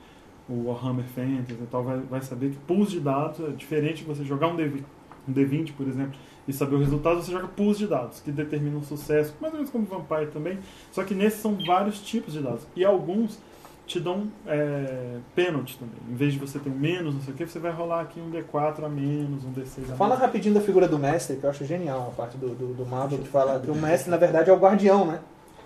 o 0.48 0.68
Warhammer 0.68 1.04
Fantasy 1.04 1.52
e 1.52 1.66
tal, 1.70 1.84
vai, 1.84 1.98
vai 1.98 2.22
saber 2.22 2.50
que 2.50 2.56
pools 2.58 2.90
de 2.90 3.00
dados 3.00 3.40
é 3.40 3.50
diferente 3.50 3.98
de 3.98 4.04
você 4.04 4.24
jogar 4.24 4.48
um, 4.48 4.56
D, 4.56 4.82
um 5.28 5.32
D20, 5.32 5.72
por 5.76 5.86
exemplo, 5.86 6.18
e 6.46 6.52
saber 6.52 6.76
o 6.76 6.78
resultado, 6.78 7.22
você 7.22 7.30
joga 7.30 7.46
pools 7.48 7.76
de 7.76 7.86
dados, 7.86 8.20
que 8.20 8.32
determinam 8.32 8.82
sucesso, 8.82 9.34
mais 9.40 9.52
ou 9.52 9.58
menos 9.58 9.70
como 9.70 9.84
Vampire 9.84 10.30
também, 10.30 10.58
só 10.90 11.04
que 11.04 11.14
nesses 11.14 11.40
são 11.40 11.58
vários 11.66 12.00
tipos 12.00 12.32
de 12.32 12.40
dados. 12.40 12.66
E 12.74 12.84
alguns 12.84 13.38
te 13.88 13.98
dão 13.98 14.28
é, 14.46 15.16
pênalti 15.34 15.76
também. 15.78 15.96
Em 16.08 16.14
vez 16.14 16.32
de 16.34 16.38
você 16.38 16.58
ter 16.58 16.68
um 16.70 16.74
menos, 16.74 17.14
não 17.14 17.20
sei 17.22 17.32
o 17.34 17.36
que, 17.36 17.46
você 17.46 17.58
vai 17.58 17.72
rolar 17.72 18.02
aqui 18.02 18.20
um 18.20 18.30
D4 18.30 18.84
a 18.84 18.88
menos, 18.88 19.44
um 19.44 19.52
D6 19.52 19.92
a 19.92 19.96
Fala 19.96 20.10
menos. 20.10 20.22
rapidinho 20.26 20.54
da 20.54 20.60
figura 20.60 20.86
do 20.86 20.98
mestre, 20.98 21.36
que 21.36 21.44
eu 21.44 21.50
acho 21.50 21.64
genial, 21.64 22.08
a 22.12 22.14
parte 22.14 22.36
do, 22.36 22.50
do, 22.50 22.74
do 22.74 22.86
Marvel, 22.86 23.18
que 23.18 23.28
fala 23.28 23.58
que 23.58 23.70
o 23.70 23.74
mestre, 23.74 24.10
na 24.10 24.16
verdade, 24.16 24.50
é 24.50 24.52
o 24.52 24.56
guardião, 24.58 25.06
né? 25.06 25.18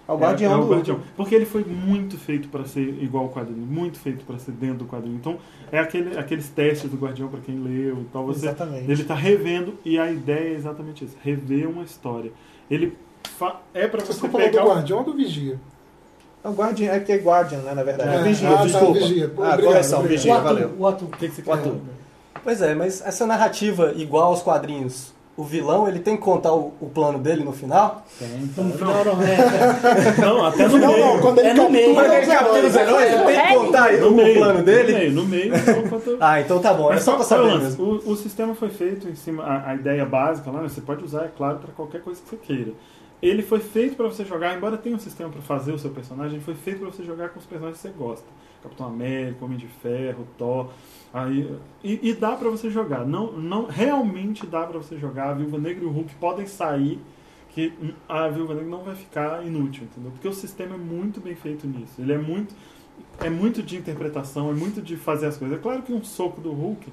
É 0.09 0.13
o 0.13 0.17
guardião 0.17 0.51
é, 0.53 0.55
é 0.55 0.59
o 0.59 0.61
do. 0.65 0.71
guardião. 0.73 1.01
Porque 1.17 1.35
ele 1.35 1.47
foi 1.47 1.65
muito 1.65 2.17
feito 2.19 2.49
para 2.49 2.65
ser 2.65 2.81
igual 3.03 3.25
ao 3.25 3.31
quadrinho, 3.31 3.65
muito 3.67 3.99
feito 4.01 4.25
para 4.25 4.39
ser 4.39 4.51
dentro 4.53 4.79
do 4.79 4.85
quadrinho. 4.87 5.15
Então, 5.17 5.39
é 5.71 5.79
aquele, 5.79 6.19
aqueles 6.19 6.49
testes 6.49 6.91
do 6.91 6.97
guardião 6.97 7.29
para 7.29 7.41
quem 7.41 7.59
leu 7.61 7.99
e 8.01 8.05
tal. 8.13 8.27
Você, 8.27 8.47
Exatamente. 8.47 8.91
ele 8.91 9.05
tá 9.05 9.15
revendo 9.15 9.75
e 9.85 9.99
a 9.99 10.11
ideia 10.11 10.51
é 10.51 10.55
exatamente 10.55 11.05
isso, 11.05 11.17
rever 11.23 11.69
uma 11.69 11.85
história. 11.85 12.33
Ele 12.71 12.97
fa- 13.39 13.61
é 13.75 13.87
para 13.87 14.01
Você 14.01 14.13
você 14.13 14.29
falou 14.29 14.41
do 14.41 14.51
pegar 14.51 14.65
o- 14.65 14.69
Guardião 14.71 14.99
ou 14.99 15.05
do 15.05 15.15
Vigia? 15.15 15.59
É 16.45 16.49
o 16.49 16.53
guardião, 16.53 16.93
é 16.93 17.01
que 17.01 17.13
é 17.13 17.17
guardian, 17.19 17.59
né, 17.59 17.73
na 17.75 17.83
verdade. 17.85 18.11
É. 18.11 18.15
É, 18.17 18.23
vigia, 18.23 18.49
Ah, 18.51 18.57
tá, 18.59 18.65
desculpa. 18.65 18.93
vigia. 18.95 19.29
Pô, 19.29 19.43
ah, 19.43 19.49
obrigado, 19.51 19.71
correção, 19.73 19.99
obrigado. 20.01 20.19
vigia, 20.21 20.33
o 20.33 20.37
atu, 20.37 20.45
valeu. 20.45 20.71
o 20.79 20.87
atu. 20.87 21.05
O 21.05 21.09
que, 21.09 21.29
que 21.29 21.35
você 21.37 21.41
O 21.41 21.45
quer? 21.45 21.53
ator. 21.53 21.77
Pois 22.43 22.61
é, 22.63 22.75
mas 22.75 23.01
essa 23.07 23.25
narrativa 23.27 23.93
igual 23.97 24.25
aos 24.29 24.43
quadrinhos, 24.43 25.13
o 25.37 25.45
vilão 25.45 25.87
ele 25.89 26.01
tem 26.01 26.17
que 26.17 26.23
contar 26.23 26.53
o, 26.53 26.73
o 26.81 26.89
plano 26.91 27.19
dele 27.21 27.45
no 27.45 27.53
final? 27.53 28.05
No 28.57 28.73
final, 28.73 29.05
não, 29.05 29.23
é. 29.23 30.19
Não, 30.21 30.45
até 30.47 30.67
no 30.69 30.79
Não, 30.79 30.89
meio. 30.93 31.07
não, 31.07 31.21
quando 31.21 31.39
ele 31.39 31.49
É 31.49 31.55
no 31.55 31.71
meio. 31.71 31.95
captura 31.95 32.09
Quando 32.09 32.23
ele 32.23 32.27
captura 32.37 32.67
os 32.67 32.75
heróis, 32.77 33.13
ele 33.13 33.25
tem 33.25 33.47
que 33.47 33.55
contar 33.55 33.93
No 33.93 34.09
o 34.09 34.15
meio, 34.17 34.35
plano 34.39 34.63
dele? 34.65 34.93
No 34.93 35.25
meio, 35.25 35.53
no 35.53 35.55
meio. 35.55 35.55
então, 35.57 36.17
Ah, 36.21 36.41
então 36.41 36.59
tá 36.59 36.75
bom, 36.75 36.91
é 36.91 36.95
Mas 36.95 37.05
só 37.05 37.13
só 37.13 37.17
pra 37.37 37.47
é 37.47 37.51
saber 37.51 37.63
mesmo. 37.63 37.85
O, 37.85 38.11
o 38.11 38.17
sistema 38.17 38.55
foi 38.57 38.69
feito 38.69 39.09
em 39.09 39.15
cima, 39.15 39.45
a, 39.45 39.71
a 39.71 39.75
ideia 39.77 40.05
básica 40.05 40.51
lá, 40.51 40.61
né, 40.63 40.69
você 40.69 40.81
pode 40.81 41.05
usar, 41.05 41.25
é 41.27 41.31
claro, 41.35 41.59
para 41.61 41.73
qualquer 41.73 42.03
coisa 42.03 42.21
que 42.21 42.29
você 42.29 42.37
queira. 42.37 42.73
Ele 43.23 43.41
foi 43.43 43.61
feito 43.61 43.95
para 43.95 44.07
você 44.09 44.25
jogar, 44.25 44.57
embora 44.57 44.77
tenha 44.77 44.97
um 44.97 44.99
sistema 44.99 45.31
para 45.31 45.41
fazer 45.41 45.73
o 45.73 45.79
seu 45.79 45.91
personagem, 45.91 46.35
ele 46.37 46.45
foi 46.45 46.55
feito 46.55 46.81
para 46.81 46.91
você 46.91 47.05
jogar 47.05 47.29
com 47.29 47.39
os 47.39 47.47
personagens 47.47 47.81
que 47.81 47.89
você 47.89 47.95
gosta. 47.97 48.27
Capitão 48.63 48.87
América, 48.87 49.45
Homem 49.45 49.57
de 49.59 49.69
Ferro, 49.69 50.27
Thor. 50.37 50.71
Aí, 51.15 51.57
e, 51.85 52.11
e 52.11 52.15
dá 52.15 52.33
para 52.37 52.51
você 52.51 52.69
jogar. 52.69 53.07
Não, 53.07 53.33
não, 53.33 53.67
realmente 53.67 54.45
dá 54.47 54.67
para 54.67 54.79
você 54.79 54.99
jogar. 54.99 55.31
A 55.31 55.35
Viúva 55.35 55.59
Negra 55.59 55.85
e 55.85 55.87
o 55.87 55.91
Hulk 55.91 56.15
podem 56.17 56.47
sair, 56.47 56.99
que 57.51 57.73
a 58.09 58.27
Viúva 58.29 58.55
Negra 58.55 58.69
não 58.71 58.83
vai 58.83 58.95
ficar 58.97 59.47
inútil, 59.47 59.85
entendeu? 59.85 60.11
Porque 60.11 60.27
o 60.27 60.33
sistema 60.33 60.75
é 60.75 60.79
muito 60.79 61.21
bem 61.21 61.35
feito 61.37 61.67
nisso. 61.67 62.01
Ele 62.01 62.13
é 62.13 62.19
muito 62.19 62.55
é 63.21 63.31
muito 63.31 63.63
de 63.63 63.77
interpretação, 63.77 64.51
é 64.51 64.55
muito 64.55 64.81
de 64.83 64.97
fazer 64.97 65.27
as 65.27 65.37
coisas. 65.37 65.59
É 65.59 65.61
claro 65.61 65.83
que 65.83 65.93
um 65.93 66.03
soco 66.03 66.41
do 66.41 66.51
Hulk 66.53 66.89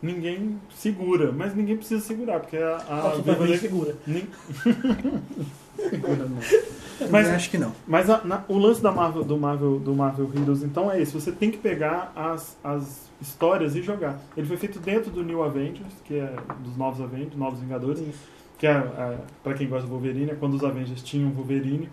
ninguém 0.00 0.58
segura, 0.70 1.32
mas 1.32 1.54
ninguém 1.54 1.76
precisa 1.76 2.00
segurar, 2.00 2.40
porque 2.40 2.56
a, 2.56 2.76
a 2.76 3.10
Viúva 3.16 3.44
Negra- 3.44 3.58
segura. 3.58 3.96
nem-. 4.06 4.28
Mas 7.10 7.28
acho 7.28 7.50
que 7.50 7.58
não. 7.58 7.72
mas 7.86 8.10
a- 8.10 8.22
na- 8.24 8.44
o 8.48 8.58
lance 8.58 8.82
da 8.82 8.90
Marvel, 8.90 9.22
do 9.22 9.38
Marvel, 9.38 9.78
do 9.78 9.94
Marvel 9.94 10.28
Heroes, 10.34 10.62
então 10.62 10.90
é 10.90 11.00
esse. 11.00 11.12
Você 11.12 11.30
tem 11.30 11.50
que 11.50 11.58
pegar 11.58 12.12
as, 12.16 12.56
as 12.62 13.08
histórias 13.20 13.76
e 13.76 13.82
jogar. 13.82 14.18
Ele 14.36 14.46
foi 14.46 14.56
feito 14.56 14.78
dentro 14.80 15.10
do 15.10 15.22
New 15.22 15.42
Avengers, 15.42 15.92
que 16.04 16.14
é 16.18 16.34
dos 16.60 16.76
novos 16.76 17.00
Avengers, 17.00 17.36
novos 17.36 17.60
Vingadores, 17.60 18.02
que 18.58 18.66
é, 18.66 18.70
é 18.72 19.18
para 19.44 19.54
quem 19.54 19.68
gosta 19.68 19.86
do 19.86 19.90
Wolverine, 19.92 20.30
é 20.32 20.34
quando 20.34 20.54
os 20.54 20.64
Avengers 20.64 21.00
tinham 21.02 21.30
Wolverine, 21.30 21.88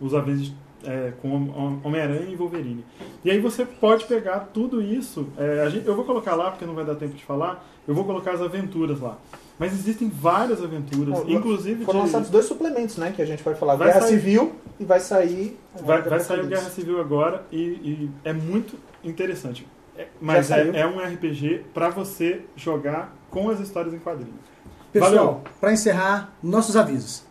os 0.00 0.12
Avengers 0.14 0.52
é, 0.84 1.12
com 1.22 1.28
Hom- 1.34 1.78
Homem-Aranha 1.84 2.28
e 2.28 2.34
Wolverine. 2.36 2.84
E 3.24 3.30
aí 3.30 3.38
você 3.38 3.64
pode 3.64 4.04
pegar 4.04 4.40
tudo 4.52 4.82
isso. 4.82 5.26
é, 5.38 5.62
a 5.62 5.70
gente- 5.70 5.86
eu 5.86 5.94
vou 5.94 6.04
colocar 6.04 6.34
lá 6.34 6.50
porque 6.50 6.66
não 6.66 6.74
vai 6.74 6.84
dar 6.84 6.96
tempo 6.96 7.14
de 7.14 7.24
falar. 7.24 7.64
Eu 7.88 7.94
vou 7.94 8.04
colocar 8.04 8.32
as 8.32 8.40
aventuras 8.42 9.00
lá. 9.00 9.16
Mas 9.62 9.72
existem 9.74 10.08
várias 10.08 10.60
aventuras, 10.60 11.20
Ó, 11.20 11.24
inclusive 11.28 11.84
Foram 11.84 12.00
de- 12.00 12.06
lançados 12.06 12.28
dois 12.28 12.46
suplementos, 12.46 12.96
né? 12.96 13.12
Que 13.14 13.22
a 13.22 13.24
gente 13.24 13.44
vai 13.44 13.54
falar. 13.54 13.76
Vai 13.76 13.86
Guerra 13.88 14.00
sair- 14.00 14.10
Civil 14.10 14.52
e 14.80 14.84
vai 14.84 14.98
sair. 14.98 15.58
Vai, 15.80 16.02
vai 16.02 16.18
sair 16.18 16.40
o. 16.40 16.46
Guerra 16.48 16.68
Civil 16.70 17.00
agora 17.00 17.44
e, 17.52 17.56
e 17.60 18.10
é 18.24 18.32
muito 18.32 18.76
interessante. 19.04 19.64
É- 19.96 20.08
mas 20.20 20.50
é, 20.50 20.80
é 20.80 20.86
um 20.86 20.98
RPG 20.98 21.66
pra 21.72 21.90
você 21.90 22.40
jogar 22.56 23.14
com 23.30 23.48
as 23.50 23.60
histórias 23.60 23.94
em 23.94 23.98
quadrinhos. 24.00 24.34
Pessoal, 24.92 25.42
para 25.60 25.72
encerrar, 25.72 26.32
nossos 26.42 26.76
avisos. 26.76 27.22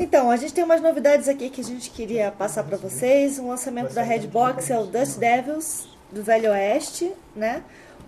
Então, 0.00 0.30
a 0.30 0.36
gente 0.36 0.54
tem 0.54 0.64
umas 0.64 0.80
novidades 0.80 1.28
aqui 1.28 1.50
que 1.50 1.60
a 1.60 1.64
gente 1.64 1.90
queria 1.90 2.30
passar 2.32 2.64
para 2.64 2.78
vocês. 2.78 3.38
O 3.38 3.48
lançamento 3.48 3.92
da 3.92 4.02
Redbox 4.02 4.70
é 4.70 4.78
o 4.78 4.86
Dust 4.86 5.18
Devils, 5.18 5.88
do 6.10 6.22
Velho 6.22 6.50
Oeste, 6.52 7.12
né? 7.36 7.62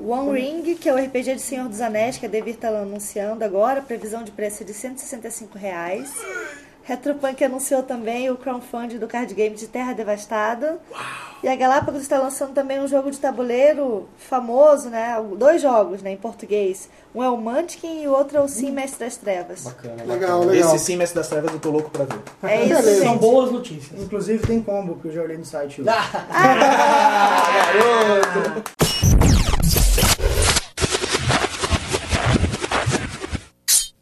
One 0.06 0.30
Ring, 0.32 0.74
que 0.76 0.88
é 0.88 0.94
o 0.94 0.96
RPG 0.96 1.34
de 1.34 1.42
Senhor 1.42 1.68
dos 1.68 1.80
Anéis, 1.80 2.16
que 2.16 2.26
a 2.26 2.28
Devir 2.28 2.54
está 2.54 2.68
anunciando 2.68 3.44
agora. 3.44 3.82
Previsão 3.82 4.22
de 4.22 4.30
preço 4.30 4.62
é 4.62 4.66
de 4.66 4.72
165 4.72 5.58
reais. 5.58 6.10
Retropunk 6.82 7.44
anunciou 7.44 7.82
também 7.82 8.30
o 8.30 8.36
crowdfunding 8.36 8.98
do 8.98 9.06
card 9.06 9.32
game 9.34 9.54
de 9.54 9.66
Terra 9.68 9.92
Devastada. 9.92 10.78
E 11.42 11.48
a 11.48 11.54
Galápagos 11.54 12.02
está 12.02 12.18
lançando 12.18 12.52
também 12.52 12.80
um 12.80 12.88
jogo 12.88 13.10
de 13.10 13.18
tabuleiro 13.18 14.08
famoso, 14.18 14.88
né? 14.90 15.14
Dois 15.36 15.62
jogos, 15.62 16.02
né, 16.02 16.12
em 16.12 16.16
português. 16.16 16.88
Um 17.14 17.22
é 17.22 17.30
o 17.30 17.36
Munchkin 17.36 18.02
e 18.02 18.08
o 18.08 18.12
outro 18.12 18.38
é 18.38 18.40
o 18.40 18.48
Sim 18.48 18.72
Mestre 18.72 19.04
das 19.06 19.16
Trevas. 19.16 19.64
Bacana, 19.64 20.02
Legal, 20.04 20.38
bacana. 20.40 20.52
legal. 20.52 20.74
Esse 20.74 20.84
sim, 20.84 20.96
Mestre 20.96 21.18
das 21.18 21.28
Trevas, 21.28 21.52
eu 21.52 21.60
tô 21.60 21.70
louco 21.70 21.90
pra 21.90 22.04
ver. 22.04 22.18
É 22.42 22.64
isso. 22.64 22.82
São 22.82 23.12
gente. 23.12 23.20
boas 23.20 23.52
notícias. 23.52 24.02
Inclusive 24.02 24.46
tem 24.46 24.60
combo 24.62 24.96
que 24.96 25.08
eu 25.08 25.12
já 25.12 25.22
olhei 25.22 25.36
no 25.36 25.44
site 25.44 25.82
hoje. 25.82 25.90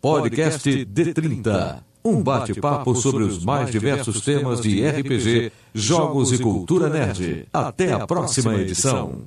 Podcast 0.01 0.87
D30. 0.87 1.81
Um 2.05 2.23
bate-papo 2.23 2.95
sobre 2.95 3.25
os 3.25 3.45
mais 3.45 3.71
diversos 3.73 4.21
temas 4.21 4.61
de 4.61 4.89
RPG, 4.89 5.51
jogos 5.75 6.33
e 6.33 6.39
cultura 6.39 6.89
nerd. 6.89 7.49
Até 7.53 7.93
a 7.93 8.07
próxima 8.07 8.55
edição. 8.55 9.23